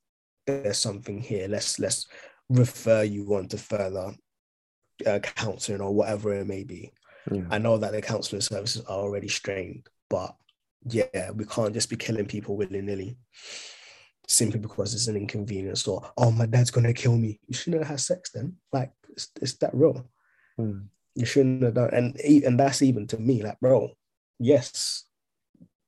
there's 0.46 0.78
something 0.78 1.20
here. 1.20 1.48
Let's 1.48 1.80
let's 1.80 2.06
refer 2.50 3.04
you 3.04 3.26
on 3.36 3.48
to 3.48 3.58
further 3.58 4.14
uh, 5.06 5.20
counseling 5.20 5.82
or 5.82 5.94
whatever 5.94 6.34
it 6.34 6.46
may 6.46 6.64
be. 6.64 6.92
Yeah. 7.32 7.44
I 7.50 7.58
know 7.58 7.78
that 7.78 7.92
the 7.94 8.02
counseling 8.02 8.42
services 8.42 8.84
are 8.86 8.98
already 8.98 9.30
strained, 9.30 9.88
but 10.10 10.36
yeah, 10.86 11.32
we 11.32 11.46
can't 11.46 11.74
just 11.74 11.90
be 11.90 11.96
killing 11.96 12.26
people 12.26 12.58
willy 12.58 12.82
nilly 12.82 13.18
simply 14.28 14.60
because 14.60 14.94
it's 14.94 15.08
an 15.08 15.18
inconvenience 15.18 15.88
or 15.88 16.02
oh 16.18 16.32
my 16.32 16.46
dad's 16.46 16.72
gonna 16.72 16.94
kill 16.94 17.18
me. 17.18 17.40
You 17.48 17.56
shouldn't 17.56 17.84
have 17.84 17.92
had 17.92 18.00
sex 18.00 18.32
then. 18.32 18.58
Like 18.72 18.92
it's, 19.10 19.30
it's 19.42 19.54
that 19.54 19.74
real 19.74 20.06
Mm, 20.60 20.86
you 21.16 21.26
shouldn't 21.26 21.64
have 21.64 21.74
done 21.74 21.90
and 21.94 22.20
and 22.20 22.60
that's 22.60 22.84
even 22.84 23.08
to 23.08 23.18
me 23.18 23.42
like 23.42 23.60
bro 23.60 23.90
yes 24.40 25.06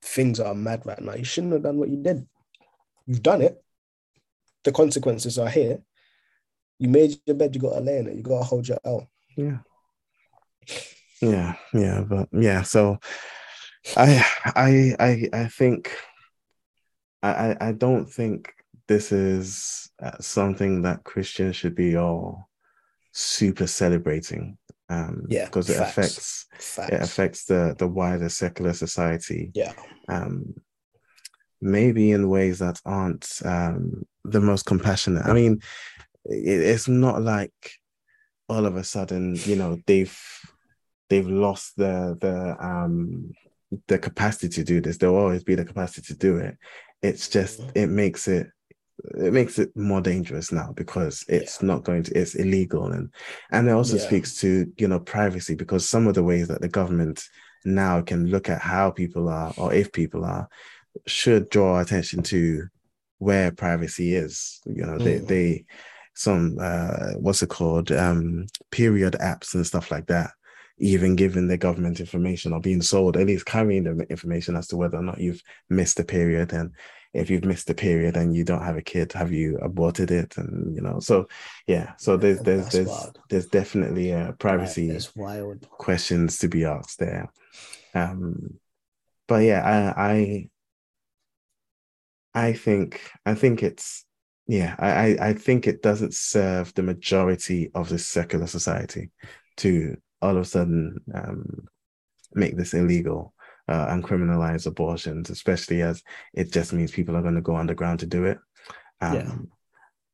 things 0.02 0.40
are 0.40 0.56
mad 0.56 0.82
right 0.86 1.02
now 1.02 1.14
you 1.14 1.24
shouldn't 1.24 1.54
have 1.54 1.62
done 1.62 1.78
what 1.78 1.90
you 1.90 1.98
did 1.98 2.26
you've 3.06 3.22
done 3.22 3.44
it 3.44 3.64
the 4.64 4.72
consequences 4.72 5.38
are 5.38 5.50
here 5.50 5.84
you 6.80 6.90
made 6.90 7.16
your 7.26 7.36
bed 7.36 7.54
you 7.56 7.62
got 7.62 7.74
to 7.76 7.80
lay 7.82 7.98
in 8.00 8.08
it 8.08 8.16
you 8.16 8.24
got 8.24 8.40
to 8.40 8.44
hold 8.46 8.68
your 8.68 8.80
L 8.86 9.08
Yeah. 9.38 9.58
Yeah, 11.22 11.56
yeah, 11.74 12.02
but 12.02 12.28
yeah, 12.34 12.62
so 12.64 13.00
I 13.96 14.24
I 14.46 14.96
I 15.00 15.30
I 15.34 15.48
think 15.48 15.96
I 17.24 17.30
I 17.30 17.58
I 17.70 17.72
don't 17.72 18.06
think 18.06 18.54
this 18.88 19.12
is 19.12 19.90
uh, 20.04 20.18
something 20.20 20.82
that 20.84 21.04
Christians 21.04 21.56
should 21.56 21.74
be 21.76 21.96
all 21.96 22.50
super 23.14 23.66
celebrating. 23.66 24.58
Um, 24.90 25.26
Yeah, 25.30 25.46
because 25.46 25.70
it 25.70 25.78
facts. 25.78 25.90
affects 25.90 26.46
Facts. 26.60 26.92
it 26.94 27.02
affects 27.02 27.46
the 27.46 27.76
the 27.78 27.88
wider 27.88 28.30
secular 28.30 28.74
society. 28.74 29.52
yeah. 29.56 29.74
Um, 30.10 30.54
maybe 31.62 32.12
in 32.12 32.30
ways 32.30 32.60
that 32.60 32.80
aren't 32.86 33.40
um 33.46 34.04
the 34.26 34.42
most 34.42 34.66
compassionate. 34.66 35.26
I 35.26 35.34
mean, 35.34 35.62
it, 36.26 36.62
it's 36.62 36.88
not 36.88 37.22
like 37.22 37.54
all 38.50 38.66
of 38.66 38.76
a 38.76 38.84
sudden, 38.84 39.36
you 39.46 39.56
know, 39.56 39.78
they've 39.88 40.18
they've 41.10 41.28
lost 41.28 41.76
the 41.78 42.18
the 42.22 42.56
um 42.66 43.32
the 43.88 43.98
capacity 43.98 44.50
to 44.50 44.64
do 44.64 44.82
this. 44.82 44.98
There'll 44.98 45.16
always 45.18 45.44
be 45.44 45.56
the 45.56 45.66
capacity 45.66 46.14
to 46.14 46.18
do 46.18 46.38
it. 46.38 46.58
It's 47.02 47.28
just 47.30 47.62
it 47.76 47.88
makes 47.88 48.28
it 48.28 48.48
it 49.16 49.34
makes 49.34 49.60
it 49.60 49.76
more 49.76 50.02
dangerous 50.02 50.52
now 50.52 50.72
because 50.76 51.24
it's 51.28 51.62
not 51.62 51.84
going 51.84 52.04
to 52.04 52.18
it's 52.18 52.36
illegal 52.36 52.92
and 52.92 53.14
and 53.52 53.68
it 53.68 53.72
also 53.72 53.98
Yeah. 53.98 54.04
speaks 54.04 54.36
to 54.42 54.72
you 54.78 54.88
know 54.88 55.00
privacy 55.00 55.54
because 55.56 55.88
some 55.88 56.08
of 56.08 56.16
the 56.16 56.24
ways 56.24 56.48
that 56.48 56.62
the 56.62 56.70
government 56.70 57.24
now 57.66 58.02
can 58.02 58.28
look 58.28 58.50
at 58.50 58.62
how 58.62 58.92
people 58.92 59.28
are 59.28 59.54
or 59.58 59.74
if 59.74 59.92
people 59.92 60.24
are 60.24 60.48
should 61.08 61.50
draw 61.50 61.80
attention 61.80 62.24
to 62.24 62.68
where 63.18 63.52
privacy 63.52 64.16
is 64.16 64.62
you 64.66 64.86
know 64.86 64.98
they 64.98 65.20
Mm. 65.20 65.28
they 65.28 65.66
some 66.16 66.58
uh 66.60 67.12
what's 67.20 67.44
it 67.44 67.50
called 67.50 67.92
um 67.92 68.46
period 68.72 69.14
apps 69.22 69.54
and 69.54 69.66
stuff 69.68 69.92
like 69.92 70.08
that 70.08 70.32
even 70.78 71.16
giving 71.16 71.48
the 71.48 71.58
government 71.58 72.00
information 72.00 72.52
or 72.54 72.60
being 72.60 72.82
sold 72.82 73.16
at 73.18 73.28
least 73.28 73.46
carrying 73.46 73.84
the 73.84 74.06
information 74.10 74.56
as 74.56 74.68
to 74.68 74.76
whether 74.78 74.98
or 74.98 75.04
not 75.04 75.20
you've 75.20 75.42
missed 75.70 76.00
a 76.00 76.04
period 76.04 76.52
and 76.54 76.72
if 77.14 77.30
you've 77.30 77.46
missed 77.46 77.70
a 77.70 77.74
period 77.74 78.18
and 78.18 78.36
you 78.36 78.44
don't 78.44 78.64
have 78.64 78.76
a 78.76 78.82
kid 78.82 79.14
have 79.14 79.32
you 79.32 79.58
aborted 79.60 80.12
it 80.12 80.36
and 80.38 80.76
you 80.76 80.82
know 80.82 81.00
so 81.00 81.26
yeah 81.66 81.94
so 81.98 82.18
there's 82.18 82.40
there's 82.42 82.64
That's 82.64 82.76
there's 82.76 82.88
wild. 82.88 83.20
there's 83.30 83.48
definitely 83.48 84.12
a 84.12 84.36
privacy 84.38 84.90
It's 84.90 85.16
wild. 85.16 85.66
questions 85.70 86.40
to 86.40 86.50
be 86.50 86.66
asked 86.66 87.00
there. 87.00 87.32
Um, 87.94 88.60
but 89.28 89.44
yeah, 89.44 89.94
I, 89.96 90.50
I, 92.36 92.50
I 92.50 92.54
think, 92.54 93.00
I 93.26 93.34
think 93.34 93.64
it's, 93.64 94.04
yeah, 94.48 94.76
I, 94.78 95.30
I, 95.30 95.34
think 95.34 95.68
it 95.68 95.82
doesn't 95.82 96.14
serve 96.14 96.74
the 96.74 96.84
majority 96.84 97.72
of 97.74 97.90
the 97.90 97.98
secular 97.98 98.48
society 98.48 99.12
to 99.58 99.98
all 100.22 100.38
of 100.38 100.44
a 100.44 100.46
sudden 100.46 101.00
um, 101.14 101.68
make 102.34 102.56
this 102.56 102.74
illegal 102.74 103.34
uh, 103.68 103.88
and 103.90 104.04
criminalize 104.04 104.68
abortions, 104.68 105.30
especially 105.30 105.82
as 105.82 106.04
it 106.34 106.52
just 106.52 106.74
means 106.74 106.92
people 106.92 107.16
are 107.16 107.22
going 107.22 107.36
to 107.36 107.42
go 107.42 107.56
underground 107.56 108.00
to 108.00 108.06
do 108.06 108.26
it. 108.26 108.38
Um, 109.02 109.16
Yeah. 109.16 109.36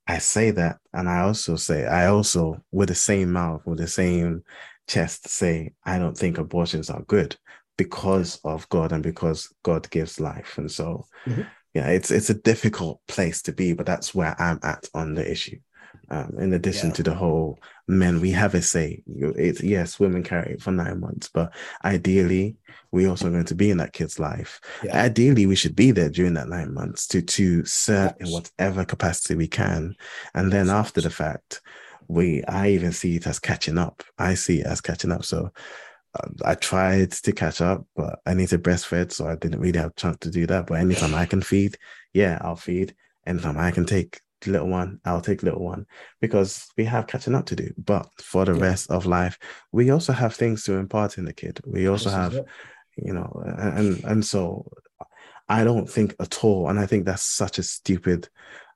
I 0.07 0.17
say 0.17 0.51
that, 0.51 0.79
and 0.93 1.07
I 1.07 1.21
also 1.21 1.55
say, 1.55 1.85
I 1.85 2.07
also, 2.07 2.61
with 2.71 2.89
the 2.89 2.95
same 2.95 3.31
mouth, 3.31 3.61
with 3.65 3.77
the 3.77 3.87
same 3.87 4.43
chest, 4.87 5.29
say, 5.29 5.73
I 5.85 5.99
don't 5.99 6.17
think 6.17 6.37
abortions 6.37 6.89
are 6.89 7.03
good 7.03 7.37
because 7.77 8.39
of 8.43 8.67
God 8.69 8.91
and 8.91 9.03
because 9.03 9.53
God 9.63 9.89
gives 9.89 10.19
life. 10.19 10.57
And 10.57 10.69
so, 10.69 11.05
Mhm. 11.27 11.47
Yeah, 11.73 11.87
it's 11.87 12.11
it's 12.11 12.29
a 12.29 12.33
difficult 12.35 12.99
place 13.07 13.41
to 13.43 13.53
be, 13.53 13.73
but 13.73 13.85
that's 13.85 14.13
where 14.13 14.35
I'm 14.39 14.59
at 14.63 14.87
on 14.93 15.13
the 15.15 15.29
issue. 15.29 15.59
Um, 16.09 16.35
in 16.39 16.53
addition 16.53 16.89
Yeah. 16.89 16.95
to 16.95 17.03
the 17.03 17.13
whole 17.13 17.59
men, 17.87 18.19
we 18.19 18.31
have 18.31 18.53
a 18.53 18.61
say. 18.61 19.01
It's 19.07 19.63
yes, 19.63 19.99
women 19.99 20.23
carry 20.23 20.53
it 20.53 20.61
for 20.61 20.71
nine 20.71 20.99
months, 20.99 21.29
but 21.33 21.53
ideally, 21.85 22.57
we 22.91 23.07
also 23.07 23.29
going 23.29 23.45
to 23.45 23.55
be 23.55 23.71
in 23.71 23.77
that 23.77 23.93
kid's 23.93 24.19
life. 24.19 24.59
Yeah. 24.83 25.03
Ideally, 25.03 25.45
we 25.45 25.55
should 25.55 25.75
be 25.75 25.91
there 25.91 26.09
during 26.09 26.33
that 26.33 26.49
nine 26.49 26.73
months 26.73 27.07
to 27.07 27.21
to 27.21 27.63
serve 27.63 28.13
in 28.19 28.27
whatever 28.29 28.83
capacity 28.83 29.35
we 29.35 29.47
can, 29.47 29.95
and 30.33 30.51
then 30.51 30.69
after 30.69 30.99
the 30.99 31.09
fact, 31.09 31.61
we 32.09 32.43
I 32.43 32.69
even 32.71 32.91
see 32.91 33.15
it 33.15 33.27
as 33.27 33.39
catching 33.39 33.77
up. 33.77 34.03
I 34.17 34.33
see 34.33 34.59
it 34.59 34.65
as 34.65 34.81
catching 34.81 35.11
up. 35.13 35.23
So 35.23 35.51
Uh, 36.13 36.27
I 36.45 36.55
tried 36.55 37.11
to 37.11 37.31
catch 37.31 37.61
up, 37.61 37.85
but 37.95 38.19
I 38.25 38.33
need 38.33 38.49
to 38.49 38.59
breastfeed, 38.59 39.11
so 39.11 39.27
I 39.27 39.35
didn't 39.35 39.59
really 39.59 39.79
have 39.79 39.91
a 39.91 39.99
chance 39.99 40.17
to 40.21 40.31
do 40.31 40.45
that. 40.47 40.67
But 40.67 40.79
anytime 40.79 41.15
I 41.15 41.25
can 41.25 41.41
feed, 41.41 41.77
yeah, 42.13 42.37
I'll 42.41 42.55
feed. 42.55 42.95
Anytime 43.25 43.57
I 43.57 43.71
can 43.71 43.85
take 43.85 44.19
the 44.41 44.51
little 44.51 44.67
one, 44.67 44.99
I'll 45.05 45.21
take 45.21 45.43
little 45.43 45.63
one 45.63 45.85
because 46.19 46.67
we 46.77 46.85
have 46.85 47.07
catching 47.07 47.35
up 47.35 47.45
to 47.47 47.55
do. 47.55 47.71
But 47.77 48.07
for 48.19 48.45
the 48.45 48.53
Yeah. 48.55 48.61
rest 48.61 48.91
of 48.91 49.05
life, 49.05 49.37
we 49.71 49.89
also 49.91 50.11
have 50.13 50.35
things 50.35 50.63
to 50.65 50.73
impart 50.73 51.17
in 51.17 51.25
the 51.25 51.33
kid. 51.33 51.59
We 51.65 51.87
also 51.87 52.09
This 52.09 52.13
have 52.17 52.41
you 52.97 53.13
know 53.13 53.43
and 53.45 54.03
and 54.03 54.25
so 54.25 54.69
i 55.47 55.63
don't 55.63 55.89
think 55.89 56.15
at 56.19 56.43
all 56.43 56.69
and 56.69 56.79
i 56.79 56.85
think 56.85 57.05
that's 57.05 57.23
such 57.23 57.57
a 57.57 57.63
stupid 57.63 58.27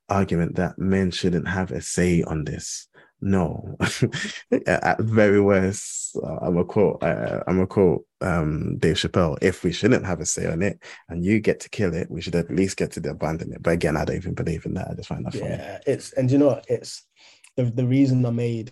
argument 0.10 0.56
that 0.56 0.78
men 0.78 1.12
shouldn't 1.12 1.48
have 1.48 1.72
a 1.72 1.82
say 1.82 2.22
on 2.24 2.44
this 2.46 2.88
no 3.22 3.78
at 4.68 5.00
very 5.00 5.40
worst 5.42 6.16
uh, 6.24 6.38
i'm 6.42 6.58
a 6.58 6.66
quote 6.66 7.02
uh, 7.02 7.42
i'm 7.48 7.60
a 7.60 7.68
quote 7.68 8.06
um 8.22 8.78
dave 8.78 8.96
chappelle 8.98 9.38
if 9.42 9.64
we 9.64 9.72
shouldn't 9.72 10.06
have 10.06 10.20
a 10.20 10.26
say 10.26 10.46
on 10.46 10.62
it 10.62 10.80
and 11.10 11.24
you 11.24 11.40
get 11.40 11.60
to 11.60 11.70
kill 11.70 11.94
it 11.94 12.10
we 12.12 12.22
should 12.22 12.36
at 12.36 12.52
least 12.52 12.78
get 12.78 12.92
to 12.92 13.00
the 13.00 13.10
abandon 13.12 13.52
it 13.54 13.64
but 13.64 13.72
again 13.72 13.96
i 13.98 14.04
don't 14.06 14.18
even 14.18 14.34
believe 14.34 14.66
in 14.66 14.74
that 14.74 14.90
i 14.90 14.94
just 14.94 15.08
find 15.08 15.26
that 15.26 15.34
funny 15.34 15.56
Yeah, 15.56 15.80
it's 15.88 16.12
and 16.14 16.30
you 16.30 16.38
know 16.38 16.48
what, 16.48 16.66
it's 16.70 17.04
the 17.56 17.64
the 17.66 17.86
reason 17.88 18.26
I 18.26 18.32
made. 18.32 18.72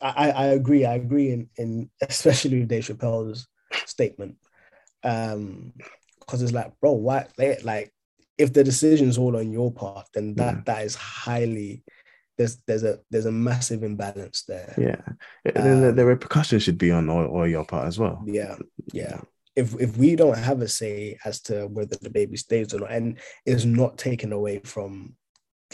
I 0.00 0.30
I 0.30 0.46
agree. 0.48 0.84
I 0.84 0.94
agree 0.94 1.32
in 1.32 1.48
in 1.56 1.90
especially 2.02 2.60
with 2.60 2.68
Dave 2.68 2.84
Chappelle's 2.84 3.48
statement, 3.86 4.36
um, 5.02 5.72
because 6.20 6.42
it's 6.42 6.52
like, 6.52 6.72
bro, 6.80 6.92
why 6.92 7.26
like, 7.64 7.92
if 8.36 8.52
the 8.52 8.62
decision's 8.62 9.18
all 9.18 9.36
on 9.36 9.50
your 9.50 9.72
part, 9.72 10.06
then 10.14 10.34
that 10.36 10.56
Mm. 10.56 10.64
that 10.66 10.84
is 10.84 10.94
highly 10.94 11.82
there's 12.38 12.56
there's 12.66 12.84
a 12.84 12.98
there's 13.10 13.26
a 13.26 13.32
massive 13.32 13.82
imbalance 13.82 14.44
there. 14.46 14.72
yeah 14.78 15.02
and 15.44 15.64
then 15.66 15.82
the, 15.82 15.92
the 15.92 16.02
Um, 16.02 16.08
repercussions 16.08 16.62
should 16.62 16.78
be 16.78 16.92
on 16.92 17.10
all, 17.10 17.46
your 17.46 17.64
part 17.66 17.86
as 17.86 17.98
well 17.98 18.22
Yeah, 18.26 18.56
yeah. 18.92 19.20
If 19.56 19.74
if 19.80 19.96
we 19.96 20.14
don't 20.14 20.38
have 20.38 20.62
a 20.62 20.68
say 20.68 21.18
as 21.24 21.40
to 21.42 21.66
whether 21.66 21.96
the 22.00 22.10
baby 22.10 22.36
stays 22.36 22.72
or 22.72 22.80
not, 22.80 22.92
and 22.92 23.18
is 23.44 23.66
not 23.66 23.98
taken 23.98 24.32
away 24.32 24.60
from 24.64 25.16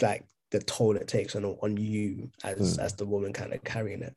like 0.01 0.25
the 0.49 0.59
toll 0.59 0.95
it 0.97 1.07
takes 1.07 1.35
on 1.35 1.45
on 1.45 1.77
you 1.77 2.31
as 2.43 2.77
Mm. 2.77 2.83
as 2.85 2.93
the 2.95 3.05
woman 3.05 3.31
kind 3.31 3.53
of 3.53 3.63
carrying 3.63 4.01
it. 4.01 4.15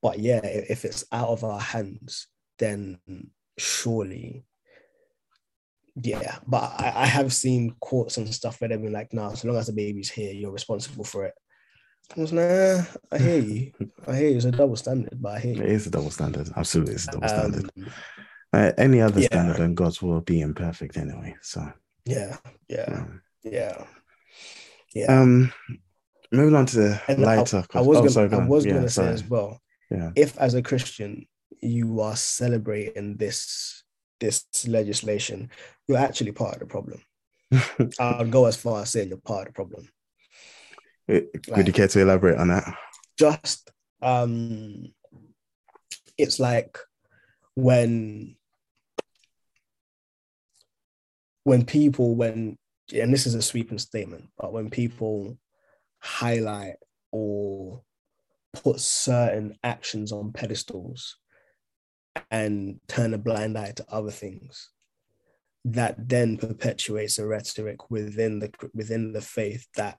But 0.00 0.20
yeah, 0.20 0.40
if, 0.44 0.84
it's 0.84 1.04
out 1.12 1.28
of 1.28 1.42
our 1.44 1.60
hands, 1.60 2.28
then 2.58 2.98
surely, 3.58 4.44
yeah. 5.96 6.38
But 6.46 6.62
I, 6.78 6.92
I 7.04 7.06
have 7.06 7.32
seen 7.32 7.74
courts 7.80 8.16
and 8.16 8.32
stuff 8.32 8.60
where 8.60 8.68
they've 8.68 8.80
been 8.80 8.92
like, 8.92 9.12
"No, 9.12 9.34
so 9.34 9.48
long 9.48 9.56
as 9.58 9.66
the 9.66 9.72
baby's 9.72 10.10
here, 10.10 10.32
you're 10.32 10.52
responsible 10.52 11.04
for 11.04 11.24
it." 11.26 11.34
I 12.16 12.20
was 12.20 12.32
nah, 12.32 12.82
I 13.12 13.18
hear 13.18 13.38
you. 13.38 13.72
I 14.06 14.16
hear 14.16 14.28
you. 14.30 14.36
It's 14.36 14.44
a 14.44 14.50
double 14.50 14.76
standard, 14.76 15.20
but 15.20 15.36
I 15.36 15.38
hear 15.40 15.52
it 15.54 15.58
you. 15.58 15.64
is 15.64 15.86
a 15.86 15.90
double 15.90 16.10
standard 16.10 16.48
absolutely 16.56 16.94
it's 16.94 17.06
a 17.06 17.10
double 17.10 17.28
standard 17.28 17.70
Um, 17.76 17.92
Uh, 18.52 18.72
any 18.78 19.00
other 19.00 19.20
Yeah. 19.20 19.26
standard 19.28 19.56
than 19.58 19.74
God's 19.76 20.02
will 20.02 20.20
be 20.20 20.40
imperfect 20.40 20.96
anyway. 20.96 21.36
So, 21.40 21.72
yeah, 22.04 22.36
yeah, 22.68 23.06
yeah, 23.44 23.84
yeah. 24.92 25.20
um, 25.20 25.52
moving 26.32 26.56
on 26.56 26.66
to 26.66 26.76
the 26.76 27.00
And 27.06 27.24
I- 27.24 27.36
lighter. 27.36 27.64
I 27.74 27.80
was 27.80 27.98
oh, 27.98 28.00
gonna, 28.00 28.10
sorry, 28.10 28.28
go 28.28 28.40
I 28.40 28.46
was 28.46 28.66
yeah, 28.66 28.72
gonna 28.74 28.90
say 28.90 29.06
as 29.06 29.22
well. 29.24 29.60
Yeah, 29.88 30.10
if 30.16 30.36
as 30.38 30.54
a 30.54 30.62
Christian 30.62 31.26
you 31.62 32.00
are 32.00 32.16
celebrating 32.16 33.16
this 33.16 33.84
this 34.18 34.44
legislation, 34.66 35.50
you're 35.86 35.98
actually 35.98 36.32
part 36.32 36.54
of 36.54 36.60
the 36.60 36.66
problem. 36.66 37.00
I'll 38.00 38.26
go 38.26 38.46
as 38.46 38.56
far 38.56 38.82
as 38.82 38.90
saying 38.90 39.08
you're 39.10 39.18
part 39.18 39.46
of 39.48 39.54
the 39.54 39.56
problem. 39.56 39.88
Would 41.10 41.66
you 41.66 41.72
care 41.72 41.88
to 41.88 42.00
elaborate 42.00 42.38
on 42.38 42.48
that? 42.48 42.64
Just 43.18 43.70
um 44.02 44.92
it's 46.16 46.38
like 46.38 46.78
when 47.54 48.36
when 51.44 51.64
people 51.64 52.14
when 52.14 52.56
and 52.92 53.12
this 53.12 53.26
is 53.26 53.34
a 53.34 53.42
sweeping 53.42 53.78
statement, 53.78 54.28
but 54.38 54.52
when 54.52 54.70
people 54.70 55.38
highlight 55.98 56.76
or 57.12 57.82
put 58.52 58.80
certain 58.80 59.56
actions 59.62 60.12
on 60.12 60.32
pedestals 60.32 61.16
and 62.30 62.80
turn 62.88 63.14
a 63.14 63.18
blind 63.18 63.56
eye 63.56 63.72
to 63.72 63.86
other 63.88 64.10
things 64.10 64.70
that 65.64 66.08
then 66.08 66.36
perpetuates 66.36 67.18
a 67.18 67.26
rhetoric 67.26 67.90
within 67.90 68.38
the 68.38 68.50
within 68.74 69.12
the 69.12 69.20
faith 69.20 69.66
that 69.76 69.98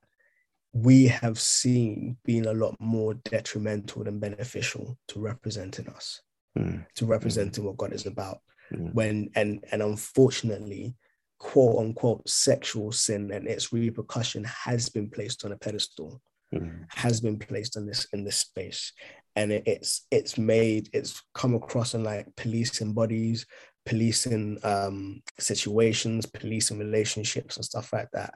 we 0.74 1.05
have 1.05 1.39
seen 1.39 2.17
being 2.24 2.45
a 2.45 2.53
lot 2.53 2.76
more 2.80 3.13
detrimental 3.26 4.03
than 4.03 4.19
beneficial 4.19 4.97
to 5.07 5.19
representing 5.19 5.88
us 5.89 6.22
Mm, 6.57 6.86
to 6.95 7.05
representing 7.05 7.63
what 7.63 7.78
god 7.78 7.93
is 7.93 8.05
about. 8.05 8.39
Mm, 8.74 8.93
when 8.93 9.30
and 9.36 9.63
and 9.72 9.82
unfortunately 9.82 10.95
quote 11.39 11.80
unquote 11.80 12.28
sexual 12.28 12.91
sin 12.91 13.32
and 13.32 13.47
its 13.47 13.72
repercussion 13.72 14.43
has 14.43 14.89
been 14.89 15.09
placed 15.09 15.45
on 15.45 15.53
a 15.53 15.57
pedestal 15.57 16.22
mm, 16.53 16.86
has 16.89 17.22
been 17.22 17.39
placed 17.39 17.78
in 17.78 17.86
this 17.86 18.05
in 18.11 18.26
this 18.26 18.36
space. 18.36 18.91
And 19.38 19.53
it, 19.53 19.63
it's 19.65 20.05
it's 20.11 20.38
made 20.38 20.89
it's 20.91 21.24
come 21.34 21.55
across 21.55 21.93
in 21.93 22.03
like 22.03 22.28
policing 22.36 22.91
bodies 22.93 23.45
policing 23.86 24.59
um 24.63 25.22
situations 25.39 26.26
policing 26.26 26.80
relationships 26.80 27.55
and 27.55 27.63
stuff 27.63 27.93
like 27.93 28.09
that. 28.11 28.34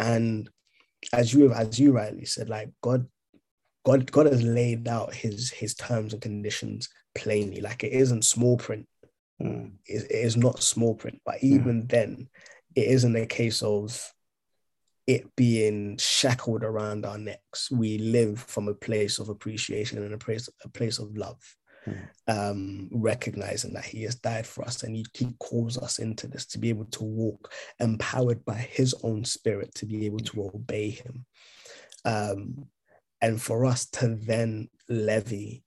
And 0.00 0.50
as 1.12 1.32
you 1.32 1.48
have, 1.48 1.68
as 1.68 1.78
you 1.78 1.92
rightly 1.92 2.24
said 2.24 2.48
like 2.48 2.70
god 2.82 3.06
God, 3.84 4.10
God 4.10 4.26
has 4.26 4.42
laid 4.42 4.86
out 4.86 5.14
his 5.14 5.50
his 5.50 5.74
terms 5.74 6.12
and 6.12 6.22
conditions 6.22 6.88
plainly. 7.14 7.60
Like 7.60 7.84
it 7.84 7.92
isn't 7.92 8.24
small 8.24 8.56
print. 8.56 8.86
Mm. 9.42 9.72
It, 9.86 10.04
it 10.10 10.24
is 10.24 10.36
not 10.36 10.62
small 10.62 10.94
print. 10.94 11.20
But 11.24 11.42
even 11.42 11.86
then, 11.86 12.28
it 12.76 12.86
isn't 12.86 13.16
a 13.16 13.26
case 13.26 13.62
of 13.62 14.12
it 15.06 15.34
being 15.34 15.96
shackled 15.98 16.62
around 16.62 17.04
our 17.04 17.18
necks. 17.18 17.70
We 17.70 17.98
live 17.98 18.38
from 18.40 18.68
a 18.68 18.74
place 18.74 19.18
of 19.18 19.28
appreciation 19.28 19.98
and 19.98 20.14
a 20.14 20.18
place, 20.18 20.48
a 20.64 20.68
place 20.68 20.98
of 20.98 21.16
love. 21.16 21.42
Um, 22.28 22.88
recognizing 22.92 23.72
that 23.74 23.84
He 23.84 24.02
has 24.04 24.14
died 24.16 24.46
for 24.46 24.64
us 24.64 24.82
and 24.82 24.96
he, 24.96 25.06
calls 25.38 25.78
us 25.78 25.98
into 25.98 26.26
this 26.26 26.46
to 26.46 26.58
be 26.58 26.68
able 26.68 26.86
to 26.86 27.04
walk 27.04 27.52
empowered 27.80 28.44
by 28.44 28.54
His 28.56 28.94
own 29.02 29.24
Spirit 29.24 29.74
to 29.76 29.86
be 29.86 30.06
able 30.06 30.20
to 30.20 30.50
obey 30.54 30.90
Him. 30.90 31.24
Um, 32.04 32.66
and 33.20 33.40
for 33.40 33.64
us 33.64 33.86
to 33.90 34.08
then 34.08 34.68
levy 34.88 35.64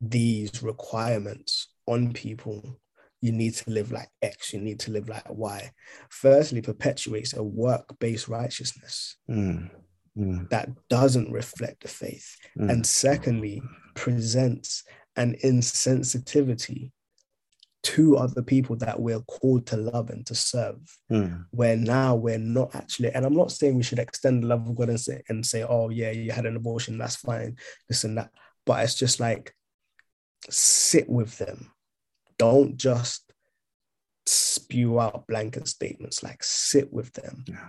these 0.00 0.62
requirements 0.62 1.68
on 1.86 2.12
people 2.12 2.80
you 3.20 3.32
need 3.32 3.54
to 3.54 3.70
live 3.70 3.92
like 3.92 4.08
X, 4.22 4.52
you 4.54 4.60
need 4.60 4.80
to 4.80 4.90
live 4.90 5.08
like 5.08 5.28
Y. 5.28 5.70
Firstly, 6.08 6.62
perpetuates 6.62 7.34
a 7.34 7.42
work 7.42 7.98
based 7.98 8.28
righteousness 8.28 9.16
Mm. 9.28 9.70
Mm. 10.20 10.50
that 10.50 10.68
doesn't 10.88 11.32
reflect 11.32 11.82
the 11.82 11.88
faith. 11.88 12.36
Mm. 12.58 12.70
And 12.70 12.86
secondly, 12.86 13.62
presents 13.94 14.84
an 15.16 15.36
insensitivity 15.42 16.90
to 17.82 18.18
other 18.18 18.42
people 18.42 18.76
that 18.76 19.00
we're 19.00 19.20
called 19.20 19.66
to 19.68 19.76
love 19.76 20.10
and 20.10 20.26
to 20.26 20.34
serve. 20.34 20.78
Mm. 21.10 21.46
Where 21.50 21.76
now 21.76 22.14
we're 22.14 22.38
not 22.38 22.74
actually, 22.74 23.10
and 23.12 23.24
I'm 23.24 23.36
not 23.36 23.50
saying 23.50 23.76
we 23.76 23.82
should 23.82 23.98
extend 23.98 24.42
the 24.42 24.48
love 24.48 24.68
of 24.68 24.76
God 24.76 24.90
and 24.90 25.00
say, 25.00 25.22
and 25.28 25.44
say, 25.44 25.62
oh, 25.62 25.88
yeah, 25.88 26.10
you 26.10 26.30
had 26.30 26.44
an 26.46 26.56
abortion, 26.56 26.98
that's 26.98 27.16
fine, 27.16 27.56
this 27.88 28.04
and 28.04 28.18
that. 28.18 28.30
But 28.66 28.84
it's 28.84 28.94
just 28.94 29.18
like, 29.18 29.54
sit 30.48 31.08
with 31.08 31.38
them 31.38 31.70
don't 32.40 32.78
just 32.78 33.34
spew 34.24 34.98
out 34.98 35.26
blanket 35.26 35.68
statements 35.68 36.22
like 36.22 36.42
sit 36.42 36.90
with 36.90 37.12
them 37.12 37.44
Yeah. 37.46 37.68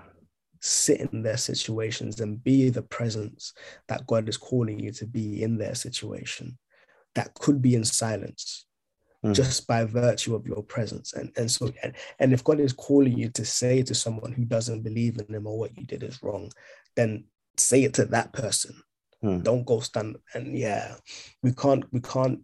Sit 0.62 1.02
in 1.02 1.24
their 1.24 1.38
situations 1.38 2.20
and 2.22 2.44
be 2.44 2.70
the 2.70 2.82
presence 2.84 3.54
that 3.88 4.06
god 4.08 4.30
is 4.30 4.38
calling 4.38 4.80
you 4.80 4.92
to 4.92 5.06
be 5.06 5.42
in 5.44 5.58
their 5.58 5.76
situation 5.76 6.58
that 7.16 7.34
could 7.34 7.62
be 7.62 7.76
in 7.76 7.84
silence 7.84 8.66
Mm. 9.24 9.36
just 9.36 9.68
by 9.68 9.86
virtue 9.86 10.34
of 10.34 10.48
your 10.48 10.64
presence 10.64 11.14
and 11.14 11.32
and 11.38 11.52
so 11.52 11.70
and, 11.84 11.94
and 12.18 12.34
if 12.34 12.44
god 12.44 12.60
is 12.60 12.74
calling 12.74 13.16
you 13.16 13.30
to 13.30 13.46
say 13.46 13.84
to 13.84 13.94
someone 13.94 14.32
who 14.32 14.44
doesn't 14.46 14.82
believe 14.82 15.20
in 15.20 15.36
him 15.36 15.46
or 15.46 15.60
what 15.60 15.78
you 15.78 15.86
did 15.86 16.02
is 16.02 16.18
wrong 16.24 16.52
then 16.96 17.24
say 17.56 17.84
it 17.84 17.94
to 17.94 18.06
that 18.06 18.34
person 18.34 18.74
Mm. 19.24 19.44
don't 19.44 19.64
go 19.68 19.80
stand 19.80 20.18
and 20.34 20.58
yeah 20.58 20.96
we 21.44 21.52
can't 21.54 21.84
we 21.94 22.00
can't 22.02 22.40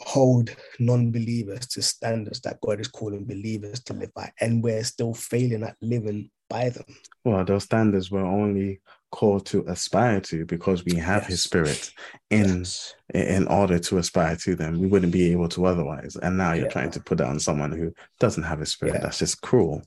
hold 0.00 0.56
non-believers 0.78 1.66
to 1.66 1.82
standards 1.82 2.40
that 2.40 2.60
God 2.62 2.80
is 2.80 2.88
calling 2.88 3.24
believers 3.26 3.80
to 3.84 3.92
live 3.92 4.12
by, 4.14 4.32
and 4.40 4.62
we're 4.62 4.84
still 4.84 5.12
failing 5.12 5.62
at 5.62 5.76
living 5.82 6.30
by 6.50 6.68
them. 6.68 6.84
Well, 7.24 7.44
those 7.44 7.64
standards 7.64 8.10
we're 8.10 8.24
only 8.24 8.80
called 9.12 9.44
to 9.46 9.64
aspire 9.66 10.20
to 10.20 10.44
because 10.46 10.84
we 10.84 10.94
have 10.96 11.24
His 11.26 11.42
Spirit 11.42 11.90
in 12.30 12.58
Yes. 12.58 12.94
in 13.14 13.46
order 13.48 13.78
to 13.78 13.98
aspire 13.98 14.36
to 14.36 14.54
them. 14.54 14.78
We 14.78 14.86
wouldn't 14.86 15.12
be 15.12 15.32
able 15.32 15.48
to 15.50 15.64
otherwise. 15.66 16.16
And 16.22 16.36
now 16.36 16.52
you're 16.52 16.66
Yeah. 16.66 16.72
trying 16.72 16.90
to 16.92 17.00
put 17.00 17.18
that 17.18 17.26
on 17.26 17.40
someone 17.40 17.72
who 17.72 17.92
doesn't 18.20 18.42
have 18.44 18.60
His 18.60 18.70
Spirit. 18.72 18.94
Yeah. 18.96 19.00
That's 19.00 19.18
just 19.18 19.40
cruel. 19.40 19.82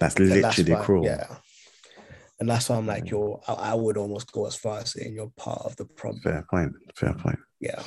That's 0.00 0.16
And 0.16 0.30
that's 0.30 0.58
literally 0.58 0.72
why- 0.80 0.84
cruel. 0.84 1.04
Yeah. 1.04 1.36
And 2.40 2.48
that's 2.48 2.68
why 2.68 2.76
I'm 2.76 2.86
like, 2.86 3.04
Mm. 3.04 3.10
you're, 3.10 3.40
I, 3.46 3.52
I 3.52 3.74
would 3.74 3.96
almost 3.96 4.32
go 4.32 4.46
as 4.46 4.56
far 4.56 4.80
as 4.80 4.90
saying 4.92 5.14
you're 5.14 5.32
part 5.36 5.62
of 5.66 5.76
the 5.76 5.84
problem. 5.84 6.20
Fair 6.22 6.44
point. 6.50 6.72
Fair 6.96 7.14
point. 7.14 7.38
Yeah. 7.60 7.80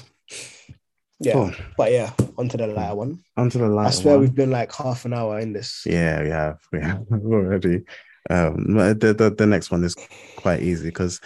Yeah. 1.19 1.33
Cool. 1.33 1.51
But 1.77 1.91
yeah, 1.91 2.11
onto 2.37 2.57
the 2.57 2.67
lighter 2.67 2.95
one. 2.95 3.19
Onto 3.35 3.57
the 3.59 3.65
I 3.65 3.67
light. 3.67 3.93
swear 3.93 4.13
one. 4.15 4.21
we've 4.21 4.35
been 4.35 4.51
like 4.51 4.71
half 4.73 5.03
an 5.05 5.13
hour 5.13 5.39
in 5.39 5.51
this. 5.51 5.83
Yeah, 5.85 6.21
we 6.23 6.29
have. 6.29 6.59
We 6.71 6.79
have 6.79 7.05
already. 7.11 7.83
Um, 8.29 8.73
the, 8.73 9.15
the 9.17 9.33
the 9.37 9.45
next 9.45 9.71
one 9.71 9.83
is 9.83 9.95
quite 10.35 10.61
easy 10.61 10.85
because 10.89 11.19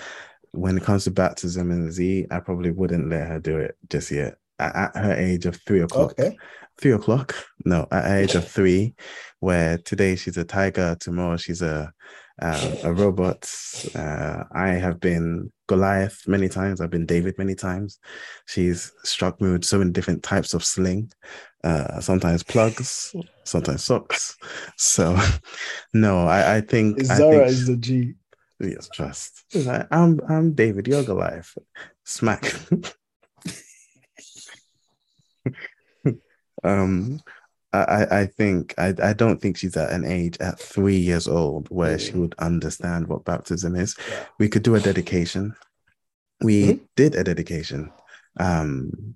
when 0.52 0.78
it 0.78 0.84
comes 0.84 1.06
to 1.06 1.12
baptism 1.12 1.72
in 1.72 1.92
Z, 1.92 2.28
I 2.30 2.40
probably 2.40 2.72
wouldn't 2.72 3.10
let 3.10 3.28
her 3.28 3.40
do 3.40 3.58
it 3.58 3.76
just 3.90 4.12
yet. 4.12 4.36
At, 4.60 4.76
at 4.76 4.96
her 5.04 5.14
age 5.14 5.46
of 5.46 5.60
three 5.66 5.82
o'clock, 5.82 6.12
Okay. 6.20 6.38
three 6.80 6.92
o'clock. 6.92 7.34
No, 7.66 7.88
at 7.92 8.12
age 8.12 8.36
of 8.36 8.48
three, 8.58 8.94
where 9.40 9.78
today 9.80 10.16
she's 10.16 10.38
a 10.38 10.44
tiger, 10.44 10.96
tomorrow 11.00 11.38
she's 11.38 11.62
a 11.62 11.92
um, 12.42 12.78
a 12.84 12.94
robot. 12.94 13.50
Uh, 13.96 14.44
I 14.52 14.70
have 14.70 15.00
been 15.00 15.52
Goliath 15.68 16.28
many 16.28 16.50
times. 16.50 16.82
I've 16.82 16.90
been 16.90 17.06
David 17.06 17.38
many 17.38 17.56
times. 17.56 18.00
She's 18.48 18.92
struck 19.04 19.40
me 19.40 19.52
with 19.52 19.64
so 19.64 19.78
many 19.78 19.92
different 19.92 20.24
types 20.24 20.54
of 20.54 20.64
sling. 20.64 21.12
Uh, 21.64 22.00
sometimes 22.00 22.44
plugs, 22.44 23.16
sometimes 23.46 23.84
socks. 23.84 24.38
So, 24.78 25.18
no, 25.94 26.28
I, 26.28 26.58
I 26.58 26.62
think 26.62 27.02
I 27.10 27.16
Zara 27.16 27.32
think 27.32 27.48
is 27.48 27.68
the 27.68 27.78
G. 27.78 28.14
Yes, 28.60 28.90
trust. 28.90 29.46
Like, 29.54 29.88
I'm 29.92 30.20
I'm 30.28 30.54
David, 30.54 30.88
you're 30.88 31.04
Goliath. 31.04 31.58
Smack. 32.04 32.54
um 36.64 37.20
I, 37.74 38.22
I 38.22 38.26
think 38.26 38.74
I, 38.78 38.94
I 39.02 39.14
don't 39.14 39.42
think 39.42 39.58
she's 39.58 39.78
at 39.78 39.92
an 39.92 40.04
age 40.06 40.38
at 40.42 40.60
three 40.60 40.98
years 40.98 41.28
old 41.28 41.68
where 41.70 41.98
she 41.98 42.12
Mm. 42.12 42.20
would 42.20 42.36
understand 42.40 43.08
what 43.08 43.24
baptism 43.24 43.76
is. 43.76 43.96
Yeah. 44.10 44.26
We 44.40 44.50
could 44.50 44.64
do 44.64 44.76
a 44.76 44.80
dedication. 44.82 45.56
We 46.44 46.64
Mhm. 46.64 46.80
did 46.96 47.16
a 47.16 47.24
dedication. 47.24 47.92
Um 48.40 49.16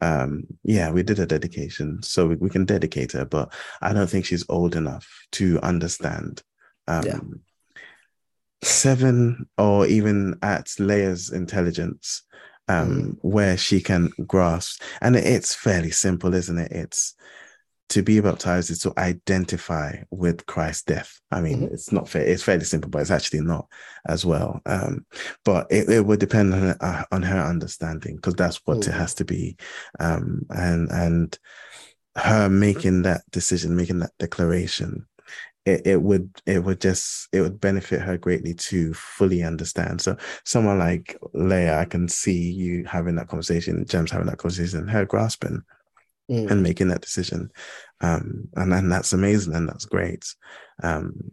um 0.00 0.44
yeah 0.62 0.90
we 0.90 1.02
did 1.02 1.18
a 1.18 1.26
dedication 1.26 2.00
so 2.02 2.26
we, 2.28 2.36
we 2.36 2.50
can 2.50 2.64
dedicate 2.64 3.10
her 3.12 3.24
but 3.24 3.52
i 3.80 3.92
don't 3.92 4.08
think 4.08 4.24
she's 4.24 4.44
old 4.48 4.76
enough 4.76 5.06
to 5.32 5.58
understand 5.60 6.42
um 6.86 7.06
Yeah. 7.06 7.18
seven 8.62 9.48
or 9.56 9.86
even 9.86 10.36
at 10.42 10.66
Leia's 10.78 11.30
intelligence 11.30 12.22
um 12.68 12.90
Mm. 12.90 13.18
where 13.22 13.56
she 13.56 13.80
can 13.80 14.10
grasp 14.26 14.82
and 15.00 15.16
it's 15.16 15.54
fairly 15.54 15.90
simple 15.90 16.34
isn't 16.34 16.58
it 16.58 16.70
it's 16.70 17.14
to 17.90 18.02
be 18.02 18.20
baptized 18.20 18.70
is 18.70 18.80
to 18.80 18.92
identify 18.98 19.96
with 20.10 20.44
Christ's 20.46 20.84
death. 20.84 21.20
I 21.30 21.40
mean, 21.40 21.62
Mhm. 21.62 21.72
it's 21.72 21.90
not 21.92 22.08
fair. 22.08 22.22
It's 22.22 22.42
fairly 22.42 22.64
simple, 22.64 22.90
but 22.90 23.00
it's 23.00 23.10
actually 23.10 23.40
not 23.40 23.66
as 24.06 24.26
well. 24.26 24.60
Um, 24.66 25.06
but 25.44 25.66
it, 25.70 25.88
it 25.88 26.04
would 26.06 26.20
depend 26.20 26.54
on 26.54 26.62
uh, 26.80 27.04
on 27.10 27.22
her 27.22 27.40
understanding 27.40 28.16
because 28.16 28.34
that's 28.34 28.60
what 28.64 28.86
it 28.86 28.92
Mhm. 28.92 28.98
has 28.98 29.14
to 29.14 29.24
be. 29.24 29.56
Um, 30.00 30.46
and 30.50 30.90
and 30.90 31.38
her 32.16 32.48
making 32.48 33.02
that 33.02 33.22
decision, 33.30 33.76
making 33.76 34.00
that 34.00 34.12
declaration, 34.18 35.06
it, 35.64 35.86
it 35.86 36.02
would 36.02 36.30
it 36.46 36.62
would 36.64 36.80
just 36.80 37.28
it 37.32 37.40
would 37.40 37.60
benefit 37.60 38.00
her 38.00 38.18
greatly 38.18 38.54
to 38.54 38.92
fully 38.94 39.42
understand. 39.42 40.00
So 40.00 40.16
someone 40.44 40.78
like 40.78 41.16
Leia, 41.34 41.78
I 41.78 41.84
can 41.84 42.08
see 42.08 42.50
you 42.50 42.84
having 42.84 43.16
that 43.16 43.28
conversation, 43.28 43.84
James 43.86 44.10
having 44.10 44.26
that 44.28 44.38
conversation, 44.38 44.88
her 44.88 45.04
grasping 45.04 45.62
Mm. 46.30 46.50
and 46.50 46.62
making 46.62 46.88
that 46.88 47.00
decision. 47.00 47.50
Um, 48.00 48.48
and 48.54 48.72
and 48.74 48.92
that's 48.92 49.12
amazing 49.14 49.54
and 49.54 49.68
that's 49.68 49.86
great. 49.86 50.26
Um, 50.82 51.32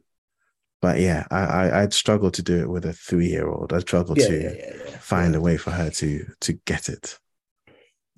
but 0.81 0.99
yeah, 0.99 1.25
I, 1.31 1.39
I 1.39 1.81
I'd 1.81 1.93
struggle 1.93 2.31
to 2.31 2.41
do 2.41 2.61
it 2.61 2.69
with 2.69 2.85
a 2.85 2.93
three 2.93 3.27
year 3.27 3.49
old. 3.49 3.73
I'd 3.73 3.81
struggle 3.81 4.17
Yeah, 4.17 4.27
to 4.27 4.43
yeah, 4.43 4.75
yeah, 4.89 4.97
find 4.97 5.35
a 5.35 5.41
way 5.41 5.57
for 5.57 5.71
her 5.71 5.89
to 5.89 6.25
to 6.41 6.53
get 6.65 6.89
it. 6.89 7.17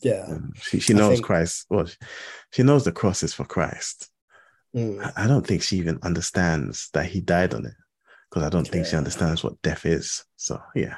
Yeah. 0.03 0.25
Um, 0.27 0.53
she 0.61 0.79
she 0.79 0.93
knows 0.93 1.13
think- 1.15 1.25
Christ. 1.25 1.65
Well, 1.69 1.87
she, 2.51 2.63
knows 2.63 2.83
the 2.83 2.91
cross 2.91 3.23
is 3.23 3.33
for 3.33 3.45
Christ. 3.45 4.09
Mm. 4.75 5.03
I, 5.03 5.23
I 5.23 5.27
don't 5.27 5.47
think 5.47 5.63
she 5.63 5.77
even 5.77 5.97
understands 6.03 6.89
that 6.93 7.07
he 7.07 7.21
died 7.21 7.53
on 7.53 7.65
it 7.65 7.73
because 8.29 8.43
I 8.43 8.49
don't 8.49 8.67
think 8.67 8.85
she 8.85 8.95
understands 8.95 9.43
what 9.43 9.61
death 9.63 9.85
is. 9.85 10.25
So 10.35 10.61
yeah, 10.75 10.97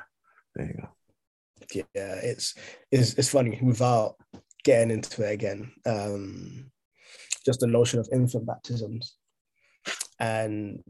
there 0.55 0.65
you 0.67 0.73
go. 0.81 1.87
yeah 1.95 2.15
it's 2.23 2.55
it's 2.91 3.13
it's 3.13 3.29
funny 3.29 3.59
without 3.61 4.15
getting 4.63 4.91
into 4.91 5.23
it 5.23 5.31
again 5.31 5.71
um 5.85 6.69
just 7.45 7.59
the 7.61 7.67
notion 7.67 7.99
of 7.99 8.09
infant 8.11 8.45
baptisms. 8.45 9.15
And 10.19 10.83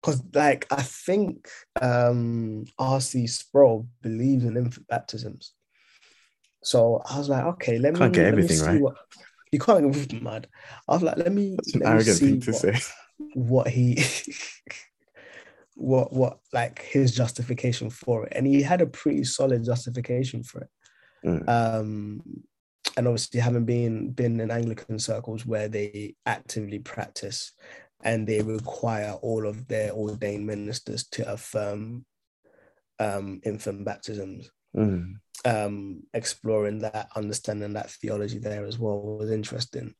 because 0.00 0.22
like 0.32 0.66
i 0.72 0.80
think 0.80 1.46
um 1.82 2.64
rc 2.80 3.28
sproul 3.28 3.86
believes 4.02 4.44
in 4.44 4.56
infant 4.56 4.86
baptisms. 4.88 5.52
So 6.64 7.02
i 7.08 7.18
was 7.18 7.28
like 7.28 7.44
okay 7.44 7.78
let 7.78 7.92
me 7.92 7.98
Can't 8.00 8.12
get 8.14 8.24
let 8.24 8.34
me 8.34 8.42
everything 8.42 8.66
right. 8.66 8.80
what 8.80 8.96
you 9.52 9.58
can't 9.58 9.92
get 9.92 10.22
mad 10.22 10.46
i 10.88 10.92
was 10.94 11.02
like 11.02 11.18
let 11.18 11.32
me 11.32 11.56
That's 11.56 11.74
an 11.74 11.80
let 11.80 11.88
me 11.88 11.92
arrogant 11.94 12.16
see 12.16 12.30
thing 12.30 12.40
to 12.40 12.50
what- 12.52 12.60
say. 12.60 12.74
what 13.34 13.68
he 13.68 14.02
what 15.74 16.12
what 16.12 16.38
like 16.52 16.82
his 16.82 17.14
justification 17.14 17.90
for 17.90 18.26
it. 18.26 18.32
And 18.36 18.46
he 18.46 18.62
had 18.62 18.80
a 18.82 18.86
pretty 18.86 19.24
solid 19.24 19.64
justification 19.64 20.42
for 20.42 20.60
it 20.62 20.68
Mm. 21.24 21.48
um 21.48 22.22
and 22.96 23.06
obviously 23.06 23.40
having 23.40 23.64
been 23.64 24.10
been 24.10 24.40
in 24.40 24.50
anglican 24.50 24.98
circles 24.98 25.44
where 25.44 25.68
they 25.68 26.14
actively 26.24 26.78
practice 26.78 27.52
and 28.02 28.26
they 28.26 28.40
require 28.40 29.12
all 29.20 29.46
of 29.46 29.68
their 29.68 29.92
ordained 29.92 30.46
ministers 30.46 31.06
to 31.08 31.30
affirm 31.30 32.04
um, 32.98 33.40
infant 33.44 33.84
baptisms. 33.84 34.50
Mm. 34.76 35.14
Um, 35.44 36.02
exploring 36.12 36.80
that, 36.80 37.08
understanding 37.16 37.72
that 37.72 37.90
theology 37.90 38.38
there 38.38 38.66
as 38.66 38.78
well 38.78 39.00
was 39.00 39.30
interesting. 39.30 39.94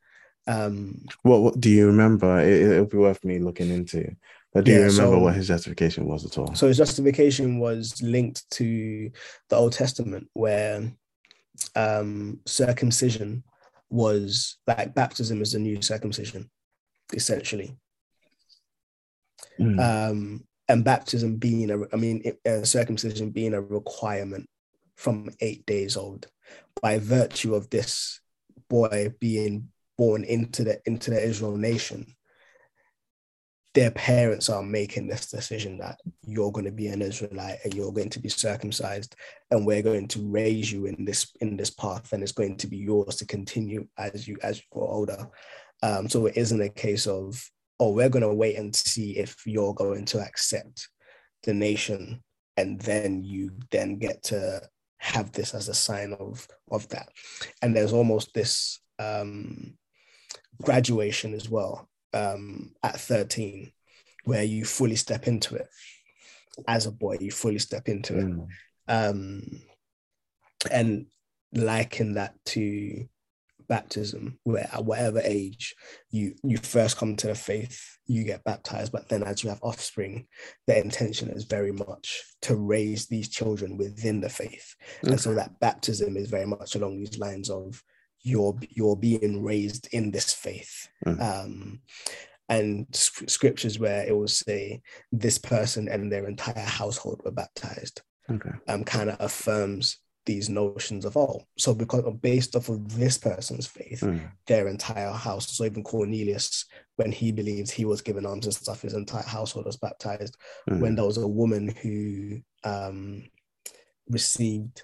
Um, 0.47 1.05
what, 1.23 1.41
what 1.43 1.61
do 1.61 1.71
you 1.71 1.87
remember? 1.87 2.41
It, 2.41 2.79
will 2.79 2.87
be 2.87 2.99
worth 2.99 3.25
me 3.25 3.39
looking 3.39 3.71
into. 3.71 4.15
But 4.53 4.65
do 4.65 4.73
Yeah, 4.73 4.79
you 4.79 4.85
remember 4.85 5.17
so- 5.17 5.19
what 5.21 5.35
his 5.35 5.49
justification 5.49 6.07
was 6.07 6.25
at 6.27 6.37
all? 6.39 6.55
so 6.55 6.69
his 6.69 6.77
justification 6.77 7.59
was 7.59 8.01
linked 8.03 8.49
to 8.53 9.11
the 9.49 9.57
Old 9.57 9.73
Testament, 9.73 10.29
where 10.35 10.93
um, 11.75 12.41
circumcision 12.47 13.45
was 13.89 14.59
like 14.67 14.95
baptism 14.95 15.43
is 15.43 15.53
the 15.53 15.59
new 15.59 15.83
circumcision, 15.83 16.51
essentially. 17.13 17.77
Mm. 19.59 19.79
um, 20.11 20.45
and 20.69 20.85
baptism 20.85 21.37
being 21.37 21.71
a, 21.71 21.79
I 21.93 21.97
mean, 21.97 22.23
it- 22.25 22.41
uh, 22.47 22.65
circumcision 22.65 23.31
being 23.31 23.55
a 23.55 23.61
requirement 23.61 24.49
from 24.97 25.31
eight 25.41 25.67
days 25.67 25.97
old, 25.97 26.29
by 26.81 26.99
virtue 26.99 27.55
of 27.55 27.69
this 27.71 28.21
boy 28.69 29.13
being 29.19 29.69
born 29.99 30.25
into 30.25 30.63
the 30.65 30.81
into 30.87 31.11
the 31.11 31.23
Israel 31.23 31.57
nation, 31.57 32.15
their 33.75 33.91
parents 33.93 34.49
are 34.49 34.63
making 34.63 35.07
this 35.07 35.31
decision 35.31 35.79
that 35.79 36.01
you're 36.27 36.51
going 36.51 36.65
to 36.65 36.73
be 36.73 36.89
an 36.89 37.03
Israelite 37.03 37.59
and 37.65 37.73
you're 37.73 37.93
going 37.93 38.11
to 38.11 38.19
be 38.19 38.29
circumcised, 38.29 39.15
and 39.51 39.65
we're 39.65 39.83
going 39.83 40.09
to 40.09 40.29
raise 40.29 40.73
you 40.73 40.87
in 40.87 41.05
this 41.05 41.33
in 41.41 41.57
this 41.57 41.71
path, 41.71 42.13
and 42.13 42.23
it's 42.23 42.33
going 42.33 42.57
to 42.57 42.67
be 42.67 42.79
yours 42.79 43.17
to 43.17 43.27
continue 43.27 43.87
as 43.97 44.27
you 44.27 44.37
as 44.43 44.59
you 44.59 44.65
grow 44.73 44.89
older. 44.89 45.29
Um, 45.83 46.09
so 46.09 46.27
it 46.27 46.37
isn't 46.37 46.61
a 46.61 46.69
case 46.69 47.07
of 47.07 47.43
oh, 47.79 47.93
we're 47.93 48.11
going 48.11 48.23
to 48.23 48.35
wait 48.35 48.57
and 48.57 48.77
see 48.77 49.17
if 49.17 49.47
you're 49.47 49.73
going 49.73 50.05
to 50.07 50.21
accept 50.21 50.89
the 51.45 51.55
nation, 51.55 52.23
and 52.57 52.81
then 52.81 53.23
you 53.23 53.53
then 53.71 53.99
get 53.99 54.23
to 54.25 54.61
have 54.99 55.33
this 55.33 55.55
as 55.55 55.69
a 55.69 55.75
sign 55.75 56.13
of 56.15 56.47
of 56.73 56.89
that. 56.89 57.09
And 57.63 57.75
there's 57.75 57.93
almost 57.93 58.35
this 58.35 58.81
um, 58.99 59.75
graduation 60.61 61.35
as 61.35 61.49
well 61.49 61.89
um, 62.13 62.73
at 62.83 63.01
13, 63.01 63.73
where 64.25 64.43
you 64.45 64.65
fully 64.65 64.97
step 64.97 65.27
into 65.27 65.55
it 65.57 65.69
as 66.69 66.87
a 66.87 66.91
boy. 66.93 67.17
You 67.21 67.31
fully 67.31 67.59
step 67.59 67.89
into 67.89 68.19
it 68.19 68.27
Mm. 68.27 68.47
um, 68.89 69.63
and 70.71 71.07
liken 71.53 72.15
that 72.15 72.35
to 72.47 73.09
baptism, 73.69 74.39
where 74.43 74.69
at 74.73 74.85
whatever 74.85 75.21
age 75.25 75.75
you 76.11 76.35
you 76.43 76.59
first 76.59 76.97
come 76.97 77.15
to 77.17 77.29
the 77.29 77.35
faith, 77.35 77.99
you 78.07 78.25
get 78.25 78.43
baptized, 78.45 78.91
but 78.93 79.09
then 79.09 79.23
as 79.23 79.43
you 79.43 79.49
have 79.49 79.63
offspring, 79.63 80.27
the 80.67 80.77
intention 80.79 81.29
is 81.31 81.45
very 81.45 81.73
much 81.73 82.23
to 82.43 82.57
raise 82.57 83.07
these 83.07 83.29
children 83.29 83.77
within 83.77 84.21
the 84.21 84.29
faith, 84.29 84.75
and 85.03 85.21
so 85.21 85.35
that 85.35 85.59
baptism 85.61 86.17
is 86.17 86.29
very 86.29 86.47
much 86.47 86.75
along 86.75 86.99
these 86.99 87.19
lines 87.19 87.49
of 87.49 87.83
you're 88.23 88.59
you're 88.71 88.97
being 88.97 89.43
raised 89.43 89.89
in 89.93 90.11
this 90.11 90.33
faith. 90.33 90.89
Mm. 91.07 91.21
Um, 91.21 91.81
and 92.49 92.87
sc- 92.93 93.29
scriptures 93.31 93.79
where 93.79 94.05
it 94.05 94.17
will 94.17 94.27
say 94.29 94.83
this 95.13 95.39
person 95.39 95.89
and 95.89 96.11
their 96.11 96.27
entire 96.27 96.65
household 96.65 97.21
were 97.25 97.31
baptized 97.31 98.03
Okay. 98.29 98.51
um, 98.69 98.83
kind 98.85 99.09
of 99.11 99.17
affirms 99.21 99.99
these 100.27 100.49
notions 100.51 101.05
of 101.05 101.17
oh 101.17 101.43
so 101.57 101.73
because 101.75 102.03
based 102.21 102.55
off 102.57 102.69
of 102.69 102.97
this 102.97 103.17
person's 103.19 103.67
faith 103.69 104.01
Mm. 104.03 104.21
their 104.49 104.67
entire 104.69 105.13
house 105.13 105.49
so 105.57 105.65
even 105.65 105.83
cornelius 105.85 106.67
when 106.97 107.13
he 107.13 107.31
believes 107.33 107.71
he 107.71 107.85
was 107.85 108.03
given 108.03 108.27
arms 108.27 108.47
and 108.47 108.55
stuff 108.55 108.83
his 108.83 108.95
entire 108.95 109.23
household 109.23 109.67
was 109.67 109.77
baptized 109.77 110.37
Mm. 110.69 110.81
when 110.81 110.95
there 110.97 111.07
was 111.07 111.19
a 111.19 111.27
woman 111.27 111.69
who 111.83 112.41
um, 112.65 113.23
received 114.09 114.83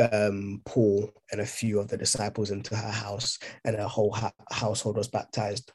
um, 0.00 0.62
paul 0.64 1.10
and 1.30 1.40
a 1.40 1.46
few 1.46 1.78
of 1.78 1.88
the 1.88 1.96
disciples 1.96 2.50
into 2.50 2.74
her 2.74 2.90
house 2.90 3.38
and 3.64 3.76
her 3.76 3.88
whole 3.88 4.12
ha- 4.12 4.32
household 4.50 4.96
was 4.96 5.08
baptized 5.08 5.72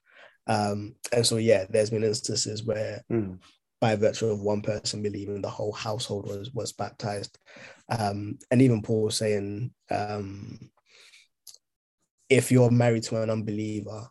um, 0.48 0.96
and 1.12 1.26
so 1.26 1.38
yeah 1.38 1.66
there's 1.70 1.90
been 1.90 2.04
instances 2.04 2.64
where 2.64 3.04
Mm. 3.12 3.38
by 3.80 3.96
virtue 3.96 4.28
of 4.28 4.42
one 4.42 4.62
person 4.62 5.04
believing 5.04 5.42
the 5.42 5.50
whole 5.50 5.72
household 5.72 6.28
was 6.28 6.52
was 6.54 6.74
baptized 6.74 7.38
um 7.90 8.38
and 8.50 8.62
even 8.62 8.82
paul 8.82 9.04
was 9.04 9.18
saying 9.18 9.72
um 9.92 10.58
if 12.30 12.52
you're 12.52 12.72
married 12.72 13.04
to 13.04 13.22
an 13.22 13.30
unbeliever 13.30 14.10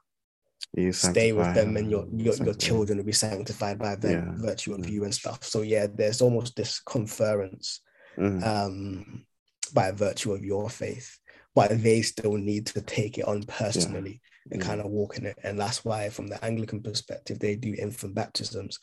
You 0.73 0.93
stay 0.93 1.33
with 1.33 1.53
them 1.55 1.77
and 1.77 1.91
your 1.91 2.07
your, 2.13 2.35
your 2.37 2.55
children 2.55 2.99
will 2.99 3.05
be 3.05 3.13
sanctified 3.13 3.79
by 3.79 3.97
the 3.97 4.13
Yeah. 4.13 4.33
virtue 4.37 4.75
of 4.75 4.81
Mm. 4.83 4.91
you 4.91 5.05
and 5.05 5.15
stuff 5.15 5.43
so 5.45 5.63
yeah 5.63 5.87
there's 5.93 6.23
almost 6.23 6.55
this 6.57 6.81
conference 6.81 7.81
Mm. 8.19 8.43
um 8.47 9.26
by 9.75 9.91
virtue 9.93 10.33
of 10.33 10.45
your 10.45 10.69
faith 10.71 11.19
but 11.55 11.83
they 11.83 12.03
still 12.03 12.35
need 12.35 12.67
to 12.67 12.81
take 12.83 13.17
it 13.19 13.25
on 13.27 13.43
personally 13.45 14.21
and 14.51 14.61
Yeah. 14.61 14.67
kind 14.69 14.81
of 14.81 14.87
walk 14.87 15.19
in 15.19 15.27
it 15.27 15.39
and 15.43 15.59
that's 15.59 15.85
why 15.85 16.09
from 16.11 16.27
the 16.29 16.43
anglican 16.45 16.83
perspective 16.83 17.39
they 17.39 17.57
do 17.57 17.75
infant 17.79 18.15
baptisms 18.15 18.79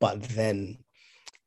but 0.00 0.22
then 0.22 0.78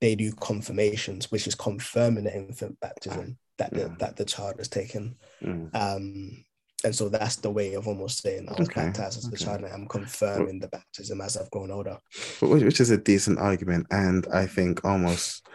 they 0.02 0.16
do 0.16 0.32
confirmations 0.34 1.32
which 1.32 1.48
is 1.48 1.56
confirming 1.56 2.24
the 2.26 2.36
infant 2.36 2.80
baptism 2.80 3.38
that 3.58 3.72
the, 3.74 3.82
Yeah. 3.82 3.96
that 4.00 4.16
the 4.18 4.26
child 4.26 4.60
is 4.60 4.68
taken 4.68 5.16
Mm. 5.44 5.70
um 5.76 6.46
and 6.84 6.96
so 6.96 7.10
that's 7.10 7.36
the 7.36 7.52
way 7.52 7.76
of 7.76 7.88
almost 7.88 8.24
saying 8.24 8.50
I 8.50 8.54
was 8.58 8.68
Okay, 8.68 8.82
baptized 8.86 9.20
as 9.20 9.26
a 9.26 9.28
okay. 9.28 9.46
child 9.46 9.62
and 9.64 9.72
I'm 9.72 9.88
confirming 9.88 10.60
the 10.60 10.68
baptism 10.68 11.22
as 11.22 11.38
I've 11.38 11.52
grown 11.52 11.70
older. 11.70 12.00
Which 12.42 12.80
is 12.80 12.90
a 12.90 12.98
decent 12.98 13.38
argument, 13.38 13.86
and 13.92 14.26
I 14.34 14.48
think 14.48 14.84
almost, 14.84 15.46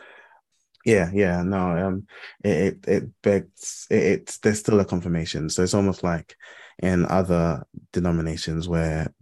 yeah, 0.86 1.10
yeah, 1.12 1.42
no, 1.42 1.76
um, 1.86 2.06
it 2.42 2.56
it, 2.86 2.88
it 2.88 3.04
begs 3.22 3.86
it, 3.90 4.02
it's 4.02 4.38
there's 4.38 4.60
still 4.60 4.80
a 4.80 4.84
confirmation, 4.84 5.50
so 5.50 5.62
it's 5.62 5.74
almost 5.74 6.02
like 6.02 6.36
in 6.82 7.04
other 7.06 7.66
denominations 7.92 8.68
where 8.68 9.12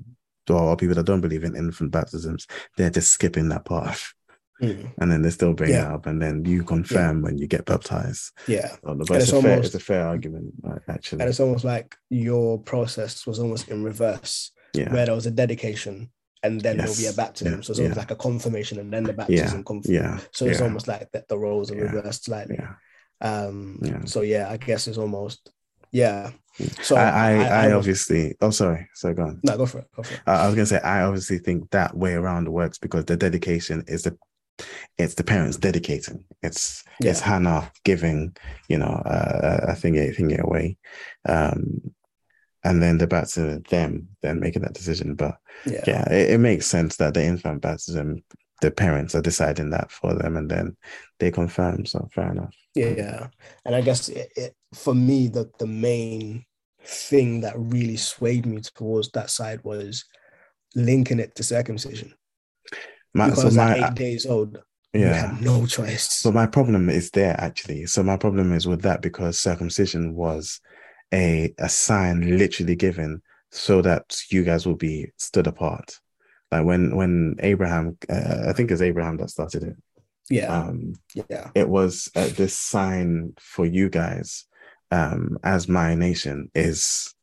or 0.50 0.76
people 0.76 0.94
that 0.94 1.06
don't 1.06 1.22
believe 1.22 1.42
in 1.42 1.56
infant 1.56 1.90
baptisms, 1.90 2.46
they're 2.76 2.90
just 2.90 3.10
skipping 3.10 3.48
that 3.48 3.64
part, 3.64 3.98
Mm, 4.62 4.92
and 4.98 5.10
then 5.10 5.22
they 5.22 5.30
still 5.30 5.52
bring 5.52 5.70
it 5.72 5.80
up, 5.80 6.06
and 6.06 6.22
then 6.22 6.44
you 6.44 6.62
confirm 6.62 7.22
when 7.22 7.36
you 7.38 7.48
get 7.48 7.64
baptized. 7.64 8.30
Yeah. 8.46 8.76
But 8.84 9.00
it's, 9.00 9.10
it's 9.10 9.32
a 9.32 9.42
fair, 9.42 9.50
almost- 9.50 9.66
it's 9.66 9.74
a 9.74 9.80
fair 9.80 10.06
argument, 10.06 10.54
actually. 10.86 11.22
And 11.22 11.28
it's 11.28 11.40
almost 11.40 11.64
like 11.64 11.96
your 12.08 12.60
process 12.60 13.26
was 13.26 13.40
almost 13.40 13.68
in 13.68 13.82
reverse, 13.82 14.52
yeah, 14.72 14.92
where 14.92 15.06
there 15.06 15.14
was 15.14 15.26
a 15.26 15.32
dedication 15.32 16.12
and 16.44 16.60
then 16.60 16.76
there'll 16.76 16.94
be 17.04 17.06
a 17.06 17.12
baptism. 17.12 17.54
yeah, 17.54 17.60
so 17.62 17.70
it's 17.72 17.80
almost 17.80 17.96
yeah. 17.96 18.02
like 18.02 18.10
a 18.10 18.16
confirmation 18.28 18.78
and 18.78 18.92
then 18.92 19.04
the 19.04 19.12
baptism 19.12 19.64
comes. 19.64 19.88
yeah, 19.88 20.18
So 20.32 20.46
it's 20.46 20.58
yeah. 20.60 20.66
almost 20.66 20.86
like 20.86 21.10
that 21.12 21.26
the 21.28 21.38
roles 21.38 21.70
are 21.72 21.76
Yeah, 21.76 21.90
reversed 21.90 22.24
slightly. 22.24 22.56
yeah. 22.60 22.74
Um 23.20 23.78
Yeah. 23.82 24.04
so 24.04 24.20
yeah, 24.22 24.48
I 24.50 24.56
guess 24.58 24.86
it's 24.88 24.98
almost 24.98 25.50
yeah. 25.90 26.30
So 26.82 26.94
I, 26.96 27.08
I, 27.08 27.30
I, 27.32 27.64
was- 27.66 27.74
obviously. 27.78 28.34
Oh, 28.40 28.50
sorry. 28.50 28.88
So 28.94 29.12
go 29.14 29.22
on. 29.22 29.40
no 29.42 29.56
go 29.56 29.66
for 29.66 29.78
it, 29.78 29.88
go 29.96 30.02
for 30.02 30.14
it. 30.14 30.20
I 30.26 30.32
I 30.42 30.46
was 30.46 30.54
gonna 30.54 30.66
say 30.66 30.80
I 30.80 31.02
obviously 31.02 31.38
think 31.38 31.70
that 31.70 31.96
way 31.96 32.14
around 32.14 32.48
works 32.48 32.78
because 32.78 33.04
the 33.06 33.16
dedication 33.16 33.84
is 33.88 34.02
the 34.02 34.16
it's 34.98 35.14
the 35.14 35.24
parents 35.24 35.56
dedicating. 35.56 36.24
It's 36.42 36.84
it's 37.00 37.20
Hannah 37.20 37.72
giving, 37.84 38.36
you 38.68 38.78
know, 38.78 38.94
uh, 39.14 39.72
a 39.72 39.74
thing 39.74 39.96
a 39.98 40.12
thing 40.12 40.38
away, 40.40 40.76
um, 41.28 41.92
and 42.64 42.82
then 42.82 42.98
the 42.98 43.06
back 43.06 43.28
to 43.28 43.60
them 43.70 44.08
then 44.22 44.40
making 44.40 44.62
that 44.62 44.74
decision. 44.74 45.14
But 45.14 45.36
Yeah. 45.66 45.84
yeah, 45.86 46.12
it, 46.12 46.30
it 46.30 46.38
makes 46.38 46.66
sense 46.66 46.96
that 46.96 47.14
the 47.14 47.24
infant 47.24 47.62
baptism, 47.62 48.24
the 48.60 48.70
parents 48.70 49.14
are 49.14 49.20
deciding 49.22 49.70
that 49.70 49.90
for 49.92 50.14
them, 50.14 50.36
and 50.36 50.50
then 50.50 50.76
they 51.18 51.30
confirm. 51.30 51.86
So 51.86 52.08
fair 52.12 52.30
enough. 52.30 52.54
Yeah, 52.74 53.28
and 53.64 53.74
I 53.74 53.80
guess 53.82 54.08
it, 54.08 54.32
it, 54.36 54.54
for 54.74 54.94
me, 54.94 55.28
the 55.28 55.50
the 55.58 55.66
main 55.66 56.44
thing 56.86 57.40
that 57.42 57.54
really 57.56 57.96
swayed 57.96 58.46
me 58.46 58.60
towards 58.60 59.10
that 59.10 59.30
side 59.30 59.60
was 59.64 60.04
linking 60.74 61.18
it 61.20 61.34
to 61.36 61.42
circumcision. 61.42 62.12
My, 63.14 63.28
so 63.30 63.36
Because 63.36 63.56
my 63.56 63.78
at 63.78 63.90
eight 63.90 63.94
days 63.94 64.26
old, 64.26 64.60
yeah. 64.92 65.36
no 65.40 65.66
choice. 65.66 66.10
So 66.12 66.32
my 66.32 66.46
problem 66.46 66.88
is 66.90 67.10
there 67.10 67.40
actually. 67.40 67.86
So 67.86 68.02
my 68.02 68.16
problem 68.16 68.52
is 68.52 68.66
with 68.66 68.82
that 68.82 69.02
because 69.02 69.38
circumcision 69.38 70.14
was 70.14 70.60
a 71.12 71.52
a 71.58 71.68
sign 71.68 72.38
literally 72.38 72.76
given 72.76 73.22
so 73.50 73.80
that 73.82 74.16
you 74.30 74.42
guys 74.42 74.66
will 74.66 74.76
be 74.76 75.10
stood 75.16 75.46
apart. 75.46 75.98
Like 76.50 76.64
when 76.64 76.96
when 76.96 77.36
Abraham, 77.40 77.96
uh, 78.08 78.44
I 78.48 78.52
think 78.52 78.70
it's 78.70 78.82
Abraham 78.82 79.16
that 79.18 79.30
started 79.30 79.62
it. 79.62 79.76
yeah, 80.28 80.52
Um, 80.52 80.94
yeah, 81.14 81.50
it 81.54 81.68
was 81.68 82.10
uh, 82.16 82.28
this 82.28 82.58
sign 82.58 83.34
for 83.38 83.64
you 83.64 83.88
guys 83.88 84.44
um, 84.90 85.38
as 85.42 85.68
my 85.68 85.94
nation 85.94 86.50
is 86.54 87.14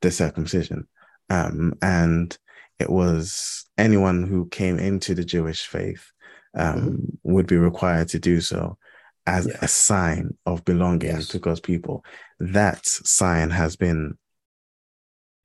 the 0.00 0.10
circumcision, 0.10 0.86
um, 1.30 1.74
and 1.82 2.36
it 2.78 2.90
was 2.90 3.64
anyone 3.78 4.24
who 4.24 4.48
came 4.48 4.78
into 4.78 5.14
the 5.14 5.24
Jewish 5.24 5.66
faith 5.66 6.10
um, 6.56 7.18
would 7.22 7.46
be 7.46 7.56
required 7.56 8.08
to 8.08 8.18
do 8.18 8.40
so 8.40 8.78
as 9.26 9.46
Yeah. 9.46 9.58
a 9.62 9.68
sign 9.68 10.36
of 10.46 10.64
belonging 10.64 11.10
Yes. 11.16 11.28
to 11.28 11.38
God's 11.38 11.60
people. 11.60 12.04
That 12.40 12.84
sign 12.86 13.50
has 13.50 13.76
been 13.76 14.18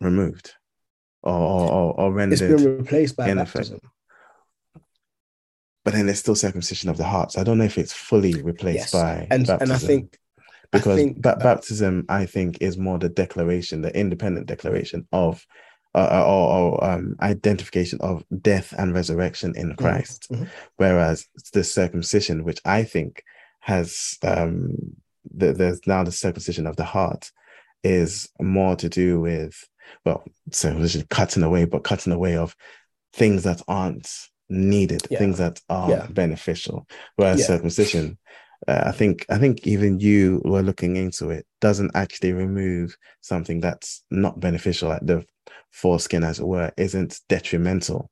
removed 0.01 0.53
or 1.23 1.34
or, 1.34 1.71
or, 1.71 1.99
or 1.99 2.07
it's 2.21 2.41
rendered 2.41 2.57
been 2.57 2.77
replaced 2.77 3.15
by 3.15 3.27
effect. 3.30 3.53
baptism. 3.53 3.80
but 5.86 5.93
then 5.93 6.05
there's 6.05 6.19
still 6.19 6.36
circumcision 6.36 6.89
of 6.89 6.97
the 6.97 7.03
heart. 7.03 7.32
So 7.32 7.41
I 7.41 7.43
don't 7.43 7.57
know 7.57 7.63
if 7.63 7.77
it's 7.77 7.93
fully 7.93 8.41
replaced 8.41 8.77
Yes. 8.77 8.91
by 8.91 9.27
And 9.32 9.47
baptism. 9.47 9.61
and 9.61 9.71
I 9.71 9.77
think 9.77 10.17
I 10.71 10.77
because 10.77 10.97
think, 10.97 11.21
ba- 11.21 11.36
uh, 11.36 11.39
baptism, 11.39 12.05
I 12.09 12.25
think, 12.27 12.61
is 12.61 12.77
more 12.77 12.99
the 12.99 13.09
declaration, 13.09 13.82
the 13.82 13.95
independent 13.97 14.45
declaration 14.45 15.07
of 15.11 15.45
uh, 15.95 16.23
or, 16.23 16.53
or 16.53 16.84
um, 16.84 17.15
identification 17.21 17.99
of 18.01 18.23
death 18.41 18.75
and 18.77 18.93
resurrection 18.93 19.55
in 19.55 19.75
Christ, 19.75 20.27
mhm. 20.30 20.47
whereas 20.77 21.27
the 21.53 21.63
circumcision, 21.63 22.43
which 22.43 22.61
I 22.63 22.84
think 22.84 23.23
has 23.74 24.17
um, 24.24 24.76
the, 25.39 25.53
there's 25.53 25.82
now 25.86 26.03
the 26.03 26.11
circumcision 26.11 26.65
of 26.67 26.76
the 26.76 26.84
heart, 26.95 27.32
is 27.84 28.28
more 28.39 28.76
to 28.76 28.89
do 28.89 29.20
with 29.22 29.53
well, 30.05 30.24
circumcision 30.51 31.05
cutting 31.09 31.43
away, 31.43 31.65
but 31.65 31.84
cutting 31.91 32.13
away 32.13 32.36
of 32.38 32.55
things 33.13 33.43
that 33.43 33.61
aren't 33.67 34.07
needed, 34.49 35.01
Yeah. 35.09 35.20
things 35.20 35.38
that 35.38 35.61
are 35.70 35.89
Yeah. 35.91 36.07
beneficial. 36.22 36.78
Whereas 37.15 37.39
Yeah. 37.39 37.47
circumcision, 37.53 38.17
uh, 38.67 38.84
I 38.91 38.93
think 38.99 39.26
I 39.30 39.38
think 39.38 39.55
even 39.65 39.99
you 39.99 40.41
were 40.51 40.65
looking 40.70 40.95
into 40.95 41.30
it 41.38 41.45
doesn't 41.61 41.91
actually 41.95 42.34
remove 42.34 42.95
something 43.22 43.61
that's 43.61 44.03
not 44.11 44.39
beneficial, 44.39 44.89
like 44.89 45.05
the 45.05 45.24
foreskin, 45.72 46.24
as 46.24 46.39
it 46.39 46.47
were, 46.47 46.72
isn't 46.78 47.22
detrimental 47.30 48.09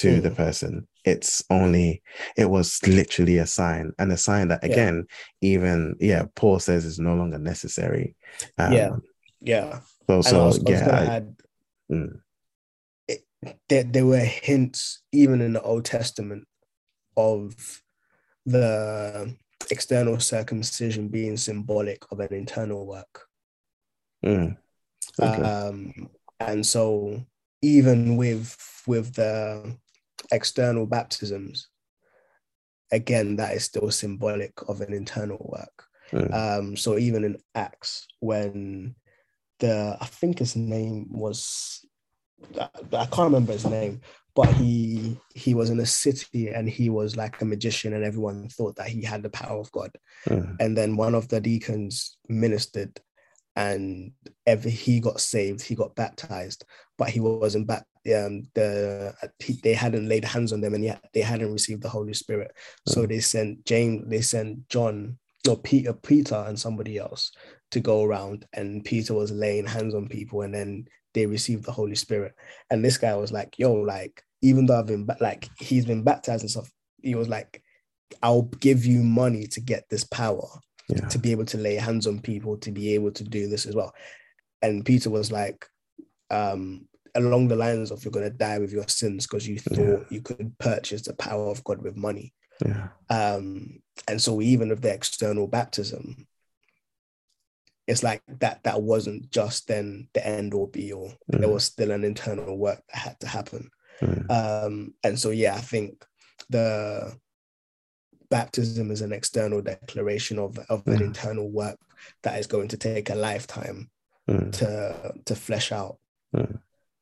to 0.00 0.20
the 0.20 0.30
Mm. 0.30 0.36
person. 0.44 0.88
It's 1.04 1.44
only 1.50 2.02
it 2.36 2.48
was 2.48 2.80
literally 2.86 3.38
a 3.38 3.46
sign, 3.46 3.92
and 3.98 4.12
a 4.12 4.16
sign 4.16 4.48
that 4.48 4.64
Yeah. 4.64 4.70
again, 4.70 5.06
even 5.40 5.96
yeah, 6.00 6.24
Paul 6.34 6.58
says 6.58 6.84
is 6.84 6.98
no 6.98 7.14
longer 7.14 7.38
necessary. 7.38 8.16
Um, 8.58 8.72
Yeah. 8.74 8.96
yeah. 9.40 9.80
So, 10.08 10.14
And 10.16 10.24
so 10.24 10.40
I 10.40 10.44
was 10.44 10.64
yeah, 10.64 10.88
I- 10.90 11.06
add 11.16 11.36
mm, 11.90 12.20
there, 13.68 13.84
there 13.84 14.06
were 14.06 14.18
hints 14.18 15.02
even 15.12 15.40
in 15.40 15.52
the 15.52 15.62
Old 15.62 15.84
Testament 15.84 16.46
of 17.16 17.82
the 18.46 19.34
external 19.70 20.18
circumcision 20.20 21.08
being 21.08 21.36
symbolic 21.36 22.02
of 22.10 22.20
an 22.20 22.32
internal 22.32 22.86
work. 22.86 23.26
mm, 24.24 24.56
okay. 25.20 25.42
Um, 25.42 26.10
and 26.40 26.66
so 26.66 27.24
even 27.62 28.16
with 28.16 28.56
with 28.86 29.14
the 29.14 29.76
external 30.32 30.86
baptisms, 30.86 31.68
again, 32.92 33.36
that 33.36 33.54
is 33.54 33.64
still 33.64 33.90
symbolic 33.90 34.52
of 34.68 34.80
an 34.80 34.92
internal 34.92 35.38
work. 35.40 35.84
mm, 36.12 36.32
Um, 36.32 36.76
so 36.76 36.98
even 36.98 37.24
in 37.24 37.38
Acts, 37.54 38.06
when 38.20 38.94
the 39.60 39.96
I 40.00 40.06
think 40.06 40.38
his 40.38 40.56
name 40.56 41.06
was 41.10 41.84
I, 42.58 42.68
I 42.92 43.06
can't 43.06 43.32
remember 43.32 43.52
his 43.52 43.66
name, 43.66 44.00
but 44.34 44.48
he 44.54 45.16
he 45.34 45.54
was 45.54 45.70
in 45.70 45.80
a 45.80 45.86
city 45.86 46.48
and 46.48 46.68
he 46.68 46.90
was 46.90 47.16
like 47.16 47.40
a 47.40 47.44
magician, 47.44 47.94
and 47.94 48.04
everyone 48.04 48.48
thought 48.48 48.76
that 48.76 48.88
he 48.88 49.02
had 49.02 49.22
the 49.22 49.30
power 49.30 49.58
of 49.58 49.70
God. 49.72 49.90
mm, 50.28 50.56
And 50.60 50.76
then 50.76 50.96
one 50.96 51.14
of 51.14 51.28
the 51.28 51.40
deacons 51.40 52.16
ministered, 52.28 53.00
and 53.56 54.12
ever 54.46 54.68
he 54.68 55.00
got 55.00 55.20
saved, 55.20 55.62
he 55.62 55.74
got 55.74 55.94
baptized, 55.94 56.64
but 56.98 57.10
he 57.10 57.20
wasn't 57.20 57.66
back. 57.66 57.86
Um, 58.12 58.42
the 58.54 59.14
he, 59.38 59.54
they 59.62 59.72
hadn't 59.74 60.08
laid 60.08 60.24
hands 60.24 60.52
on 60.52 60.60
them, 60.60 60.74
and 60.74 60.84
yet 60.84 61.02
they 61.14 61.20
hadn't 61.22 61.52
received 61.52 61.82
the 61.82 61.88
Holy 61.88 62.14
Spirit. 62.14 62.52
So 62.86 63.02
Mm. 63.02 63.08
they 63.08 63.20
sent 63.20 63.64
James, 63.64 64.04
they 64.08 64.20
sent 64.20 64.68
John, 64.68 65.18
or 65.48 65.56
Peter, 65.56 65.92
Peter, 65.94 66.44
and 66.46 66.58
somebody 66.58 66.98
else 66.98 67.32
to 67.70 67.80
go 67.80 68.02
around, 68.02 68.46
and 68.52 68.84
Peter 68.84 69.14
was 69.14 69.30
laying 69.32 69.66
hands 69.66 69.94
on 69.94 70.08
people, 70.08 70.42
and 70.42 70.54
then 70.54 70.86
they 71.14 71.26
received 71.26 71.64
the 71.64 71.72
Holy 71.72 71.94
Spirit. 71.94 72.34
And 72.70 72.84
this 72.84 72.98
guy 72.98 73.14
was 73.16 73.32
like, 73.32 73.58
"Yo, 73.58 73.72
like 73.72 74.22
even 74.42 74.66
though 74.66 74.78
I've 74.78 74.86
been 74.86 75.06
ba- 75.06 75.16
like 75.20 75.48
he's 75.58 75.86
been 75.86 76.02
baptized 76.02 76.42
and 76.42 76.50
stuff, 76.50 76.70
he 77.02 77.14
was 77.14 77.28
like, 77.28 77.62
I'll 78.22 78.42
give 78.60 78.84
you 78.84 79.02
money 79.02 79.46
to 79.48 79.60
get 79.60 79.88
this 79.88 80.04
power." 80.04 80.48
yeah. 80.90 81.08
to 81.08 81.18
be 81.18 81.30
able 81.32 81.46
to 81.46 81.56
lay 81.56 81.76
hands 81.76 82.06
on 82.06 82.20
people 82.20 82.58
to 82.58 82.70
be 82.70 82.94
able 82.94 83.10
to 83.10 83.24
do 83.24 83.48
this 83.48 83.64
as 83.64 83.74
well 83.74 83.94
and 84.60 84.84
peter 84.84 85.08
was 85.08 85.32
like 85.32 85.64
um 86.30 86.86
along 87.14 87.48
the 87.48 87.56
lines 87.56 87.90
of 87.90 88.04
you're 88.04 88.12
going 88.12 88.28
to 88.30 88.36
die 88.36 88.58
with 88.58 88.72
your 88.72 88.88
sins 88.88 89.26
because 89.26 89.46
you 89.46 89.58
thought 89.58 90.00
Yeah. 90.00 90.06
you 90.10 90.20
could 90.22 90.56
purchase 90.58 91.02
the 91.02 91.14
power 91.14 91.46
of 91.50 91.62
god 91.64 91.80
with 91.82 91.96
money 91.96 92.32
Yeah. 92.64 92.88
um 93.10 93.80
and 94.08 94.20
so 94.20 94.40
even 94.40 94.68
with 94.68 94.82
the 94.82 94.92
external 94.92 95.46
baptism 95.46 96.26
it's 97.86 98.02
like 98.02 98.22
that 98.40 98.62
that 98.64 98.80
wasn't 98.82 99.30
just 99.30 99.68
then 99.68 100.08
the 100.14 100.26
end 100.26 100.54
or 100.54 100.66
be 100.68 100.92
all 100.92 101.12
there 101.28 101.48
Mm. 101.48 101.52
was 101.52 101.64
still 101.64 101.90
an 101.90 102.04
internal 102.04 102.56
work 102.56 102.82
that 102.88 102.96
had 102.96 103.20
to 103.20 103.26
happen 103.28 103.70
Mm. 104.00 104.28
um, 104.28 104.94
and 105.04 105.16
so, 105.18 105.30
yeah, 105.30 105.54
I 105.54 105.60
think 105.60 106.04
the 106.50 107.14
baptism 108.28 108.90
is 108.90 109.02
an 109.02 109.12
external 109.12 109.62
declaration 109.62 110.38
of, 110.40 110.58
of 110.68 110.84
an 110.88 110.98
Mm. 110.98 111.00
internal 111.02 111.48
work 111.48 111.78
that 112.24 112.40
is 112.40 112.48
going 112.48 112.68
to 112.68 112.76
take 112.76 113.08
a 113.10 113.14
lifetime 113.14 113.88
Mm. 114.28 114.50
to 114.58 115.14
to 115.26 115.34
flesh 115.36 115.70
out. 115.70 115.98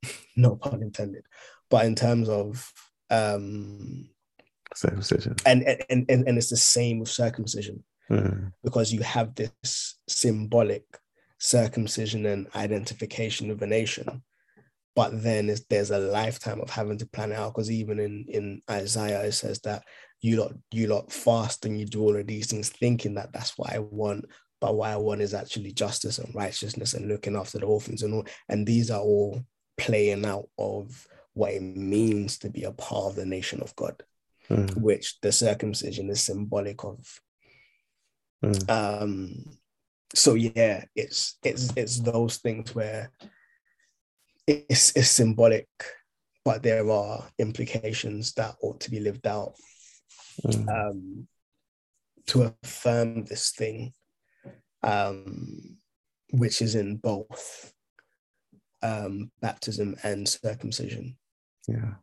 No 0.37 0.57
pun 0.57 0.83
intended. 0.83 1.25
But 1.71 1.85
in 1.87 1.95
terms 1.95 2.29
of 2.29 2.73
um, 3.11 4.09
Circumcision. 4.75 5.37
and, 5.45 5.63
and 5.91 6.07
and 6.09 6.27
and 6.29 6.39
it's 6.39 6.51
the 6.51 6.57
same 6.57 6.99
with 7.01 7.09
circumcision 7.11 7.85
Mm. 8.11 8.53
because 8.65 8.93
you 8.93 9.01
have 9.03 9.35
this 9.37 9.97
symbolic 10.09 10.85
circumcision 11.39 12.27
and 12.27 12.49
identification 12.55 13.51
of 13.51 13.63
a 13.63 13.67
nation 13.67 14.23
but 14.95 15.23
then 15.23 15.49
it's, 15.49 15.65
there's 15.71 15.91
a 15.93 15.99
lifetime 15.99 16.61
of 16.61 16.69
having 16.69 16.99
to 16.99 17.07
plan 17.07 17.33
it 17.33 17.37
out 17.37 17.55
because 17.55 17.71
even 17.71 17.99
in 18.01 18.27
in 18.29 18.61
isaiah 18.71 19.23
it 19.23 19.33
says 19.33 19.61
that 19.61 19.83
you 20.21 20.41
lot 20.41 20.53
you 20.73 20.89
lot 20.89 21.13
fast 21.13 21.65
and 21.65 21.79
you 21.79 21.87
do 21.87 22.03
all 22.03 22.17
of 22.17 22.27
these 22.27 22.49
things 22.49 22.69
thinking 22.71 23.15
that 23.15 23.33
that's 23.33 23.57
what 23.57 23.73
i 23.73 23.79
want 23.79 24.25
but 24.61 24.75
what 24.75 24.91
i 24.91 24.97
want 24.97 25.21
is 25.21 25.33
actually 25.33 25.73
justice 25.73 26.19
and 26.19 26.35
righteousness 26.35 26.95
and 26.95 27.09
looking 27.09 27.37
after 27.37 27.59
the 27.59 27.67
orphans 27.67 28.03
and 28.03 28.13
all 28.15 28.27
and 28.49 28.67
these 28.67 28.91
are 28.91 29.01
all 29.01 29.41
playing 29.77 30.25
out 30.25 30.49
of 30.59 31.07
what 31.35 31.53
it 31.53 31.63
means 31.63 32.39
to 32.39 32.51
be 32.51 32.65
a 32.65 32.73
part 32.73 33.07
of 33.07 33.17
the 33.17 33.27
nation 33.27 33.61
of 33.61 33.75
god 33.77 34.03
Mm. 34.51 34.77
which 34.83 35.21
the 35.21 35.31
circumcision 35.31 36.11
is 36.11 36.21
symbolic 36.21 36.83
of 36.85 37.21
Mm. 38.45 38.69
um 38.71 39.45
so 40.15 40.35
yeah 40.35 40.85
it's 40.97 41.39
it's 41.45 41.73
it's 41.77 42.01
those 42.01 42.39
things 42.39 42.75
where 42.75 43.13
it's 44.49 44.95
it's 44.97 45.09
symbolic 45.11 45.69
but 46.45 46.63
there 46.65 46.91
are 46.91 47.31
implications 47.39 48.33
that 48.35 48.57
ought 48.63 48.81
to 48.81 48.91
be 48.91 49.01
lived 49.01 49.27
out 49.27 49.55
Mm. 50.45 50.69
um 50.69 51.29
to 52.27 52.55
affirm 52.65 53.25
this 53.25 53.53
thing 53.53 53.93
um 54.83 55.79
which 56.31 56.63
is 56.63 56.75
in 56.75 56.97
both 56.97 57.73
um 58.83 59.31
baptism 59.41 59.97
and 60.03 60.29
circumcision. 60.29 61.17
Yeah. 61.69 61.95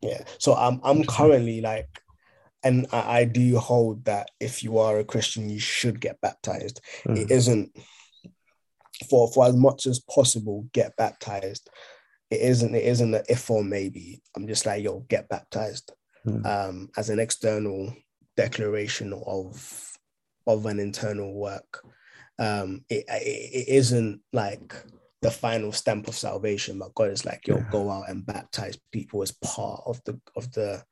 yeah. 0.00 0.22
So 0.38 0.54
i'm 0.54 0.80
i'm 0.82 1.04
currently 1.04 1.60
like 1.60 1.88
and 2.64 2.86
I, 2.92 3.18
I 3.20 3.24
do 3.24 3.58
hold 3.58 4.06
that 4.06 4.30
if 4.40 4.64
you 4.64 4.78
are 4.78 4.98
a 4.98 5.04
christian 5.04 5.48
you 5.48 5.60
should 5.60 6.00
get 6.00 6.20
baptized. 6.20 6.80
Mm. 7.06 7.18
it 7.18 7.30
isn't 7.30 7.76
for 9.08 9.30
for 9.32 9.46
as 9.46 9.54
much 9.54 9.86
as 9.86 10.00
possible 10.00 10.66
get 10.72 10.96
baptized. 10.96 11.68
It 12.30 12.40
isn't 12.40 12.74
it 12.74 12.84
isn't 12.84 13.14
an 13.14 13.22
if 13.28 13.50
or 13.50 13.62
maybe. 13.62 14.22
I'm 14.34 14.48
just 14.48 14.66
like 14.66 14.82
yo 14.82 15.00
get 15.08 15.28
baptized. 15.28 15.92
Mm. 16.26 16.44
um 16.44 16.88
as 16.96 17.08
an 17.08 17.20
external 17.20 17.94
declaration 18.36 19.12
of 19.12 19.92
of 20.46 20.66
an 20.66 20.80
internal 20.80 21.34
work 21.34 21.84
um 22.38 22.84
it, 22.90 23.04
it, 23.08 23.68
isn't 23.68 24.20
like 24.32 24.74
the 25.22 25.30
final 25.30 25.72
stamp 25.72 26.06
of 26.08 26.14
salvation 26.14 26.78
but 26.78 26.94
god 26.94 27.10
is 27.10 27.24
like 27.24 27.46
yo 27.48 27.56
Yeah. 27.56 27.68
go 27.70 27.90
out 27.90 28.08
and 28.10 28.26
baptize 28.26 28.78
people 28.92 29.22
as 29.22 29.32
part 29.32 29.82
of 29.86 30.02
the 30.04 30.20
of 30.36 30.52
the 30.52 30.84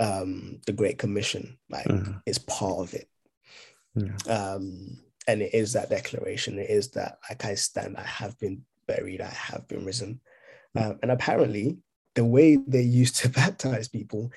um 0.00 0.60
the 0.66 0.72
great 0.72 0.98
commission. 0.98 1.58
Like 1.70 1.86
Mm. 1.86 2.20
it's 2.26 2.38
part 2.38 2.78
of 2.80 2.94
it. 2.94 3.08
Yeah. 3.94 4.16
um 4.28 4.98
and 5.26 5.40
it 5.40 5.54
is 5.54 5.72
that 5.72 5.90
declaration. 5.90 6.58
It 6.58 6.70
is 6.70 6.90
that 6.92 7.18
like 7.28 7.44
i 7.44 7.54
stand 7.54 7.96
i 7.96 8.02
have 8.02 8.38
been 8.38 8.62
buried 8.86 9.20
i 9.20 9.30
have 9.30 9.66
been 9.68 9.84
risen. 9.84 10.20
Um, 10.76 10.98
and 11.02 11.10
apparently 11.12 11.78
the 12.14 12.24
way 12.24 12.56
they 12.56 12.82
used 12.82 13.16
to 13.16 13.28
baptize 13.42 13.88
people 13.88 14.32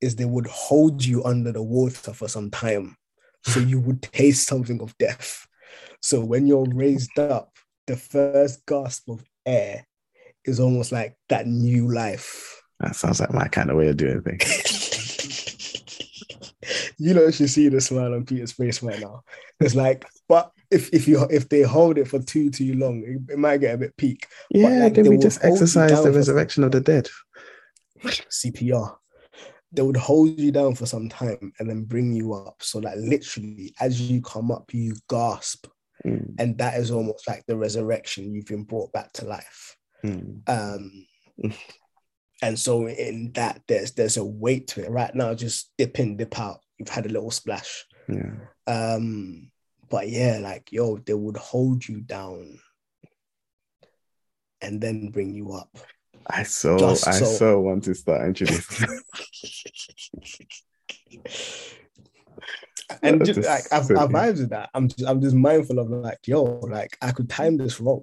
is 0.00 0.16
they 0.16 0.24
would 0.24 0.46
hold 0.46 1.04
you 1.04 1.22
under 1.24 1.52
the 1.52 1.62
water 1.62 2.12
for 2.12 2.28
some 2.28 2.50
time. 2.50 2.96
So 3.44 3.60
you 3.60 3.78
would 3.80 4.02
taste 4.02 4.46
something 4.48 4.80
of 4.80 4.96
death 4.98 5.46
so 6.00 6.20
when 6.20 6.46
you're 6.46 6.66
raised 6.72 7.18
up 7.18 7.56
the 7.86 7.96
first 7.96 8.64
gasp 8.66 9.08
of 9.08 9.24
air 9.46 9.86
is 10.44 10.60
almost 10.60 10.92
like 10.92 11.16
that 11.28 11.46
new 11.46 11.92
life 11.92 12.62
That 12.80 12.96
sounds 12.96 13.20
like 13.20 13.32
my 13.32 13.48
kind 13.48 13.70
of 13.70 13.76
way 13.76 13.88
of 13.88 13.96
doing 13.96 14.22
things. 14.22 14.68
you 16.98 17.14
know, 17.14 17.30
should 17.30 17.50
see 17.50 17.68
the 17.68 17.80
smile 17.80 18.14
on 18.14 18.24
Peter's 18.24 18.52
face 18.52 18.82
right 18.82 19.00
now. 19.00 19.22
It's 19.60 19.74
like, 19.74 20.06
but 20.28 20.52
if 20.70 20.92
if 20.92 21.08
you 21.08 21.26
if 21.30 21.48
they 21.48 21.62
hold 21.62 21.98
it 21.98 22.08
for 22.08 22.20
too 22.20 22.50
too 22.50 22.74
long, 22.74 23.02
it, 23.04 23.32
it 23.32 23.38
might 23.38 23.58
get 23.58 23.74
a 23.74 23.78
bit 23.78 23.96
peak. 23.96 24.26
Yeah, 24.50 24.84
like, 24.84 24.94
then 24.94 25.08
we 25.08 25.18
just 25.18 25.44
exercise 25.44 25.90
the 25.90 26.10
for- 26.10 26.12
resurrection 26.12 26.64
of 26.64 26.72
the 26.72 26.80
dead. 26.80 27.08
CPR. 28.04 28.96
They 29.72 29.82
would 29.82 29.96
hold 29.96 30.38
you 30.38 30.52
down 30.52 30.74
for 30.74 30.86
some 30.86 31.08
time 31.08 31.52
and 31.58 31.68
then 31.68 31.84
bring 31.84 32.12
you 32.12 32.34
up. 32.34 32.62
So 32.62 32.80
that 32.80 32.98
literally, 32.98 33.74
as 33.80 34.00
you 34.00 34.20
come 34.22 34.50
up, 34.50 34.72
you 34.74 34.94
gasp, 35.08 35.66
Mm, 36.04 36.34
and 36.38 36.58
that 36.58 36.80
is 36.80 36.90
almost 36.90 37.28
like 37.28 37.44
the 37.46 37.56
resurrection. 37.56 38.34
You've 38.34 38.46
been 38.46 38.64
brought 38.64 38.92
back 38.92 39.12
to 39.12 39.24
life. 39.24 39.76
mm, 40.04 40.40
Um, 40.48 41.06
and 42.42 42.58
so 42.58 42.88
in 42.88 43.30
that, 43.34 43.62
there's 43.68 43.92
there's 43.92 44.16
a 44.16 44.24
weight 44.24 44.66
to 44.68 44.84
it. 44.84 44.90
Right 44.90 45.14
now, 45.14 45.32
just 45.34 45.70
dip 45.78 46.00
in, 46.00 46.16
dip 46.16 46.38
out. 46.40 46.58
You've 46.76 46.88
had 46.88 47.06
a 47.06 47.08
little 47.08 47.30
splash. 47.30 47.86
yeah. 48.08 48.32
Um, 48.66 49.52
but 49.88 50.08
yeah, 50.08 50.38
like 50.42 50.72
yo, 50.72 50.96
they 50.96 51.14
would 51.14 51.36
hold 51.36 51.86
you 51.86 52.00
down 52.00 52.58
and 54.60 54.80
then 54.80 55.10
bring 55.10 55.34
you 55.34 55.52
up. 55.52 55.78
I 56.26 56.42
so 56.44 56.78
Just 56.78 57.08
I 57.08 57.12
so. 57.12 57.24
so 57.24 57.60
want 57.60 57.84
to 57.84 57.94
start 57.94 58.26
introducing. 58.26 58.98
and 63.02 63.24
just 63.24 63.40
like 63.40 63.64
I've, 63.72 63.84
silly. 63.86 63.98
I've 64.00 64.10
vibes 64.10 64.38
with 64.40 64.50
that. 64.50 64.70
I'm 64.74 64.88
just 64.88 65.08
I'm 65.08 65.20
just 65.20 65.34
mindful 65.34 65.78
of 65.78 65.90
like, 65.90 66.18
yo, 66.26 66.42
like 66.42 66.96
I 67.00 67.12
could 67.12 67.28
time 67.28 67.56
this 67.56 67.80
wrong. 67.80 68.02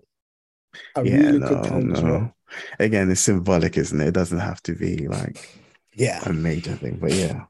I 0.95 1.01
yeah, 1.01 1.15
really 1.17 1.39
no, 1.39 1.47
could 1.47 1.63
time 1.63 1.89
this 1.93 2.01
wrong. 2.01 2.23
no. 2.23 2.33
Again, 2.79 3.11
it's 3.11 3.21
symbolic, 3.21 3.77
isn't 3.77 3.99
it? 4.01 4.07
It 4.09 4.13
doesn't 4.13 4.39
have 4.39 4.61
to 4.63 4.75
be 4.75 5.07
like 5.07 5.59
Yeah. 5.95 6.19
a 6.25 6.33
major 6.33 6.75
thing, 6.75 6.97
but 6.99 7.13
yeah. 7.13 7.45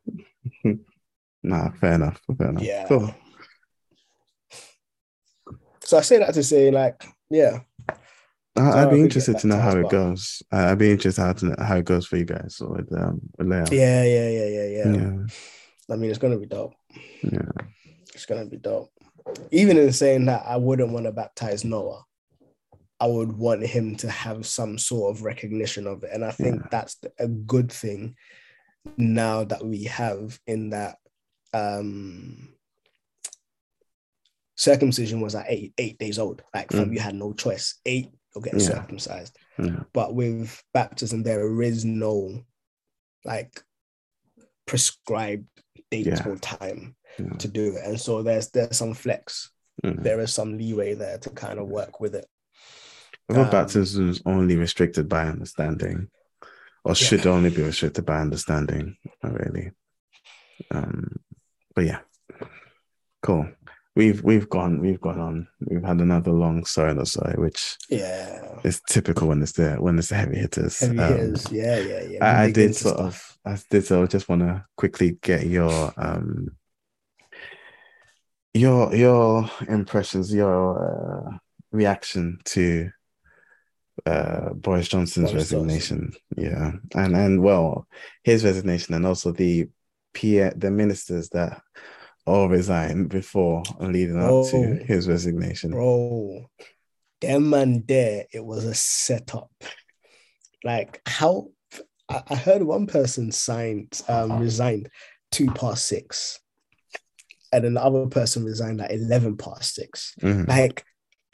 nah, 1.44 1.72
fair 1.72 1.94
enough. 1.94 2.22
Fair 2.38 2.50
enough. 2.50 2.64
Yeah. 2.64 2.86
Cool. 2.88 3.14
So 5.84 5.98
I 5.98 6.02
say 6.02 6.20
that 6.20 6.34
to 6.34 6.44
say, 6.44 6.70
like, 6.70 7.02
yeah, 7.30 7.62
I- 8.56 8.84
I'd 8.84 8.92
be 8.92 9.00
interested 9.02 9.38
to 9.40 9.48
know 9.48 9.60
how 9.60 9.78
it 9.78 9.90
goes. 9.90 10.42
I- 10.52 10.72
I'd 10.72 10.78
be 10.80 10.92
interested 10.92 11.22
how 11.22 11.34
to 11.34 11.56
how 11.60 11.78
it 11.78 11.86
goes 11.86 12.06
for 12.06 12.18
you 12.18 12.26
guys 12.26 12.58
with 12.60 12.92
um 12.94 13.22
with 13.38 13.48
Leo. 13.48 13.66
yeah, 13.72 14.04
yeah, 14.04 14.30
yeah, 14.30 14.46
yeah, 14.48 14.66
yeah. 14.68 14.94
yeah, 14.94 15.26
I 15.90 15.96
mean, 15.96 16.10
it's 16.10 16.20
gonna 16.20 16.38
be 16.40 16.46
dope. 16.46 16.74
yeah. 17.24 17.42
It's 18.14 18.26
gonna 18.26 18.46
be 18.46 18.58
dope. 18.58 18.92
Even 19.52 19.78
in 19.78 19.94
saying 19.94 20.26
that, 20.26 20.44
I 20.46 20.58
wouldn't 20.58 20.92
want 20.92 21.06
to 21.06 21.12
baptize 21.12 21.64
Noah. 21.64 22.04
I 23.00 23.06
would 23.08 23.32
want 23.32 23.66
him 23.66 23.96
to 23.98 24.10
have 24.10 24.46
some 24.46 24.78
sort 24.78 25.16
of 25.16 25.24
recognition 25.24 25.88
of 25.88 26.04
it, 26.04 26.10
and 26.14 26.26
I 26.26 26.32
think 26.32 26.62
Yeah. 26.62 26.68
that's 26.72 26.98
a 27.18 27.28
good 27.28 27.72
thing 27.72 28.16
now 28.98 29.44
that 29.46 29.64
we 29.66 29.84
have 29.86 30.40
in 30.48 30.72
that 30.72 30.98
um 31.54 32.50
circumcision 34.56 35.22
was 35.22 35.36
at 35.36 35.46
eight 35.50 35.74
eight 35.78 35.98
days 35.98 36.20
old. 36.20 36.42
Like 36.54 36.70
Mm. 36.70 36.94
you 36.94 37.00
had 37.00 37.16
no 37.16 37.34
choice. 37.34 37.76
Eight, 37.86 38.10
you're 38.36 38.42
getting 38.44 38.60
Yeah. 38.60 38.68
circumcised. 38.68 39.38
yeah. 39.58 39.84
But 39.94 40.14
with 40.16 40.62
baptism, 40.74 41.24
there 41.24 41.62
is 41.62 41.86
no 41.86 42.44
like 43.26 43.62
prescribed 44.66 45.48
date 45.92 46.06
Yeah. 46.08 46.28
or 46.28 46.38
time 46.38 46.96
to 47.40 47.48
do 47.48 47.76
it. 47.76 47.86
And 47.86 48.00
so 48.00 48.22
there's 48.24 48.50
there's 48.52 48.78
some 48.78 48.94
flex. 48.94 49.52
Mm. 49.84 50.04
There 50.04 50.20
is 50.20 50.34
some 50.34 50.58
leeway 50.58 50.94
there 50.94 51.18
to 51.20 51.30
kind 51.32 51.60
of 51.60 51.68
work 51.68 52.00
with 52.00 52.16
it. 52.16 52.26
I 53.30 53.34
thought 53.34 53.46
Um, 53.46 53.52
baptism 53.52 54.10
is 54.10 54.22
only 54.26 54.56
restricted 54.56 55.08
by 55.10 55.28
understanding, 55.28 56.10
or 56.84 56.96
should 56.96 57.26
only 57.26 57.50
be 57.50 57.62
restricted 57.64 58.06
by 58.06 58.20
understanding. 58.20 58.98
Not 59.24 59.34
really. 59.34 59.72
Um, 60.72 61.20
but 61.76 61.86
yeah, 61.86 62.00
cool. 63.22 63.50
We've 64.00 64.24
we've 64.24 64.48
gone 64.48 64.80
we've 64.80 65.02
gone 65.02 65.20
on. 65.20 65.48
We've 65.60 65.84
had 65.84 66.00
another 66.00 66.32
long 66.32 66.64
sorry 66.64 67.06
sorry, 67.06 67.36
which 67.38 67.76
Yeah. 67.90 68.58
is 68.64 68.80
typical 68.88 69.28
when 69.28 69.42
it's 69.42 69.52
the 69.52 69.76
when 69.76 70.00
it's 70.00 70.08
the 70.08 70.16
heavy 70.16 70.38
hitters. 70.38 70.80
Heavy 70.80 71.00
Um, 71.00 71.14
hitters. 71.14 71.52
Yeah, 71.52 71.80
yeah, 71.80 72.04
yeah. 72.12 72.26
I, 72.26 72.44
I 72.44 72.52
did 72.52 72.78
sort 72.78 72.96
of 72.96 73.38
I 73.44 73.58
did 73.70 73.86
so 73.86 74.04
I 74.04 74.06
just 74.06 74.30
want 74.30 74.44
to 74.44 74.64
quickly 74.78 75.18
get 75.22 75.48
your 75.48 75.94
um 75.98 76.52
your 78.54 78.96
your 78.96 79.52
impressions, 79.68 80.34
your 80.34 80.64
uh, 80.88 81.38
reaction 81.74 82.40
to 82.46 82.92
uh 84.06 84.54
Boris 84.54 84.88
Johnson's 84.88 85.32
Boris 85.32 85.52
resignation. 85.52 86.14
Yeah. 86.38 86.72
And 86.96 87.18
and 87.18 87.44
well, 87.44 87.86
his 88.24 88.46
resignation 88.46 88.96
and 88.96 89.06
also 89.06 89.34
the 89.34 89.68
P 90.14 90.40
the 90.40 90.72
ministers 90.72 91.28
that 91.32 91.62
all 92.30 92.48
resign 92.50 93.06
before 93.08 93.64
and 93.80 93.92
leading 93.94 94.18
up 94.18 94.30
Oh. 94.32 94.50
to 94.52 94.76
his 94.86 95.08
resignation. 95.08 95.72
Bro, 95.72 96.50
them 97.22 97.50
man 97.50 97.84
there, 97.88 98.26
it 98.32 98.44
was 98.46 98.66
a 98.66 98.74
setup. 98.76 99.52
Like 100.64 101.02
how 101.06 101.50
I, 102.10 102.24
I 102.30 102.36
heard 102.36 102.64
one 102.64 102.88
person 102.88 103.32
signed, 103.32 104.02
um, 104.08 104.40
resigned 104.40 104.90
two 105.32 105.48
past 105.52 105.86
six. 105.86 106.40
And 107.52 107.64
then 107.64 107.74
the 107.76 107.84
other 107.84 108.06
person 108.08 108.44
resigned 108.46 108.80
at 108.82 108.92
11 108.92 109.38
past 109.38 109.74
six. 109.76 110.14
Mhm. 110.22 110.48
Like, 110.48 110.86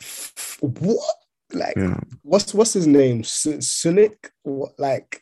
f- 0.01 0.57
what? 0.61 1.15
Like, 1.51 1.75
Yeah. 1.77 1.99
what's 2.23 2.53
what's 2.53 2.73
his 2.73 2.87
name? 2.87 3.23
Su- 3.23 3.57
Sunak? 3.57 4.15
What, 4.43 4.73
like, 4.79 5.21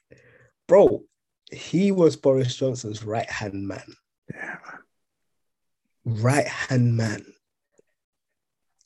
bro, 0.67 1.03
he 1.51 1.91
was 1.91 2.15
Boris 2.15 2.55
Johnson's 2.55 3.03
right 3.03 3.30
hand 3.30 3.67
man. 3.67 3.84
Yeah. 4.34 4.57
Right 6.06 6.47
hand 6.47 6.95
man. 6.97 7.26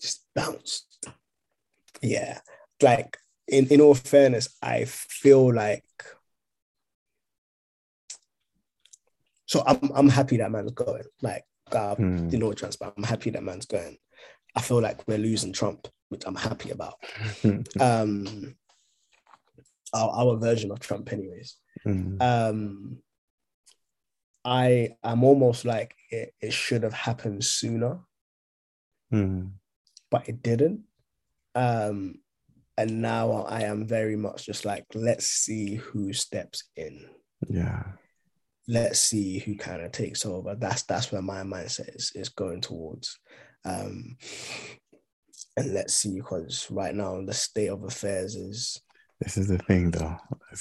Just 0.02 0.24
bounced. 0.36 1.08
Yeah. 2.02 2.40
Like, 2.82 3.18
in, 3.48 3.68
in 3.68 3.82
all 3.82 3.96
fairness, 3.96 4.50
I 4.62 4.86
feel 4.86 5.54
like 5.54 5.84
so 9.46 9.64
I'm 9.66 9.90
I'm 9.96 10.10
happy 10.10 10.38
that 10.38 10.52
man's 10.52 10.74
going. 10.74 11.04
Like, 11.22 11.46
uh, 11.72 11.96
Hmm. 11.96 12.28
you 12.30 12.38
know, 12.38 12.52
transparent. 12.54 12.96
I'm 12.98 13.04
happy 13.04 13.30
that 13.32 13.44
man's 13.44 13.66
going. 13.66 13.98
I 14.56 14.62
feel 14.62 14.82
like 14.82 15.08
we're 15.08 15.18
losing 15.18 15.54
Trump, 15.54 15.88
which 16.10 16.24
I'm 16.26 16.36
happy 16.36 16.72
about. 16.72 16.96
Um, 17.80 18.56
our, 19.94 20.10
our 20.10 20.38
version 20.38 20.70
of 20.72 20.80
Trump, 20.82 21.14
anyways. 21.14 21.56
Mhm. 21.86 22.22
Um, 22.22 22.98
I 24.48 24.96
am 25.04 25.26
almost 25.26 25.66
like 25.66 25.94
it, 26.10 26.34
it 26.40 26.54
should 26.54 26.84
have 26.84 26.94
happened 26.94 27.44
sooner, 27.44 28.00
Mhm. 29.14 29.52
but 30.10 30.30
it 30.30 30.42
didn't. 30.42 30.86
Um, 31.54 32.22
and 32.78 33.02
now 33.02 33.44
I 33.44 33.64
am 33.64 33.86
very 33.88 34.16
much 34.16 34.46
just 34.46 34.64
like, 34.64 34.86
let's 34.96 35.26
see 35.28 35.76
who 35.76 36.14
steps 36.14 36.64
in. 36.78 37.10
Yeah. 37.50 37.84
let's 38.70 39.00
see 39.00 39.40
who 39.40 39.56
kind 39.56 39.82
of 39.82 39.92
takes 39.94 40.26
over. 40.26 40.54
That's 40.56 40.84
that's 40.84 41.10
where 41.12 41.22
my 41.22 41.42
mindset 41.44 41.96
is 41.96 42.12
is 42.16 42.30
going 42.30 42.60
towards. 42.62 43.18
Um, 43.64 44.18
and 45.56 45.74
let's 45.74 45.94
see, 45.94 46.16
because 46.16 46.70
right 46.72 46.94
now 46.94 47.22
the 47.26 47.34
state 47.34 47.68
of 47.70 47.84
affairs 47.84 48.36
is 48.36 48.82
This 49.22 49.38
is 49.38 49.48
the 49.48 49.58
thing, 49.58 49.92
though. 49.92 50.18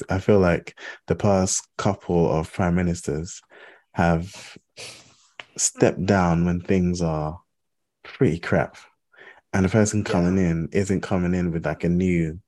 I 0.09 0.19
feel 0.21 0.39
like 0.39 0.79
the 1.09 1.17
past 1.17 1.69
couple 1.79 2.31
of 2.31 2.53
prime 2.53 2.75
ministers 2.77 3.41
have 3.97 4.59
stepped 5.57 6.05
down 6.05 6.45
when 6.45 6.61
things 6.61 7.01
are 7.01 7.41
pretty 8.05 8.39
crap. 8.39 8.77
And 9.55 9.65
the 9.65 9.71
person 9.71 10.05
coming 10.05 10.37
in 10.37 10.69
isn't 10.71 11.01
coming 11.01 11.35
in 11.35 11.51
with 11.51 11.65
like 11.65 11.83
a 11.83 11.89
new, 11.89 12.39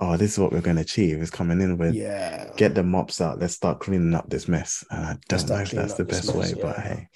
oh, 0.00 0.16
this 0.16 0.32
is 0.32 0.38
what 0.38 0.52
we're 0.52 0.62
going 0.62 0.76
to 0.76 0.82
achieve. 0.82 1.18
is 1.18 1.30
coming 1.30 1.60
in 1.60 1.76
with, 1.76 1.94
yeah. 1.94 2.50
get 2.56 2.74
the 2.74 2.82
mops 2.82 3.20
out. 3.20 3.38
Let's 3.38 3.52
start 3.52 3.80
cleaning 3.80 4.14
up 4.14 4.30
this 4.30 4.48
mess. 4.48 4.86
And 4.90 5.04
I 5.04 5.18
don't 5.28 5.48
know 5.50 5.56
if 5.56 5.70
that's 5.70 5.94
the 5.94 6.04
best 6.06 6.34
mess, 6.34 6.54
way, 6.54 6.62
but 6.62 6.78
hey. 6.78 7.08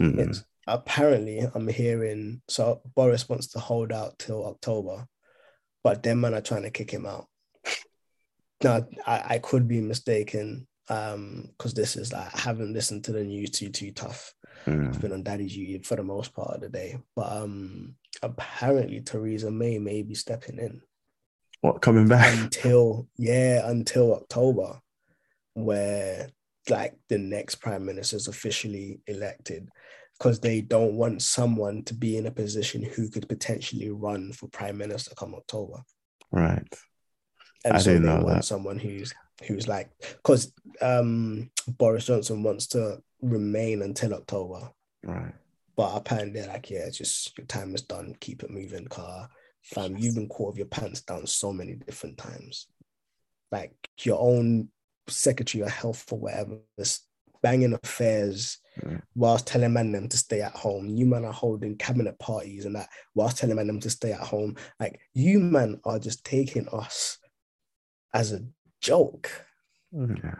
Mm. 0.00 0.42
Apparently 0.66 1.40
I'm 1.54 1.68
hearing 1.68 2.40
so 2.48 2.80
Boris 2.94 3.28
wants 3.28 3.48
to 3.48 3.58
hold 3.58 3.92
out 3.92 4.18
till 4.18 4.46
October, 4.46 5.06
but 5.84 6.02
them 6.02 6.22
man 6.22 6.32
are 6.32 6.40
trying 6.40 6.62
to 6.62 6.70
kick 6.70 6.90
him 6.90 7.04
out. 7.04 7.26
Now 8.64 8.86
I, 9.06 9.22
I 9.28 9.38
could 9.40 9.68
be 9.68 9.82
mistaken 9.82 10.66
um 10.88 11.48
because 11.56 11.74
this 11.74 11.96
is 11.96 12.12
like 12.12 12.34
I 12.34 12.38
haven't 12.40 12.72
listened 12.72 13.04
to 13.04 13.12
the 13.12 13.24
news 13.24 13.50
too 13.50 13.68
too 13.70 13.92
tough. 13.92 14.32
I've 14.66 14.72
Mm. 14.72 15.00
been 15.00 15.12
on 15.12 15.22
daddy's 15.22 15.54
duty 15.54 15.78
for 15.78 15.96
the 15.96 16.02
most 16.02 16.34
part 16.34 16.54
of 16.54 16.60
the 16.60 16.68
day. 16.68 16.98
But 17.14 17.30
um 17.32 17.94
apparently 18.22 19.00
Theresa 19.00 19.50
May 19.50 19.78
may 19.78 20.02
be 20.02 20.14
stepping 20.14 20.58
in 20.58 20.82
What, 21.60 21.82
coming 21.82 22.08
back? 22.08 22.32
until 22.34 23.08
yeah, 23.16 23.68
until 23.68 24.14
October, 24.14 24.80
where 25.54 26.28
like 26.68 26.94
the 27.08 27.18
next 27.18 27.56
prime 27.56 27.84
minister 27.86 28.16
is 28.16 28.28
officially 28.28 29.00
elected. 29.06 29.68
Because 30.18 30.40
they 30.40 30.62
don't 30.62 30.94
want 30.94 31.20
someone 31.20 31.82
to 31.84 31.94
be 31.94 32.16
in 32.16 32.26
a 32.26 32.30
position 32.30 32.82
who 32.82 33.10
could 33.10 33.28
potentially 33.28 33.90
run 33.90 34.32
for 34.32 34.48
prime 34.48 34.78
minister 34.78 35.14
come 35.14 35.34
October. 35.34 35.82
right. 36.32 36.66
And 37.66 37.74
I 37.74 37.78
so 37.78 37.90
didn't 37.92 38.06
they 38.06 38.08
know 38.16 38.22
want 38.24 38.36
that. 38.36 38.44
someone 38.44 38.78
who's 38.78 39.12
who's 39.46 39.68
like 39.68 39.90
because 40.16 40.52
um 40.80 41.50
Boris 41.68 42.06
Johnson 42.06 42.42
wants 42.42 42.68
to 42.68 43.02
remain 43.20 43.82
until 43.82 44.14
October. 44.14 44.70
Right. 45.04 45.32
But 45.76 45.94
apparently 45.96 46.40
they're 46.40 46.48
like, 46.48 46.70
yeah, 46.70 46.88
just 46.90 47.36
your 47.36 47.46
time 47.46 47.74
is 47.74 47.82
done, 47.82 48.16
keep 48.20 48.42
it 48.42 48.50
moving, 48.50 48.86
car. 48.86 49.28
Fam, 49.62 49.96
you've 49.98 50.14
been 50.14 50.28
caught 50.28 50.48
with 50.48 50.58
your 50.58 50.66
pants 50.68 51.02
down 51.02 51.26
so 51.26 51.52
many 51.52 51.74
different 51.74 52.16
times. 52.16 52.66
Like 53.52 53.74
your 54.02 54.18
own 54.20 54.68
secretary 55.08 55.62
of 55.62 55.70
health 55.70 56.10
or 56.10 56.18
whatever, 56.18 56.58
this 56.78 57.00
banging 57.42 57.74
affairs 57.74 58.58
Yeah. 58.82 58.98
whilst 59.14 59.46
telling 59.46 59.72
man 59.72 59.92
them 59.92 60.08
to 60.08 60.16
stay 60.16 60.40
at 60.40 60.52
home. 60.52 60.88
You 60.88 61.06
man 61.06 61.24
are 61.24 61.32
holding 61.32 61.76
cabinet 61.76 62.18
parties 62.18 62.64
and 62.64 62.74
that 62.76 62.88
whilst 63.14 63.38
telling 63.38 63.56
man 63.56 63.66
them 63.66 63.80
to 63.80 63.90
stay 63.90 64.12
at 64.12 64.20
home. 64.20 64.56
Like 64.80 64.98
you 65.14 65.40
man 65.40 65.80
are 65.84 65.98
just 65.98 66.24
taking 66.24 66.68
us 66.68 67.18
as 68.14 68.32
a 68.32 68.40
joke. 68.80 69.30
Yeah. 69.92 70.34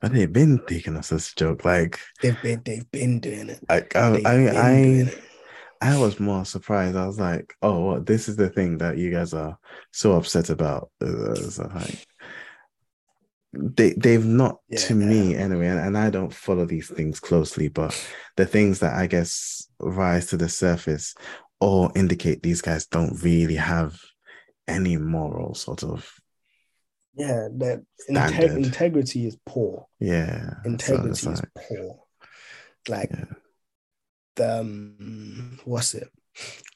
But 0.00 0.12
they've 0.12 0.32
been 0.32 0.60
taking 0.66 0.96
us 0.96 1.12
as 1.12 1.30
a 1.32 1.34
joke. 1.36 1.64
Like, 1.64 2.00
They've 2.22 2.40
been 2.42 2.62
they've 2.64 2.90
been 2.90 3.20
doing 3.20 3.50
it. 3.50 3.60
I, 3.68 3.84
I, 3.94 4.10
They've 4.10 4.26
I, 4.26 4.48
I. 4.48 5.14
I 5.80 5.96
was 5.98 6.18
more 6.18 6.44
surprised. 6.44 6.96
I 6.96 7.06
was 7.06 7.20
like, 7.20 7.54
"Oh, 7.62 7.78
what? 7.84 8.06
This 8.06 8.28
is 8.28 8.34
the 8.34 8.48
thing 8.50 8.78
that 8.78 8.98
you 8.98 9.12
guys 9.12 9.32
are 9.32 9.56
so 9.92 10.12
upset 10.14 10.50
about." 10.50 10.90
Uh, 11.00 11.34
so 11.36 11.70
like, 11.72 12.04
they 13.52 13.92
they've 13.92 14.24
not 14.24 14.58
to 14.76 14.94
Yeah. 14.94 15.06
me 15.06 15.36
anyway, 15.36 15.68
and, 15.68 15.78
and 15.78 15.96
I 15.98 16.10
don't 16.10 16.34
follow 16.34 16.64
these 16.64 16.88
things 16.88 17.20
closely, 17.20 17.68
but 17.68 17.94
the 18.36 18.44
things 18.46 18.80
that 18.80 18.94
I 18.94 19.06
guess 19.06 19.68
rise 19.78 20.26
to 20.26 20.36
the 20.36 20.48
surface 20.48 21.14
or 21.60 21.92
indicate 21.94 22.42
these 22.42 22.60
guys 22.62 22.86
don't 22.86 23.22
really 23.22 23.56
have 23.56 24.00
any 24.66 24.96
moral 24.96 25.54
sort 25.54 25.84
of 25.84 26.10
Yeah, 27.18 27.48
that 27.58 27.82
integ- 28.08 28.56
integrity 28.56 29.26
is 29.26 29.36
poor. 29.44 29.86
yeah. 29.98 30.54
Integrity 30.64 31.10
it's 31.10 31.20
is 31.20 31.26
like, 31.26 31.68
poor. 31.68 32.04
Like 32.88 33.10
Yeah. 33.10 33.24
the 34.36 34.60
um, 34.60 35.58
what's 35.64 35.94
it? 35.94 36.08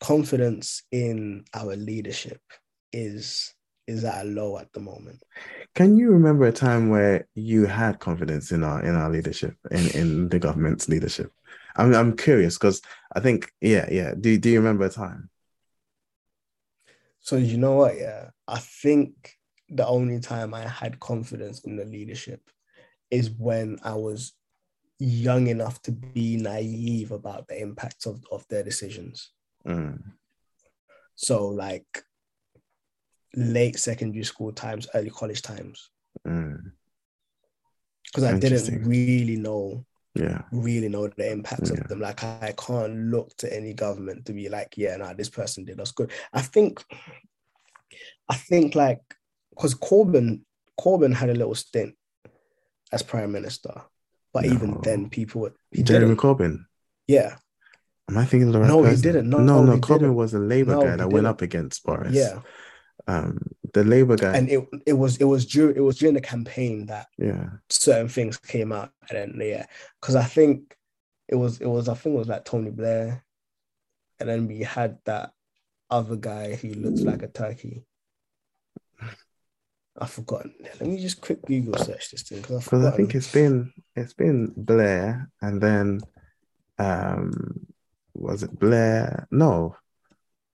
Confidence 0.00 0.82
in 0.90 1.44
our 1.54 1.76
leadership 1.76 2.40
is 2.92 3.54
is 3.86 4.04
at 4.04 4.24
a 4.24 4.28
low 4.28 4.58
at 4.58 4.72
the 4.72 4.80
moment. 4.80 5.22
Can 5.74 5.96
you 5.96 6.10
remember 6.10 6.46
a 6.46 6.52
time 6.52 6.88
where 6.90 7.26
you 7.34 7.66
had 7.66 7.98
confidence 8.00 8.52
in 8.52 8.64
our 8.64 8.82
in 8.82 8.94
our 8.96 9.10
leadership 9.10 9.54
in 9.70 9.88
in 9.90 10.28
the 10.28 10.38
government's 10.38 10.88
leadership? 10.88 11.30
I'm 11.76 11.94
I'm 11.94 12.16
curious 12.16 12.58
because 12.58 12.82
I 13.14 13.20
think 13.20 13.50
yeah 13.60 13.88
yeah. 13.90 14.14
Do 14.18 14.36
do 14.38 14.50
you 14.50 14.58
remember 14.58 14.84
a 14.86 14.90
time? 14.90 15.30
So 17.20 17.36
you 17.36 17.56
know 17.56 17.76
what? 17.76 17.96
Yeah, 17.96 18.30
I 18.48 18.58
think 18.58 19.38
the 19.74 19.86
only 19.86 20.20
time 20.20 20.54
I 20.54 20.66
had 20.66 21.00
confidence 21.00 21.60
in 21.60 21.76
the 21.76 21.84
leadership 21.84 22.40
is 23.10 23.30
when 23.30 23.78
I 23.82 23.94
was 23.94 24.32
young 24.98 25.46
enough 25.48 25.80
to 25.82 25.92
be 25.92 26.36
naive 26.36 27.10
about 27.10 27.48
the 27.48 27.60
impact 27.60 28.06
of, 28.06 28.22
of 28.30 28.46
their 28.48 28.62
decisions. 28.62 29.32
Mm, 29.66 30.00
So 31.14 31.48
like 31.48 32.04
late 33.34 33.78
secondary 33.78 34.24
school 34.24 34.52
times, 34.52 34.88
early 34.94 35.10
college 35.10 35.42
times, 35.42 35.90
mm, 36.26 36.72
because 38.04 38.24
I 38.24 38.38
didn't 38.38 38.84
really 38.84 39.36
know 39.36 39.84
yeah 40.14 40.42
really 40.52 40.88
know 40.88 41.08
the 41.08 41.30
impacts 41.30 41.70
Yeah. 41.70 41.80
of 41.80 41.88
them. 41.88 42.00
Like 42.00 42.22
I 42.22 42.54
can't 42.58 43.10
look 43.10 43.34
to 43.38 43.52
any 43.54 43.72
government 43.72 44.26
to 44.26 44.32
be 44.32 44.48
like, 44.50 44.76
yeah, 44.76 44.96
nah, 44.96 45.14
this 45.14 45.30
person 45.30 45.64
did 45.64 45.80
us 45.80 45.92
good. 45.92 46.10
I 46.32 46.42
think, 46.42 46.84
I 48.28 48.34
think 48.36 48.74
like 48.74 49.00
because 49.54 49.74
Corbyn, 49.74 50.40
Corbyn 50.80 51.14
had 51.14 51.30
a 51.30 51.34
little 51.34 51.54
stint 51.54 51.94
as 52.90 53.02
prime 53.02 53.32
minister, 53.32 53.82
but 54.32 54.44
even 54.44 54.80
then, 54.82 55.08
people 55.10 55.42
would 55.42 55.54
he 55.70 55.82
Jeremy 55.82 56.08
didn't. 56.08 56.20
Corbyn. 56.20 56.64
Yeah, 57.06 57.36
Am 58.08 58.18
I 58.18 58.24
thinking 58.24 58.50
the 58.52 58.60
right 58.60 58.68
No, 58.68 58.82
he 58.84 58.96
didn't. 58.96 59.28
No, 59.30 59.38
no, 59.38 59.62
no, 59.64 59.74
no. 59.74 59.78
Corbyn 59.80 59.98
didn't. 60.00 60.14
was 60.16 60.34
a 60.34 60.38
Labour 60.38 60.72
No, 60.72 60.82
guy 60.82 60.96
that 60.96 61.08
went 61.08 61.12
didn't. 61.24 61.26
up 61.26 61.42
against 61.42 61.82
Boris. 61.84 62.12
yeah, 62.14 62.40
Um, 63.06 63.38
the 63.72 63.84
Labour 63.84 64.16
guy. 64.16 64.36
and 64.36 64.48
it 64.50 64.68
it 64.86 64.92
was 64.94 65.16
it 65.18 65.24
was 65.24 65.46
during 65.46 65.76
it 65.76 65.80
was 65.80 65.98
during 65.98 66.14
the 66.14 66.20
campaign 66.20 66.86
that 66.86 67.06
yeah. 67.18 67.48
certain 67.70 68.08
things 68.08 68.36
came 68.38 68.72
out, 68.72 68.90
and 69.08 69.18
then 69.38 69.48
yeah, 69.48 69.66
because 70.00 70.16
I 70.16 70.24
think 70.24 70.76
it 71.28 71.36
was 71.36 71.60
it 71.60 71.66
was 71.66 71.88
I 71.88 71.94
think 71.94 72.14
it 72.16 72.18
was 72.18 72.28
like 72.28 72.44
Tony 72.44 72.70
Blair, 72.70 73.24
and 74.20 74.28
then 74.28 74.46
we 74.46 74.60
had 74.60 74.98
that 75.04 75.32
other 75.90 76.16
guy 76.16 76.54
who 76.54 76.68
looks 76.74 77.00
like 77.02 77.22
a 77.22 77.28
turkey. 77.28 77.84
I've 79.98 80.10
forgotten. 80.10 80.54
Let 80.62 80.88
me 80.88 80.98
just 81.00 81.20
quick 81.20 81.42
Google 81.42 81.76
search 81.76 82.10
this 82.10 82.22
thing 82.22 82.40
because 82.40 82.84
I 82.86 82.90
think 82.96 83.14
it's 83.14 83.30
been 83.30 83.72
it's 83.94 84.14
been 84.14 84.52
Blair 84.56 85.30
and 85.42 85.60
then 85.60 86.00
um 86.78 87.66
was 88.14 88.42
it 88.42 88.58
Blair? 88.58 89.26
No. 89.30 89.76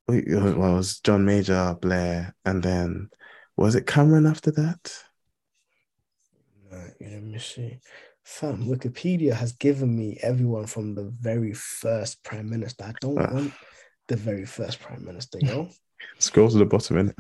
It 0.09 0.27
was, 0.43 0.55
well, 0.55 0.73
it 0.73 0.77
was 0.77 1.01
John 1.01 1.25
Major, 1.27 1.77
Blair, 1.81 2.35
and 2.45 2.63
then 2.63 3.11
was 3.57 3.75
it 3.75 3.87
Cameron 3.87 4.27
after 4.27 4.51
that? 4.53 4.95
Right, 6.73 6.95
let 7.01 7.23
me 7.23 7.39
see. 7.39 7.79
Fam, 8.25 8.65
Wikipedia 8.67 9.35
has 9.35 9.53
given 9.53 9.95
me 9.97 10.19
everyone 10.23 10.67
from 10.67 10.95
the 10.95 11.13
very 11.21 11.53
first 11.53 12.23
prime 12.25 12.49
minister. 12.49 12.85
I 12.85 12.95
don't 13.01 13.19
Ah. 13.19 13.33
want 13.33 13.53
the 14.07 14.17
very 14.17 14.47
first 14.47 14.81
prime 14.81 15.05
minister, 15.05 15.39
yo. 15.43 15.69
Scroll 16.19 16.49
to 16.51 16.59
the 16.59 16.65
bottom 16.67 16.99
in 16.99 17.15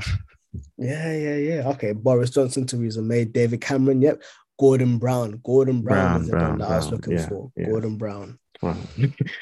Yeah, 0.76 1.12
yeah, 1.14 1.36
yeah. 1.36 1.68
Okay, 1.70 1.92
Boris 1.92 2.30
Johnson, 2.30 2.66
Theresa 2.66 3.02
May, 3.02 3.24
David 3.24 3.60
Cameron. 3.60 4.00
Yep. 4.02 4.22
Gordon 4.58 4.98
Brown. 4.98 5.40
Gordon 5.44 5.82
Brown, 5.82 6.06
Brown, 6.08 6.20
is 6.22 6.26
the 6.28 6.32
Brown, 6.32 6.48
one 6.50 6.58
that 6.58 6.70
I 6.70 6.76
was 6.76 6.90
looking 6.90 7.12
Yeah, 7.12 7.28
for. 7.28 7.52
yeah. 7.56 7.66
Gordon 7.66 7.96
Brown. 7.96 8.38
Wow. 8.60 8.76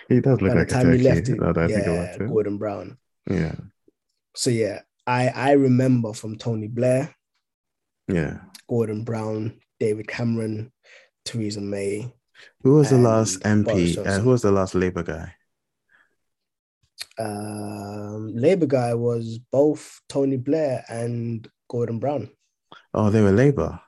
he 0.09 0.21
does 0.21 0.43
look 0.43 0.53
By 0.53 0.59
like 0.59 0.69
the 0.69 0.79
a 0.79 0.83
time 0.83 0.93
he 0.93 0.99
turkey. 0.99 1.03
left 1.15 1.29
it, 1.31 1.41
now 1.41 1.53
that 1.53 1.71
think 1.71 1.87
yeah. 1.87 2.27
Gordon 2.27 2.59
Brown. 2.59 2.99
Yeah. 3.31 3.55
So 4.35 4.51
yeah, 4.51 4.81
I 5.07 5.29
I 5.29 5.53
remember 5.53 6.13
from 6.13 6.37
Tony 6.37 6.69
Blair, 6.69 7.15
Yeah. 8.09 8.41
Gordon 8.69 9.05
Brown, 9.05 9.59
David 9.81 10.07
Cameron, 10.09 10.71
Theresa 11.25 11.63
May. 11.63 12.13
Who 12.63 12.75
was 12.75 12.91
the 12.91 12.99
last 12.99 13.41
MP? 13.41 13.97
Uh, 13.97 14.19
who 14.21 14.29
was 14.31 14.43
the 14.43 14.53
last 14.53 14.75
Labour 14.75 15.03
guy? 15.03 15.33
Um, 17.19 18.35
Labour 18.35 18.67
guy 18.67 18.95
was 18.95 19.39
both 19.51 20.01
Tony 20.09 20.37
Blair 20.37 20.85
and 20.89 21.49
Gordon 21.69 21.99
Brown. 21.99 22.31
Oh, 22.93 23.11
they 23.11 23.23
were 23.23 23.33
Labour. 23.33 23.81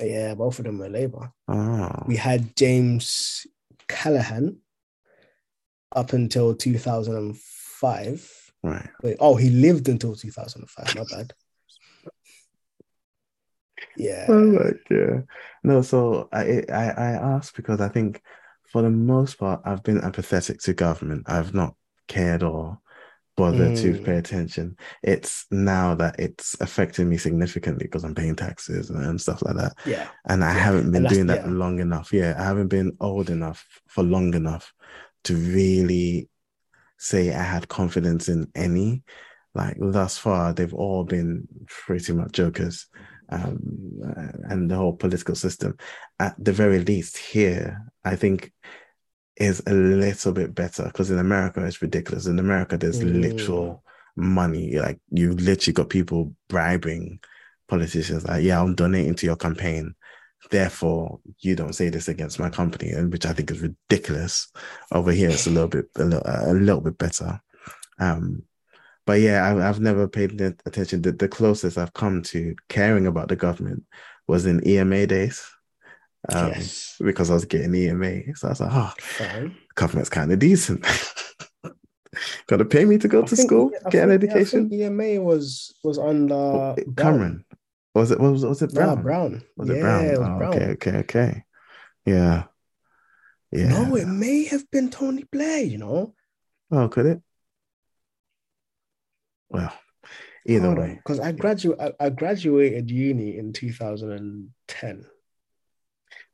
Yeah, 0.00 0.34
both 0.34 0.58
of 0.58 0.64
them 0.64 0.78
were 0.78 0.88
Labour. 0.88 1.32
Oh. 1.48 2.04
We 2.06 2.16
had 2.16 2.54
James 2.56 3.46
Callaghan 3.88 4.58
up 5.94 6.12
until 6.12 6.54
2005. 6.54 8.52
right. 8.62 8.88
Wait, 9.02 9.16
oh, 9.20 9.36
he 9.36 9.50
lived 9.50 9.88
until 9.88 10.14
2005. 10.14 10.96
Not 10.96 11.08
bad. 11.10 11.32
Yeah. 13.96 14.26
I'm 14.28 14.54
like, 14.54 14.80
yeah. 14.90 15.22
No, 15.64 15.82
so 15.82 16.28
I, 16.32 16.64
I 16.72 16.90
I 16.90 17.10
asked 17.12 17.56
because 17.56 17.80
I 17.80 17.88
think 17.88 18.22
for 18.70 18.82
the 18.82 18.90
most 18.90 19.38
part 19.38 19.62
I've 19.64 19.82
been 19.82 19.98
apathetic 20.00 20.60
to 20.60 20.74
government. 20.74 21.24
I've 21.28 21.54
not 21.54 21.74
cared 22.08 22.42
or 22.42 22.78
bothered 23.36 23.76
to 23.76 23.92
Mm. 23.92 24.04
pay 24.04 24.16
attention. 24.16 24.76
It's 25.02 25.46
now 25.50 25.94
that 25.94 26.16
it's 26.18 26.56
affecting 26.60 27.08
me 27.08 27.18
significantly 27.18 27.84
because 27.84 28.04
I'm 28.04 28.14
paying 28.14 28.34
taxes 28.34 28.90
and, 28.90 29.04
and 29.04 29.20
stuff 29.20 29.42
like 29.42 29.56
that. 29.56 29.74
Yeah. 29.86 30.08
And 30.26 30.42
I 30.44 30.54
Yeah, 30.54 30.64
haven't 30.64 30.90
been 30.90 31.04
doing 31.04 31.26
that 31.28 31.44
yeah. 31.46 31.50
long 31.52 31.78
enough. 31.78 32.12
Yeah, 32.12 32.34
I 32.36 32.44
haven't 32.44 32.68
been 32.68 32.96
old 33.00 33.30
enough 33.30 33.64
for 33.86 34.02
long 34.02 34.34
enough 34.34 34.72
to 35.24 35.36
really 35.36 36.28
say 36.98 37.32
I 37.32 37.42
had 37.42 37.68
confidence 37.68 38.28
in 38.28 38.48
any. 38.56 39.04
Like 39.54 39.76
thus 39.80 40.18
far, 40.18 40.52
they've 40.52 40.74
all 40.74 41.04
been 41.04 41.46
pretty 41.68 42.12
much 42.12 42.32
jokers. 42.32 42.86
Um, 43.30 44.00
and 44.48 44.70
the 44.70 44.76
whole 44.76 44.94
political 44.96 45.34
system, 45.34 45.76
at 46.18 46.34
the 46.42 46.52
very 46.52 46.80
least, 46.80 47.18
here, 47.18 47.82
I 48.04 48.16
think 48.16 48.52
is 49.38 49.62
a 49.66 49.72
little 49.72 50.32
bit 50.32 50.54
better 50.54 50.84
because 50.84 51.10
in 51.10 51.18
America, 51.18 51.64
it's 51.64 51.80
ridiculous. 51.82 52.26
In 52.26 52.38
America, 52.38 52.76
there's 52.76 53.00
Mm. 53.00 53.20
literal 53.22 53.84
money. 54.16 54.78
Like 54.78 55.00
you 55.10 55.32
literally 55.32 55.74
got 55.74 55.88
people 55.90 56.34
bribing 56.48 57.20
politicians 57.68 58.26
like, 58.26 58.42
yeah, 58.44 58.60
I'm 58.60 58.74
donating 58.74 59.14
to 59.16 59.26
your 59.26 59.36
campaign. 59.36 59.94
Therefore, 60.50 61.20
you 61.40 61.54
don't 61.56 61.74
say 61.74 61.88
this 61.88 62.08
against 62.08 62.38
my 62.38 62.48
company, 62.50 62.92
which 63.04 63.26
I 63.26 63.32
think 63.32 63.50
is 63.50 63.60
ridiculous. 63.60 64.50
Over 64.92 65.12
here, 65.12 65.30
it's 65.30 65.46
a 65.46 65.50
little 65.50 65.68
bit 65.68 65.86
a 65.96 66.04
little, 66.04 66.22
a 66.26 66.54
little 66.54 66.80
bit 66.80 66.98
better. 66.98 67.40
Um, 67.98 68.42
but 69.06 69.20
yeah, 69.20 69.42
I, 69.46 69.68
I've 69.68 69.80
never 69.80 70.06
paid 70.08 70.40
attention. 70.40 71.02
The, 71.02 71.12
the 71.12 71.28
closest 71.28 71.78
I've 71.78 71.94
come 71.94 72.22
to 72.24 72.54
caring 72.68 73.06
about 73.06 73.28
the 73.28 73.36
government 73.36 73.84
was 74.26 74.46
in 74.46 74.66
EMA 74.66 75.06
days. 75.06 75.44
Um, 76.32 76.48
yes. 76.48 76.96
because 77.00 77.30
I 77.30 77.34
was 77.34 77.44
getting 77.44 77.74
EMA. 77.74 78.34
So 78.36 78.48
I 78.48 78.50
was 78.50 78.60
like, 78.60 78.70
oh, 78.72 78.92
Fine. 78.98 79.56
government's 79.74 80.10
kind 80.10 80.32
of 80.32 80.38
decent. 80.38 80.84
Gotta 82.48 82.64
pay 82.64 82.84
me 82.84 82.98
to 82.98 83.08
go 83.08 83.22
I 83.22 83.26
to 83.26 83.36
think- 83.36 83.48
school, 83.48 83.70
I 83.86 83.90
get 83.90 84.08
an 84.08 84.18
think- 84.18 84.22
yeah, 84.30 84.36
I 84.36 84.40
education. 84.40 84.68
think 84.68 84.82
EMA 84.82 85.20
was 85.22 85.72
was 85.84 85.98
under 85.98 86.34
Oh, 86.34 86.76
Brown. 86.88 86.94
Cameron. 86.96 87.44
Was 87.94 88.10
it 88.10 88.18
was, 88.20 88.44
was 88.44 88.62
it 88.62 88.74
Brown? 88.74 89.02
Brown. 89.02 89.42
Was 89.56 89.68
yeah, 89.68 89.74
it 89.76 89.80
Brown? 89.80 90.04
it 90.04 90.10
was 90.18 90.28
Oh, 90.28 90.38
Brown. 90.38 90.54
okay, 90.54 90.66
okay, 90.72 90.96
okay. 90.98 91.44
Yeah. 92.04 92.44
Yeah. 93.52 93.68
No, 93.68 93.94
it 93.96 94.06
may 94.06 94.44
have 94.44 94.70
been 94.70 94.90
Tony 94.90 95.24
Blair, 95.30 95.62
you 95.62 95.78
know. 95.78 96.14
oh, 96.70 96.88
could 96.88 97.06
it? 97.06 97.22
Well, 99.50 99.72
either 100.46 100.74
way. 100.74 100.94
Because 100.96 101.20
I 101.20 101.32
graduated 101.32 101.94
I, 102.00 102.06
I 102.06 102.10
graduated 102.10 102.90
uni 102.90 103.38
in 103.38 103.52
2010. 103.52 105.06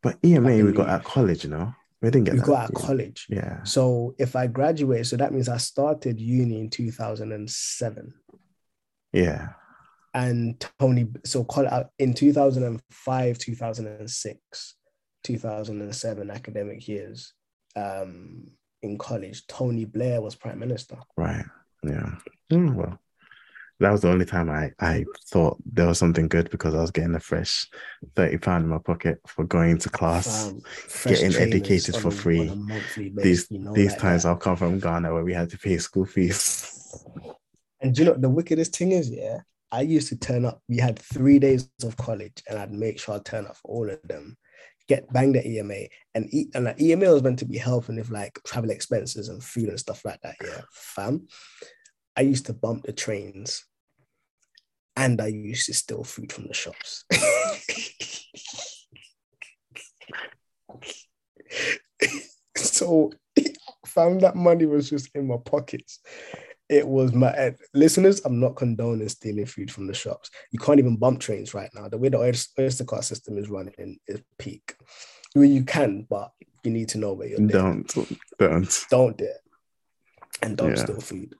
But 0.05 0.19
EMA 0.23 0.63
we 0.63 0.73
got 0.73 0.91
at 0.91 1.03
college, 1.03 1.45
you 1.45 1.51
know. 1.51 1.75
We 2.03 2.11
didn't 2.11 2.25
get 2.25 2.35
We 2.35 2.41
that. 2.41 2.47
got 2.47 2.65
at 2.69 2.75
college. 2.75 3.27
Yeah. 3.31 3.63
So 3.65 4.15
if 4.19 4.37
I 4.37 4.47
graduate, 4.47 5.07
so 5.07 5.17
that 5.17 5.33
means 5.33 5.49
I 5.49 5.57
started 5.57 6.21
uni 6.21 6.61
in 6.61 6.69
2007. 6.69 8.13
Yeah. 9.15 9.49
And 10.13 10.63
Tony, 10.79 11.07
so 11.25 11.43
call 11.45 11.67
it 11.67 11.87
in 11.99 12.13
2005, 12.13 13.39
2006, 13.39 14.75
2007 15.25 16.31
academic 16.31 16.87
years 16.87 17.33
um, 17.75 18.51
in 18.83 18.99
college, 18.99 19.47
Tony 19.47 19.87
Blair 19.87 20.21
was 20.21 20.35
prime 20.35 20.59
minister. 20.59 20.99
Right. 21.17 21.47
Yeah. 21.83 22.17
Mm, 22.53 22.75
well, 22.75 22.99
that 23.81 23.91
was 23.91 24.03
the 24.03 24.11
only 24.11 24.25
time 24.25 24.51
I, 24.51 24.71
I 24.79 25.05
thought 25.27 25.59
there 25.65 25.87
was 25.87 25.99
something 25.99 26.29
good 26.29 26.51
because 26.51 26.75
I 26.75 26.81
was 26.81 26.91
getting 26.91 27.15
a 27.15 27.21
fresh 27.21 27.69
30 28.15 28.39
pound 28.39 28.65
in 28.65 28.71
my 28.71 28.79
pocket 28.79 29.19
for 29.27 29.45
going 29.45 29.79
to 29.79 29.89
class. 29.91 30.47
Um, 30.47 30.63
Getting 31.05 31.35
educated 31.35 31.97
for 31.97 32.11
free. 32.11 32.49
on 32.49 32.49
a 32.49 32.55
basis, 33.11 33.13
these 33.15 33.47
you 33.51 33.59
know, 33.59 33.73
these 33.73 33.91
like 33.91 34.01
times 34.01 34.23
that. 34.23 34.31
I've 34.31 34.41
come 34.41 34.57
from 34.57 34.79
Ghana 34.79 35.13
where 35.13 35.25
we 35.25 35.35
had 35.35 35.51
to 35.51 35.59
pay 35.59 35.79
school 35.79 36.07
fees. 36.07 36.71
And 37.81 37.95
do 37.95 38.03
you 38.03 38.09
know 38.09 38.17
the 38.17 38.31
wickedest 38.31 38.75
thing 38.75 38.93
is, 38.93 39.11
yeah, 39.11 39.41
I 39.71 39.83
used 39.83 40.09
to 40.09 40.17
turn 40.17 40.47
up. 40.47 40.63
We 40.71 40.79
had 40.79 40.99
three 40.99 41.39
days 41.39 41.69
of 41.83 41.97
college, 41.99 42.43
and 42.49 42.59
I'd 42.59 42.73
make 42.73 42.99
sure 42.99 43.17
I 43.17 43.19
turn 43.19 43.45
up 43.45 43.59
for 43.59 43.69
all 43.69 43.91
of 43.91 44.01
them. 44.05 44.39
Get 44.89 45.13
bang 45.13 45.33
the 45.33 45.47
EMA, 45.47 45.89
and 46.15 46.33
e- 46.33 46.49
and 46.55 46.65
like 46.65 46.81
EMA 46.81 47.13
was 47.13 47.23
meant 47.23 47.41
to 47.41 47.45
be 47.45 47.59
helping 47.59 47.97
with 47.97 48.09
like 48.11 48.39
travel 48.47 48.71
expenses 48.71 49.29
and 49.29 49.45
food 49.45 49.69
and 49.69 49.79
stuff 49.79 50.03
like 50.03 50.19
that. 50.23 50.37
Yeah, 50.43 50.63
fam. 50.73 51.27
I 52.17 52.23
used 52.23 52.47
to 52.47 52.53
bump 52.53 52.85
the 52.85 52.93
trains, 52.93 53.65
and 54.97 55.21
I 55.21 55.27
used 55.29 55.67
to 55.67 55.75
steal 55.75 56.05
food 56.05 56.33
from 56.33 56.47
the 56.47 56.55
shops. 56.55 57.05
so, 62.57 63.11
found 63.87 64.21
that 64.23 64.37
money 64.37 64.67
was 64.67 64.91
just 64.91 65.11
in 65.15 65.27
my 65.27 65.37
pockets 65.45 66.01
it 66.69 66.87
was 66.87 67.13
my 67.13 67.31
eh, 67.37 67.53
listeners. 67.75 68.23
I'm 68.25 68.41
not 68.41 68.57
condoning 68.57 69.09
stealing 69.09 69.47
food 69.47 69.71
from 69.71 69.87
the 69.87 69.95
shops. 69.95 70.31
You 70.51 70.59
can't 70.59 70.79
even 70.79 70.97
bump 70.97 71.21
trains 71.21 71.55
right 71.55 71.71
now. 71.75 71.89
The 71.89 71.99
way 71.99 72.09
the 72.09 72.19
Oyster 72.59 72.85
card 72.85 73.05
system 73.05 73.39
is 73.39 73.51
running 73.51 73.99
is 74.07 74.21
peak. 74.39 74.75
I 75.37 75.41
mean, 75.41 75.53
you 75.53 75.65
can, 75.65 76.07
but 76.09 76.31
you 76.63 76.71
need 76.71 76.89
to 76.91 76.99
know 76.99 77.13
where 77.13 77.29
you're. 77.29 77.39
don't 77.39 77.87
don't. 78.39 78.87
don't 78.91 79.19
do 79.19 79.25
it, 79.25 79.41
and 80.43 80.57
don't 80.57 80.71
Yeah. 80.71 80.83
steal 80.83 81.01
food. 81.01 81.35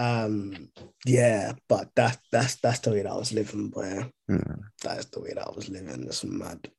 Um, 0.00 0.70
yeah, 1.04 1.52
but 1.68 1.94
that 1.96 2.18
that's 2.32 2.56
that's 2.56 2.78
the 2.78 2.90
way 2.90 3.02
that 3.02 3.12
I 3.12 3.16
was 3.16 3.34
living, 3.34 3.68
boy. 3.68 4.10
Yeah. 4.28 4.54
That's 4.82 5.04
the 5.06 5.20
way 5.20 5.32
that 5.34 5.46
I 5.46 5.50
was 5.54 5.68
living. 5.68 6.04
It's 6.04 6.24
mad. 6.24 6.70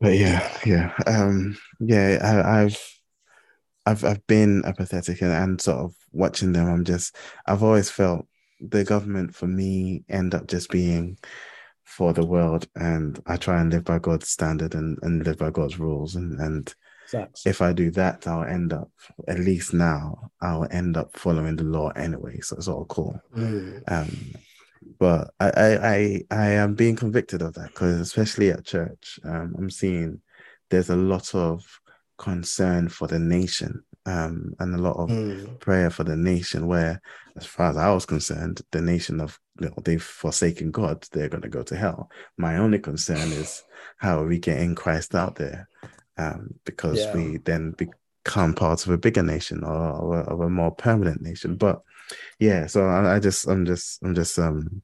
But 0.00 0.16
yeah, 0.16 0.48
yeah, 0.64 0.94
um, 1.08 1.58
yeah. 1.80 2.18
I, 2.22 2.62
I've, 2.62 3.00
I've, 3.84 4.04
I've 4.04 4.26
been 4.28 4.62
apathetic 4.64 5.22
and, 5.22 5.32
and 5.32 5.60
sort 5.60 5.78
of 5.78 5.94
watching 6.12 6.52
them. 6.52 6.68
I'm 6.68 6.84
just, 6.84 7.16
I've 7.46 7.64
always 7.64 7.90
felt 7.90 8.28
the 8.60 8.84
government 8.84 9.34
for 9.34 9.48
me 9.48 10.04
end 10.08 10.36
up 10.36 10.46
just 10.46 10.70
being 10.70 11.18
for 11.84 12.12
the 12.12 12.24
world, 12.24 12.68
and 12.76 13.20
I 13.26 13.36
try 13.36 13.60
and 13.60 13.72
live 13.72 13.84
by 13.84 13.98
God's 13.98 14.28
standard 14.28 14.76
and 14.76 14.98
and 15.02 15.26
live 15.26 15.38
by 15.38 15.50
God's 15.50 15.80
rules. 15.80 16.14
And 16.14 16.38
and 16.38 16.72
Facts. 17.10 17.46
if 17.46 17.60
I 17.62 17.72
do 17.72 17.90
that, 17.92 18.26
I'll 18.26 18.44
end 18.44 18.72
up 18.72 18.90
at 19.28 19.38
least 19.38 19.74
now 19.74 20.30
I'll 20.40 20.66
end 20.70 20.96
up 20.96 21.16
following 21.16 21.56
the 21.56 21.64
law 21.64 21.88
anyway. 21.90 22.40
So 22.40 22.56
it's 22.56 22.68
all 22.68 22.84
cool. 22.86 23.20
Mm, 23.36 23.82
Um, 23.90 24.32
but 24.98 25.30
I, 25.40 25.50
I, 25.50 25.94
I, 25.94 26.22
I 26.30 26.46
am 26.52 26.74
being 26.74 26.96
convicted 26.96 27.42
of 27.42 27.54
that 27.54 27.68
because, 27.68 28.00
especially 28.00 28.50
at 28.50 28.64
church, 28.64 29.18
um, 29.24 29.54
I'm 29.58 29.70
seeing 29.70 30.20
there's 30.68 30.90
a 30.90 30.96
lot 30.96 31.34
of 31.34 31.64
concern 32.18 32.88
for 32.88 33.06
the 33.08 33.18
nation 33.18 33.82
um, 34.06 34.52
and 34.58 34.74
a 34.74 34.78
lot 34.78 34.96
of 34.96 35.10
mm, 35.10 35.58
prayer 35.60 35.90
for 35.90 36.04
the 36.04 36.16
nation. 36.16 36.66
Where, 36.66 37.00
as 37.36 37.46
far 37.46 37.70
as 37.70 37.76
I 37.76 37.92
was 37.92 38.06
concerned, 38.06 38.60
the 38.72 38.80
nation 38.80 39.20
of 39.20 39.38
you 39.60 39.68
know, 39.68 39.74
they've 39.84 40.02
forsaken 40.02 40.70
God, 40.70 41.06
they're 41.12 41.28
going 41.28 41.42
to 41.42 41.48
go 41.48 41.62
to 41.62 41.76
hell. 41.76 42.10
My 42.36 42.58
only 42.58 42.78
concern 42.78 43.32
is 43.32 43.62
how 43.98 44.22
are 44.22 44.26
we 44.26 44.38
getting 44.38 44.74
Christ 44.74 45.14
out 45.14 45.36
there, 45.36 45.68
um, 46.20 46.54
because 46.64 46.98
Yeah. 46.98 47.14
we 47.14 47.38
then 47.38 47.72
become 47.72 48.54
part 48.54 48.84
of 48.86 48.92
a 48.92 48.98
bigger 48.98 49.22
nation 49.22 49.64
or, 49.64 49.92
or 50.02 50.20
a- 50.20 50.24
of 50.32 50.40
a 50.40 50.50
more 50.50 50.70
permanent 50.70 51.20
nation. 51.22 51.56
But 51.56 51.82
yeah, 52.38 52.66
so 52.66 52.86
I, 52.86 53.16
I 53.16 53.18
just, 53.20 53.48
I'm 53.48 53.64
just, 53.64 54.02
I'm 54.02 54.14
just, 54.14 54.38
um, 54.38 54.82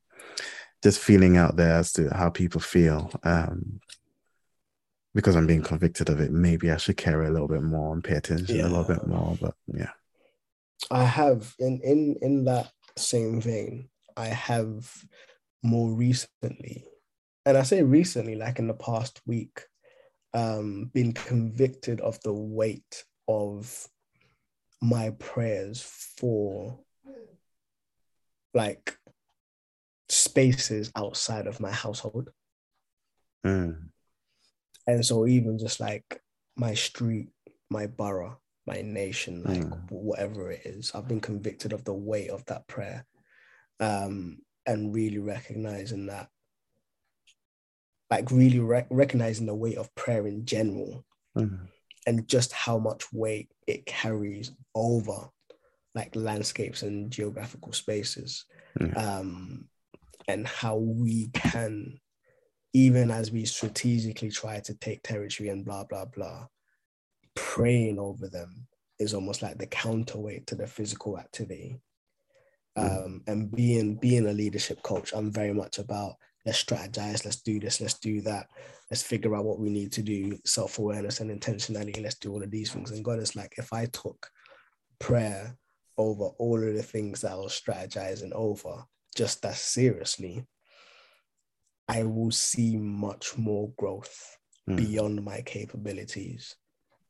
just 0.83 1.01
feeling 1.01 1.37
out 1.37 1.57
there 1.57 1.77
as 1.81 1.93
to 1.93 2.09
how 2.15 2.31
people 2.31 2.61
feel. 2.61 3.11
Um, 3.23 3.81
because 5.15 5.35
I'm 5.35 5.47
being 5.47 5.63
convicted 5.63 6.11
of 6.11 6.21
it, 6.21 6.31
maybe 6.31 6.71
I 6.71 6.77
should 6.77 6.99
care 6.99 7.23
a 7.23 7.31
little 7.31 7.49
bit 7.49 7.63
more 7.63 7.95
and 7.95 8.05
pay 8.05 8.17
attention 8.17 8.61
a 8.61 8.69
little 8.69 8.85
bit 8.85 9.07
more. 9.07 9.37
But 9.41 9.55
yeah. 9.67 9.93
I 10.91 11.05
have 11.05 11.55
in 11.59 11.81
in 11.83 12.17
in 12.21 12.45
that 12.45 12.71
same 12.97 13.41
vein, 13.41 13.89
I 14.17 14.27
have 14.27 14.93
more 15.63 15.91
recently, 15.91 16.85
and 17.47 17.57
I 17.57 17.63
say 17.63 17.83
recently, 17.83 18.35
like 18.37 18.59
in 18.59 18.69
the 18.69 18.75
past 18.75 19.23
week, 19.27 19.65
um, 20.37 20.91
been 20.93 21.13
convicted 21.13 22.01
of 22.03 22.21
the 22.21 22.33
weight 22.33 23.05
of 23.27 23.89
my 24.83 25.11
prayers 25.19 25.81
for 25.81 26.79
like 28.53 28.99
spaces 30.11 30.93
outside 30.95 31.47
of 31.47 31.59
my 31.59 31.73
household. 31.73 32.29
Mm, 33.47 33.89
And 34.87 35.05
so 35.05 35.27
even 35.27 35.59
just 35.59 35.81
like 35.81 36.21
my 36.55 36.75
street, 36.75 37.29
my 37.71 37.87
borough, 37.87 38.39
my 38.67 38.83
nation, 38.83 39.43
like 39.43 39.65
Mm. 39.65 39.91
whatever 39.91 40.51
it 40.53 40.67
is, 40.67 40.93
I've 40.95 41.09
been 41.09 41.21
convicted 41.21 41.73
of 41.73 41.85
the 41.85 41.95
weight 41.95 42.31
of 42.31 42.45
that 42.47 42.67
prayer. 42.67 43.07
Um, 43.81 44.43
and 44.67 44.95
really 44.95 45.19
recognizing 45.19 46.07
that, 46.07 46.29
like 48.11 48.31
really 48.31 48.61
rec- 48.61 48.87
recognizing 48.91 49.47
the 49.47 49.55
weight 49.55 49.79
of 49.79 49.95
prayer 49.95 50.27
in 50.27 50.45
general 50.45 51.05
mm, 51.37 51.59
and 52.07 52.29
just 52.29 52.53
how 52.53 52.79
much 52.79 53.13
weight 53.13 53.53
it 53.67 53.85
carries 53.87 54.53
over 54.75 55.29
like 55.95 56.15
landscapes 56.15 56.83
and 56.83 57.11
geographical 57.11 57.73
spaces. 57.73 58.45
Yeah. 58.81 58.93
um, 58.93 59.65
and 60.29 60.47
how 60.47 60.77
we 60.77 61.29
can 61.29 61.99
even 62.75 63.11
as 63.11 63.31
we 63.31 63.45
strategically 63.47 64.31
try 64.31 64.61
to 64.61 64.75
take 64.75 65.03
territory 65.03 65.49
and 65.49 65.65
blah 65.65 65.85
blah 65.85 66.05
blah 66.05 66.47
praying 67.35 67.99
over 67.99 68.29
them 68.29 68.67
is 68.99 69.15
almost 69.15 69.41
like 69.41 69.57
the 69.57 69.67
counterweight 69.67 70.47
to 70.47 70.55
the 70.55 70.67
physical 70.67 71.19
activity. 71.19 71.81
Um, 72.77 73.23
and 73.27 73.51
being 73.51 73.95
being 73.95 74.27
a 74.29 74.33
leadership 74.35 74.83
coach 74.83 75.15
i'm 75.15 75.33
very 75.33 75.55
much 75.55 75.79
about 75.79 76.17
let's 76.47 76.63
strategize 76.63 77.25
let's 77.25 77.43
do 77.43 77.59
this 77.59 77.81
let's 77.81 77.99
do 77.99 78.21
that 78.21 78.47
let's 78.91 79.03
figure 79.03 79.35
out 79.35 79.45
what 79.45 79.59
we 79.59 79.69
need 79.69 79.93
to 79.93 80.03
do 80.03 80.39
self-awareness 80.45 81.21
and 81.21 81.31
intentionality 81.31 82.01
let's 82.03 82.15
do 82.15 82.33
all 82.33 82.43
of 82.43 82.51
these 82.51 82.73
things 82.73 82.93
and 82.93 83.05
god 83.05 83.19
is 83.19 83.37
like 83.37 83.53
if 83.59 83.73
i 83.73 83.85
took 83.87 84.31
prayer 85.01 85.55
over 85.99 86.27
all 86.39 86.63
of 86.63 86.75
the 86.75 86.83
things 86.83 87.21
that 87.21 87.33
i 87.33 87.35
was 87.35 87.61
strategizing 87.61 88.33
over 88.33 88.85
just 89.15 89.45
as 89.45 89.59
seriously 89.59 90.45
i 91.89 92.05
will 92.05 92.31
see 92.31 92.77
much 92.77 93.37
more 93.37 93.71
growth 93.77 94.39
mm. 94.71 94.77
beyond 94.77 95.23
my 95.23 95.41
capabilities 95.43 96.55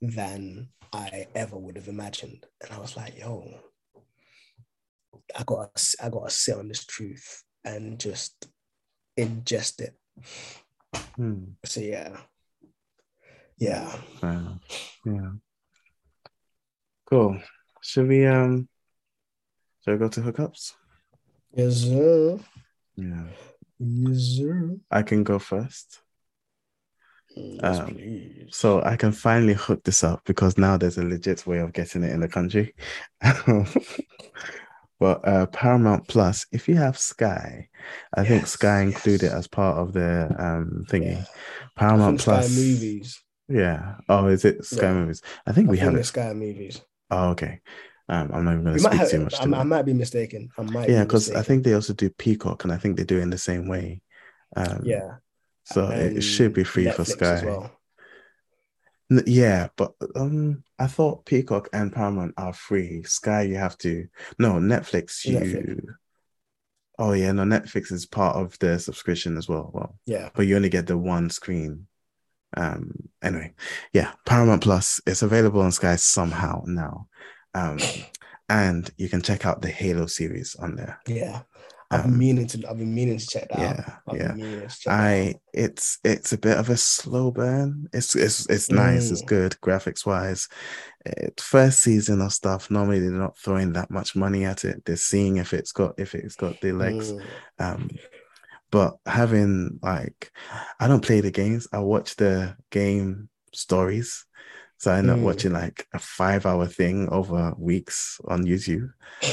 than 0.00 0.68
i 0.92 1.26
ever 1.34 1.58
would 1.58 1.76
have 1.76 1.88
imagined 1.88 2.46
and 2.62 2.72
i 2.72 2.78
was 2.78 2.96
like 2.96 3.18
yo 3.18 3.46
i 5.36 5.42
got 5.44 5.70
i 6.02 6.08
got 6.08 6.28
to 6.28 6.34
sit 6.34 6.56
on 6.56 6.68
this 6.68 6.84
truth 6.86 7.42
and 7.64 7.98
just 7.98 8.48
ingest 9.18 9.80
it 9.80 9.94
Mm. 11.18 11.54
so 11.64 11.80
yeah 11.80 12.16
yeah 13.58 13.90
enough. 14.22 14.60
Yeah. 15.04 15.30
Cool. 17.08 17.40
Should 17.80 18.08
we 18.08 18.26
um 18.26 18.68
should 19.82 19.92
we 19.92 19.98
go 19.98 20.08
to 20.08 20.20
hookups? 20.20 20.74
yes 21.54 21.74
sir 21.84 22.38
Yeah. 22.96 23.24
yes 23.78 24.18
sir 24.36 24.76
I 24.90 25.02
can 25.02 25.24
go 25.24 25.38
first. 25.38 26.00
yes, 27.34 27.78
Um. 27.80 27.96
So 28.50 28.82
I 28.82 28.96
can 28.96 29.12
finally 29.12 29.54
hook 29.54 29.82
this 29.84 30.04
up 30.04 30.20
because 30.24 30.58
now 30.58 30.76
there's 30.76 30.98
a 30.98 31.04
legit 31.04 31.46
way 31.46 31.58
of 31.58 31.72
getting 31.72 32.02
it 32.04 32.12
in 32.12 32.20
the 32.20 32.28
country. 32.28 32.74
but 34.98 35.26
uh 35.26 35.46
Paramount 35.46 36.08
Plus, 36.08 36.46
if 36.52 36.68
you 36.68 36.76
have 36.76 36.98
Sky, 36.98 37.68
I 38.14 38.24
think 38.24 38.46
Yes, 38.46 38.48
Sky 38.48 38.82
included 38.82 39.30
yes. 39.30 39.32
as 39.32 39.46
part 39.48 39.78
of 39.78 39.92
their 39.92 40.26
um 40.40 40.84
thingy. 40.88 41.16
Yeah. 41.16 41.24
Paramount 41.76 41.98
think 41.98 42.20
Sky 42.20 42.48
Plus 42.48 42.48
movies 42.48 43.22
Yeah. 43.48 43.96
Oh, 44.08 44.28
is 44.28 44.44
it 44.44 44.64
Sky 44.64 44.92
Yeah. 44.92 44.94
Movies? 44.94 45.22
I 45.46 45.52
think 45.52 45.68
I 45.68 45.72
we 45.72 45.78
think 45.78 45.92
have 45.92 45.96
it. 45.96 46.06
Sky 46.06 46.32
movies 46.32 46.80
Oh, 47.10 47.30
okay. 47.30 47.60
Um, 48.08 48.30
I'm 48.34 48.44
not 48.44 48.52
even 48.52 48.64
going 48.64 48.74
to 48.74 48.78
speak 48.78 48.98
have 48.98 49.10
too 49.10 49.20
much 49.20 49.40
I, 49.40 49.42
to 49.42 49.60
I 49.60 49.62
it. 49.62 49.64
might 49.64 49.82
be 49.82 49.92
mistaken 49.92 50.50
I 50.58 50.62
might 50.62 50.94
Yeah, 50.94 50.94
be 50.94 51.04
because 51.04 51.30
I 51.32 51.42
think 51.42 51.64
they 51.64 51.74
also 51.74 51.92
do 51.94 52.10
Peacock, 52.10 52.64
and 52.64 52.72
I 52.72 52.78
think 52.78 52.96
they 52.96 53.04
do 53.04 53.18
it 53.18 53.22
in 53.22 53.30
the 53.30 53.38
same 53.38 53.68
way. 53.68 54.02
Um, 54.56 55.04
yeah 55.04 55.18
So 55.64 55.88
it 55.90 56.22
should 56.22 56.54
be 56.54 56.64
free 56.64 56.90
for 56.90 57.04
Netflix 57.04 57.32
as 57.32 57.42
Sky. 57.42 57.42
well. 57.42 57.75
Yeah, 59.08 59.68
but 59.76 59.92
um, 60.16 60.64
I 60.78 60.86
thought 60.88 61.24
Peacock 61.26 61.68
and 61.72 61.92
Paramount 61.92 62.34
are 62.36 62.52
free. 62.52 63.02
Sky, 63.04 63.42
you 63.42 63.54
have 63.56 63.78
to. 63.78 64.08
No, 64.38 64.54
Netflix, 64.54 65.24
you. 65.24 65.38
Netflix. 65.38 65.84
Oh 66.98 67.12
yeah, 67.12 67.30
no, 67.32 67.42
Netflix 67.44 67.92
is 67.92 68.06
part 68.06 68.36
of 68.36 68.58
the 68.58 68.78
subscription 68.78 69.36
as 69.36 69.48
well. 69.48 69.70
Well, 69.72 69.98
Yeah. 70.06 70.30
but 70.34 70.46
you 70.46 70.56
only 70.56 70.70
get 70.70 70.86
the 70.86 70.96
one 70.98 71.30
screen. 71.30 71.86
Um, 72.56 72.90
anyway, 73.22 73.52
yeah, 73.92 74.12
Paramount 74.24 74.62
Plus 74.62 75.00
is 75.06 75.22
available 75.22 75.60
on 75.60 75.72
Sky 75.72 75.96
somehow 75.96 76.62
now. 76.66 77.06
Um, 77.54 77.78
and 78.48 78.90
you 78.96 79.08
can 79.08 79.20
check 79.22 79.44
out 79.44 79.60
the 79.60 79.68
Halo 79.68 80.06
series 80.06 80.56
on 80.56 80.76
there. 80.76 80.98
Yeah. 81.06 81.42
I've 81.90 82.02
Um, 82.02 82.02
been 82.02 82.18
meaning 82.18 82.46
to 82.48 82.68
I've 82.68 82.78
been 82.78 82.94
meaning 82.94 83.18
to 83.18 83.26
check 83.26 83.48
that 83.48 83.60
out. 83.60 83.80
Yeah, 83.80 83.96
I've 84.08 84.18
yeah. 84.18 84.34
been 84.34 84.36
to 84.68 84.68
check 84.78 84.94
I 84.94 85.00
out. 85.00 85.40
it's 85.52 85.98
it's 86.04 86.32
a 86.32 86.38
bit 86.38 86.58
of 86.58 86.68
a 86.70 86.76
slow 86.76 87.30
burn. 87.30 87.88
It's 87.92 88.14
it's 88.14 88.46
it's 88.50 88.70
nice. 88.70 89.10
It's 89.10 89.22
Mm. 89.22 89.22
good 89.22 89.56
graphics 89.62 90.04
wise. 90.06 90.48
It, 91.06 91.40
first 91.40 91.80
season 91.82 92.20
of 92.20 92.32
stuff. 92.32 92.70
Normally 92.70 93.00
they're 93.00 93.10
not 93.10 93.38
throwing 93.38 93.72
that 93.74 93.90
much 93.90 94.16
money 94.16 94.44
at 94.44 94.64
it. 94.64 94.84
They're 94.84 94.96
seeing 94.96 95.38
if 95.38 95.54
it's 95.54 95.72
got 95.72 95.94
if 95.98 96.14
it's 96.14 96.36
got 96.36 96.60
the 96.60 96.72
legs. 96.72 97.14
Mm. 97.14 97.42
Um, 97.58 97.90
but 98.70 98.96
having 99.06 99.78
like, 99.82 100.32
I 100.80 100.88
don't 100.88 101.04
play 101.04 101.20
the 101.20 101.30
games. 101.30 101.68
I 101.72 101.78
watch 101.78 102.16
the 102.16 102.56
game 102.70 103.28
stories. 103.54 104.24
So 104.78 104.92
I 104.92 104.98
end 104.98 105.10
up 105.10 105.18
Mm. 105.18 105.22
watching 105.22 105.52
like 105.52 105.86
a 105.94 105.98
five 105.98 106.46
hour 106.46 106.66
thing 106.66 107.08
over 107.10 107.54
weeks 107.58 108.20
on 108.28 108.44
YouTube. 108.44 108.90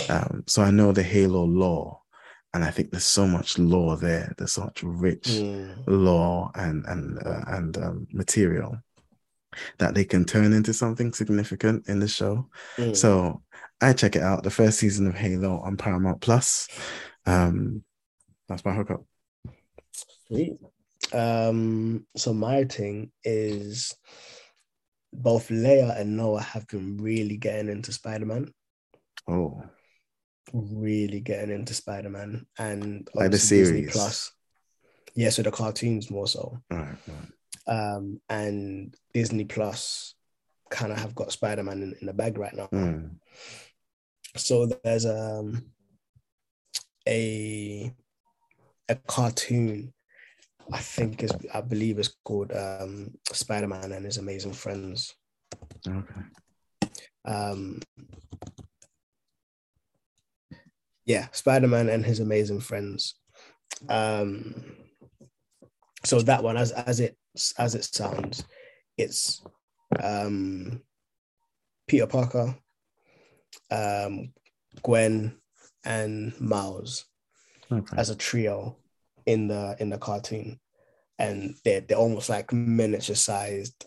Um, 0.09 0.43
so 0.47 0.61
I 0.63 0.71
know 0.71 0.91
the 0.93 1.03
Halo 1.03 1.43
lore, 1.45 1.99
and 2.53 2.63
I 2.63 2.71
think 2.71 2.91
there's 2.91 3.03
so 3.03 3.27
much 3.27 3.57
lore 3.57 3.97
there. 3.97 4.33
There's 4.37 4.53
so 4.53 4.63
much 4.63 4.83
rich 4.83 5.27
Mm. 5.27 5.83
lore 5.87 6.51
and 6.55 6.85
and 6.85 7.19
uh, 7.25 7.43
and 7.47 7.77
um, 7.77 8.07
material 8.13 8.77
that 9.77 9.93
they 9.93 10.03
can 10.05 10.25
turn 10.25 10.53
into 10.53 10.73
something 10.73 11.13
significant 11.13 11.87
in 11.87 11.99
the 11.99 12.07
show. 12.07 12.47
Mm. 12.77 12.95
So 12.95 13.41
I 13.81 13.93
check 13.93 14.15
it 14.15 14.23
out. 14.23 14.43
The 14.43 14.49
first 14.49 14.79
season 14.79 15.07
of 15.07 15.15
Halo 15.15 15.59
on 15.59 15.77
Paramount 15.77 16.21
Plus. 16.21 16.67
Um, 17.25 17.83
that's 18.47 18.65
my 18.65 18.73
hookup. 18.73 19.03
Sweet. 20.27 20.53
Um, 21.13 22.05
so 22.15 22.33
my 22.33 22.63
thing 22.63 23.11
is 23.23 23.95
both 25.11 25.49
Leia 25.49 25.99
and 25.99 26.17
Noah 26.17 26.41
have 26.41 26.67
been 26.67 26.97
really 26.97 27.37
getting 27.37 27.69
into 27.69 27.91
Spider-Man, 27.91 28.51
Oh, 29.27 29.63
really 30.51 31.19
getting 31.19 31.53
into 31.53 31.73
Spider-Man 31.73 32.45
and 32.59 33.07
Like 33.13 33.13
the 33.13 33.25
obviously 33.25 33.57
Disney 33.57 33.77
series? 33.77 33.91
Plus. 33.93 34.31
Yeah, 35.15 35.29
so 35.29 35.41
the 35.43 35.51
cartoons 35.51 36.09
more 36.09 36.27
so. 36.27 36.59
all 36.71 36.77
right. 36.77 36.95
all 37.07 37.15
right. 37.15 37.29
Um, 37.95 38.19
and 38.29 38.93
Disney 39.13 39.45
Plus 39.45 40.15
kind 40.69 40.91
of 40.91 40.97
have 40.97 41.15
got 41.15 41.31
Spider-Man 41.31 41.81
in, 41.81 41.95
in 42.01 42.07
the 42.07 42.13
bag 42.13 42.37
right 42.37 42.53
now. 42.53 42.67
Mm. 42.73 43.11
So 44.35 44.65
there's 44.65 45.05
um 45.05 45.63
a 47.07 47.93
a 48.89 48.95
cartoon 48.95 49.93
I 50.71 50.79
think 50.79 51.23
is 51.23 51.31
I 51.53 51.61
believe 51.61 51.99
it's 51.99 52.15
called 52.25 52.51
um 52.51 53.11
Spider-Man 53.31 53.91
and 53.91 54.05
his 54.05 54.17
amazing 54.17 54.53
friends. 54.53 55.13
Okay. 55.87 56.21
Um 57.25 57.79
yeah, 61.05 61.27
Spider-Man 61.31 61.89
and 61.89 62.05
his 62.05 62.19
amazing 62.19 62.59
friends. 62.61 63.15
Um 63.89 64.55
so 66.05 66.21
that 66.21 66.43
one 66.43 66.57
as 66.57 66.71
as 66.71 66.99
it 66.99 67.17
as 67.57 67.75
it 67.75 67.83
sounds, 67.83 68.43
it's 68.97 69.41
um 70.01 70.81
Peter 71.87 72.07
Parker, 72.07 72.55
um 73.71 74.33
Gwen 74.81 75.37
and 75.85 76.39
Miles 76.39 77.05
Okay. 77.71 77.97
as 77.97 78.09
a 78.09 78.15
trio 78.15 78.77
in 79.25 79.47
the 79.47 79.75
in 79.79 79.89
the 79.89 79.97
cartoon, 79.97 80.59
and 81.17 81.55
they're 81.63 81.81
they're 81.81 81.97
almost 81.97 82.29
like 82.29 82.51
miniature 82.53 83.15
sized. 83.15 83.85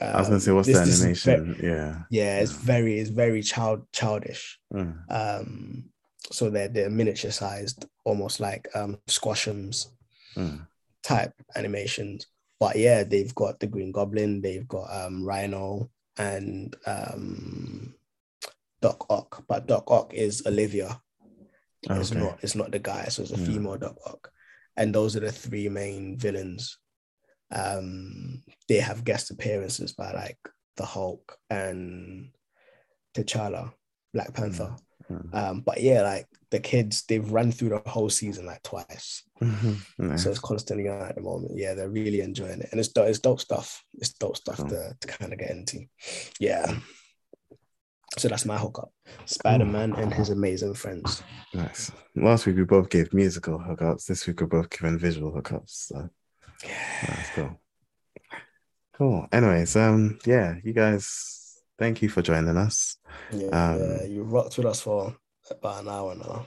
I 0.00 0.18
was 0.18 0.28
gonna 0.28 0.40
say, 0.40 0.50
Um, 0.50 0.56
what's 0.56 0.66
this- 0.68 0.78
the 0.78 0.84
this 0.84 1.04
is 1.04 1.24
ve- 1.24 1.32
animation? 1.32 1.56
yeah. 1.62 2.02
yeah, 2.10 2.40
it's 2.40 2.52
Yeah. 2.52 2.58
very 2.62 2.98
it's 2.98 3.10
very 3.10 3.42
child 3.42 3.86
childish. 3.92 4.58
Mm. 4.72 4.98
Um, 5.10 5.90
so 6.30 6.50
they're 6.50 6.68
they're 6.68 6.90
miniature 6.90 7.30
sized, 7.30 7.86
almost 8.04 8.40
like 8.40 8.68
um 8.74 8.98
squashums 9.08 9.88
Mm. 10.36 10.66
type 11.02 11.32
animations. 11.54 12.26
But 12.58 12.76
yeah, 12.76 13.04
they've 13.04 13.34
got 13.34 13.60
the 13.60 13.66
Green 13.68 13.92
Goblin, 13.92 14.40
they've 14.40 14.66
got 14.66 14.88
um 14.92 15.24
Rhino 15.24 15.90
and 16.16 16.74
um 16.86 17.94
Doc 18.80 19.06
Ock, 19.10 19.44
but 19.48 19.66
Doc 19.66 19.84
Ock 19.90 20.12
is 20.14 20.42
Olivia. 20.46 21.00
It's 21.82 22.10
not 22.12 22.38
it's 22.42 22.54
not 22.54 22.70
the 22.72 22.78
guy, 22.78 23.04
so 23.06 23.22
it's 23.22 23.32
a 23.32 23.36
Yeah. 23.38 23.46
female 23.46 23.76
Doc 23.78 23.96
Ock. 24.06 24.30
And 24.76 24.94
those 24.94 25.14
are 25.16 25.20
the 25.20 25.30
three 25.32 25.68
main 25.68 26.18
villains. 26.18 26.78
Um 27.50 28.42
they 28.68 28.78
have 28.80 29.04
guest 29.04 29.30
appearances 29.30 29.92
by 29.92 30.12
like 30.12 30.38
the 30.76 30.84
Hulk 30.84 31.38
and 31.50 32.30
T'Challa, 33.14 33.72
Black 34.12 34.32
Panther. 34.34 34.74
Mm. 34.74 34.80
Um, 35.32 35.60
but 35.60 35.80
yeah, 35.80 36.02
like 36.02 36.26
the 36.50 36.60
kids, 36.60 37.04
they've 37.08 37.30
run 37.30 37.52
through 37.52 37.70
the 37.70 37.82
whole 37.90 38.10
season 38.10 38.46
like 38.46 38.62
twice. 38.62 39.22
Mhm. 39.40 39.76
Nice. 39.98 40.24
So 40.24 40.30
it's 40.30 40.38
constantly 40.38 40.88
on 40.88 41.02
at 41.02 41.14
the 41.16 41.20
moment. 41.20 41.52
Yeah, 41.56 41.74
they're 41.74 41.90
really 41.90 42.20
enjoying 42.20 42.60
it. 42.60 42.68
And 42.70 42.80
it's 42.80 42.88
dope, 42.88 43.08
it's 43.08 43.18
dope 43.18 43.40
stuff. 43.40 43.84
It's 43.94 44.12
dope 44.14 44.36
stuff 44.36 44.56
Cool. 44.56 44.68
to, 44.68 44.96
to 45.00 45.06
kind 45.08 45.32
of 45.32 45.38
get 45.38 45.50
into. 45.50 45.80
Yeah. 46.40 46.78
So 48.18 48.28
that's 48.28 48.44
my 48.44 48.56
hookup. 48.56 48.92
Spider-Man 49.26 49.94
and 49.96 50.14
his 50.14 50.30
amazing 50.30 50.74
friends. 50.74 51.22
Nice. 51.52 51.90
Last 52.14 52.46
week 52.46 52.56
we 52.56 52.64
both 52.64 52.88
gave 52.88 53.12
musical 53.12 53.58
hookups. 53.58 54.06
This 54.06 54.26
week 54.26 54.40
we're 54.40 54.46
both 54.46 54.70
giving 54.70 54.98
visual 54.98 55.32
hookups. 55.32 55.70
So 55.88 56.08
yeah. 56.62 57.06
that's 57.08 57.30
cool. 57.30 57.60
Cool. 58.96 59.26
Anyways, 59.32 59.74
um, 59.74 60.18
yeah, 60.24 60.54
you 60.62 60.72
guys, 60.72 61.33
thank 61.78 62.02
you 62.02 62.08
for 62.08 62.22
joining 62.22 62.56
us. 62.56 62.96
Yeah, 63.32 63.48
Um, 63.48 63.78
yeah, 63.80 64.04
you 64.04 64.22
rocked 64.22 64.56
with 64.58 64.66
us 64.66 64.80
for 64.80 65.16
about 65.50 65.82
an 65.82 65.88
hour 65.88 66.14
now. 66.14 66.46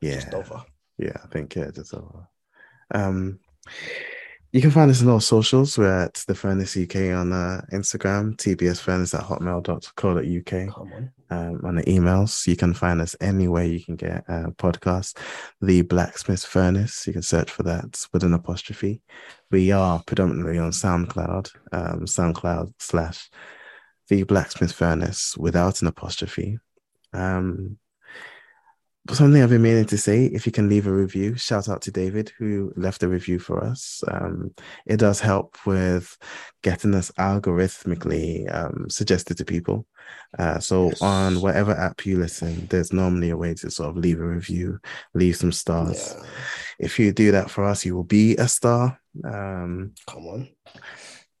Yeah, 0.00 0.14
Just 0.16 0.34
over. 0.34 0.64
yeah, 0.98 1.16
I 1.22 1.26
think 1.28 1.54
yeah, 1.54 1.70
just 1.74 1.92
over. 1.94 2.28
Um, 2.94 3.40
you 4.52 4.62
can 4.62 4.70
find 4.70 4.90
us 4.90 5.02
on 5.02 5.08
all 5.10 5.20
socials. 5.20 5.76
We're 5.76 6.04
at 6.04 6.14
the 6.26 6.34
Furnace 6.34 6.74
UK 6.76 7.12
on 7.14 7.32
uh, 7.32 7.60
Instagram, 7.72 8.36
tbsfurnace 8.36 9.12
at 9.18 9.24
hotmail.co.uk. 9.26 10.74
Come 10.74 10.92
on. 10.92 11.12
um, 11.30 11.60
on 11.64 11.74
the 11.76 11.82
emails. 11.82 12.46
You 12.46 12.56
can 12.56 12.72
find 12.72 13.00
us 13.02 13.14
anywhere 13.20 13.64
you 13.64 13.84
can 13.84 13.96
get 13.96 14.24
a 14.28 14.50
podcast. 14.52 15.18
The 15.60 15.82
Blacksmith 15.82 16.44
Furnace. 16.44 17.06
You 17.06 17.12
can 17.12 17.20
search 17.22 17.50
for 17.50 17.62
that 17.64 18.02
with 18.12 18.24
an 18.24 18.32
apostrophe. 18.32 19.02
We 19.50 19.70
are 19.72 20.02
predominantly 20.06 20.58
on 20.58 20.70
SoundCloud, 20.70 21.50
um, 21.72 22.00
SoundCloud 22.06 22.72
slash 22.78 23.28
the 24.08 24.22
Blacksmith 24.24 24.72
Furnace 24.72 25.36
without 25.36 25.80
an 25.82 25.88
apostrophe. 25.88 26.58
Um, 27.12 27.78
something 29.10 29.42
I've 29.42 29.48
been 29.48 29.62
meaning 29.62 29.86
to 29.86 29.96
say, 29.96 30.26
if 30.26 30.44
you 30.44 30.52
can 30.52 30.68
leave 30.68 30.86
a 30.86 30.92
review, 30.92 31.34
shout 31.36 31.68
out 31.68 31.80
to 31.82 31.90
David 31.90 32.30
who 32.38 32.72
left 32.76 33.02
a 33.02 33.08
review 33.08 33.38
for 33.38 33.64
us. 33.64 34.02
Um, 34.06 34.54
it 34.84 34.98
does 34.98 35.18
help 35.20 35.56
with 35.66 36.16
getting 36.62 36.94
us 36.94 37.10
algorithmically 37.18 38.54
um, 38.54 38.86
suggested 38.90 39.38
to 39.38 39.44
people. 39.46 39.86
Uh, 40.38 40.58
so 40.58 40.88
Yes. 40.88 41.00
on 41.02 41.40
whatever 41.40 41.72
app 41.72 42.04
you 42.04 42.18
listen, 42.18 42.66
there's 42.68 42.92
normally 42.92 43.30
a 43.30 43.36
way 43.36 43.54
to 43.54 43.70
sort 43.70 43.90
of 43.90 43.96
leave 43.96 44.20
a 44.20 44.26
review, 44.26 44.78
leave 45.14 45.36
some 45.36 45.52
stars. 45.52 46.14
Yeah. 46.16 46.24
If 46.78 46.98
you 46.98 47.12
do 47.12 47.32
that 47.32 47.50
for 47.50 47.64
us, 47.64 47.84
you 47.86 47.94
will 47.94 48.04
be 48.04 48.36
a 48.36 48.46
star. 48.48 48.98
Um, 49.24 49.92
Come 50.06 50.26
on. 50.26 50.48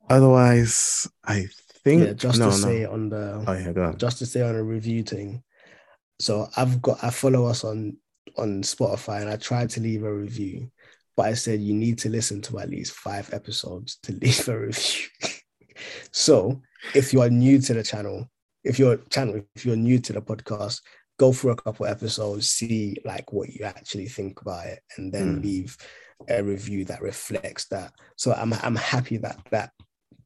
otherwise, 0.08 1.06
I 1.24 1.48
think 1.88 2.06
Yeah, 2.06 2.12
just 2.14 2.38
no, 2.38 2.46
to 2.46 2.50
no. 2.50 2.56
say 2.56 2.84
on 2.84 3.08
the 3.08 3.44
Oh 3.46 3.52
yeah, 3.52 3.72
go 3.72 3.84
on. 3.84 3.96
just 3.98 4.18
to 4.18 4.26
say 4.26 4.42
on 4.42 4.54
a 4.56 4.62
review 4.62 5.02
thing. 5.02 5.42
So 6.20 6.48
I've 6.56 6.82
got 6.82 7.02
I 7.02 7.10
follow 7.10 7.46
us 7.46 7.64
on 7.64 7.96
on 8.36 8.62
Spotify 8.62 9.20
and 9.20 9.30
I 9.30 9.36
tried 9.36 9.70
to 9.70 9.80
leave 9.80 10.04
a 10.04 10.12
review, 10.12 10.70
but 11.16 11.26
I 11.26 11.34
said 11.34 11.60
you 11.60 11.74
need 11.74 11.98
to 11.98 12.08
listen 12.08 12.40
to 12.42 12.58
at 12.58 12.68
least 12.70 12.92
five 12.92 13.32
episodes 13.32 13.98
to 14.04 14.12
leave 14.22 14.48
a 14.48 14.58
review. 14.58 15.06
so 16.12 16.60
if 16.94 17.12
you 17.12 17.20
are 17.22 17.30
new 17.30 17.58
to 17.60 17.74
the 17.74 17.82
channel, 17.82 18.28
if 18.64 18.78
you're 18.78 18.96
channel, 19.10 19.42
if 19.54 19.64
you're 19.66 19.76
new 19.76 19.98
to 20.00 20.12
the 20.12 20.20
podcast, 20.22 20.80
go 21.18 21.32
through 21.32 21.52
a 21.52 21.56
couple 21.56 21.86
episodes, 21.86 22.50
see 22.50 22.96
like 23.04 23.32
what 23.32 23.48
you 23.48 23.64
actually 23.64 24.06
think 24.08 24.40
about 24.40 24.66
it, 24.66 24.80
and 24.96 25.12
then 25.12 25.38
Mm. 25.38 25.42
leave 25.42 25.76
a 26.28 26.42
review 26.42 26.84
that 26.86 27.00
reflects 27.02 27.66
that. 27.68 27.92
So 28.16 28.32
I'm 28.32 28.52
I'm 28.52 28.76
happy 28.76 29.16
that 29.18 29.38
that 29.50 29.70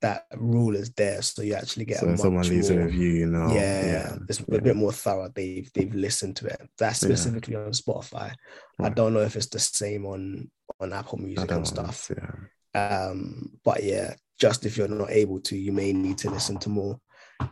that 0.03 0.27
rule 0.37 0.77
is 0.77 0.91
there, 0.91 1.23
so 1.23 1.43
you 1.43 1.55
actually 1.55 1.87
get 1.87 1.99
So 1.99 2.07
a 2.07 2.09
when 2.09 2.12
much 2.15 2.20
someone 2.23 2.49
leaves 2.49 2.70
a 2.70 2.79
review, 2.79 3.09
you 3.09 3.27
know. 3.27 3.49
yeah, 3.55 3.87
yeah 3.87 4.16
it's 4.29 4.41
yeah. 4.47 4.57
a 4.59 4.61
bit 4.61 4.77
more 4.77 4.93
thorough. 4.93 5.31
They've 5.35 5.70
they've 5.73 5.95
listened 5.95 6.37
to 6.37 6.47
it. 6.47 6.61
That's 6.77 7.03
Yeah. 7.03 7.09
specifically 7.09 7.55
on 7.55 7.70
Spotify. 7.70 8.35
I 8.81 8.89
don't 8.91 9.15
know 9.15 9.20
if 9.20 9.37
it's 9.37 9.47
the 9.47 9.61
same 9.61 10.05
on 10.05 10.51
on 10.81 10.93
Apple 10.93 11.19
Music 11.19 11.51
and 11.51 11.66
stuff. 11.66 12.11
Yeah. 12.15 12.35
Um, 12.74 13.59
but 13.65 13.83
yeah, 13.85 14.15
just 14.39 14.66
if 14.66 14.77
you're 14.77 14.89
not 14.89 15.11
able 15.11 15.41
to, 15.41 15.57
you 15.57 15.73
may 15.73 15.93
need 15.93 16.19
to 16.19 16.31
listen 16.31 16.59
to 16.59 16.69
more. 16.69 16.99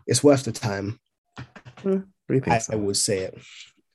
It's 0.07 0.25
worth 0.25 0.45
the 0.45 0.53
time. 0.53 0.99
Mm, 1.83 2.07
I, 2.49 2.59
so. 2.59 2.73
I, 2.73 2.77
would 2.77 2.97
say 2.97 3.19
it. 3.21 3.39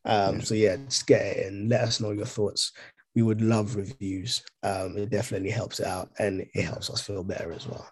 Um, 0.05 0.37
yeah. 0.37 0.41
So 0.43 0.55
yeah, 0.55 0.75
just 0.77 1.07
get 1.07 1.21
it 1.21 1.47
and 1.47 1.69
let 1.69 1.81
us 1.81 1.99
know 1.99 2.11
your 2.11 2.25
thoughts. 2.25 2.71
We 3.15 3.21
would 3.21 3.41
love 3.41 3.75
reviews. 3.75 4.43
Um, 4.63 4.97
it 4.97 5.09
definitely 5.09 5.49
helps 5.49 5.81
out 5.81 6.09
and 6.19 6.45
it 6.53 6.63
helps 6.63 6.89
us 6.89 7.01
feel 7.01 7.23
better 7.23 7.51
as 7.51 7.67
well. 7.67 7.89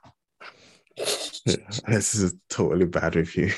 This 0.95 2.15
is 2.15 2.33
a 2.33 2.37
totally 2.49 2.85
bad 2.85 3.15
review. 3.15 3.51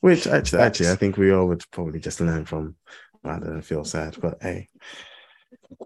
Which 0.00 0.26
actually, 0.26 0.62
actually, 0.62 0.90
I 0.90 0.94
think 0.94 1.16
we 1.16 1.32
all 1.32 1.48
would 1.48 1.64
probably 1.72 1.98
just 1.98 2.20
learn 2.20 2.44
from 2.44 2.76
rather 3.24 3.46
than 3.46 3.62
feel 3.62 3.84
sad. 3.84 4.16
But 4.20 4.38
hey, 4.40 4.68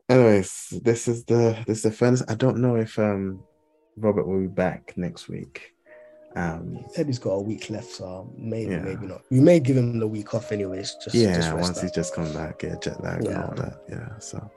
anyways, 0.09 0.81
this 0.83 1.09
is 1.09 1.25
the 1.25 1.57
this 1.67 1.79
is 1.79 1.83
the 1.85 1.93
furnace. 1.93 2.23
I 2.29 2.35
don't 2.35 2.59
know 2.59 2.77
if 2.77 2.99
um 2.99 3.43
Robert 3.97 4.27
will 4.27 4.41
be 4.41 4.49
back 4.49 4.93
next 4.97 5.29
week. 5.29 5.73
Um, 6.35 6.77
he 6.77 6.95
said 6.95 7.07
he's 7.07 7.19
got 7.19 7.33
a 7.33 7.43
week 7.43 7.69
left, 7.69 7.91
so 7.91 8.33
maybe, 8.39 8.73
yeah. 8.73 8.81
maybe 8.81 9.07
not. 9.07 9.23
We 9.31 9.41
may 9.41 9.61
give 9.61 9.77
him 9.77 9.99
the 9.99 10.07
week 10.07 10.35
off, 10.35 10.51
anyways. 10.51 10.97
Just 11.03 11.15
yeah, 11.15 11.37
just 11.37 11.53
once 11.53 11.81
he's 11.81 11.91
just 11.91 12.15
come 12.15 12.33
back, 12.33 12.63
yeah, 12.63 12.77
jet 12.81 13.03
lag 13.03 13.23
yeah. 13.25 13.31
and 13.31 13.45
all 13.45 13.55
that. 13.57 13.83
Yeah, 13.89 14.19
so 14.19 14.51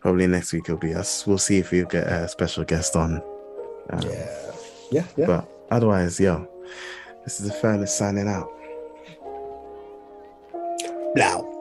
probably 0.00 0.26
next 0.26 0.52
week 0.52 0.64
it'll 0.64 0.78
be 0.78 0.94
us. 0.94 1.26
We'll 1.26 1.38
see 1.38 1.58
if 1.58 1.72
we 1.72 1.84
get 1.84 2.06
a 2.06 2.26
special 2.28 2.64
guest 2.64 2.96
on. 2.96 3.22
Um, 3.90 4.02
yeah, 4.02 4.52
yeah, 4.90 5.04
yeah. 5.16 5.26
But 5.26 5.48
otherwise, 5.70 6.20
yo, 6.20 6.48
this 7.24 7.40
is 7.40 7.48
the 7.48 7.54
furnace 7.54 7.96
signing 7.96 8.28
out. 8.28 8.50
Now. 11.14 11.57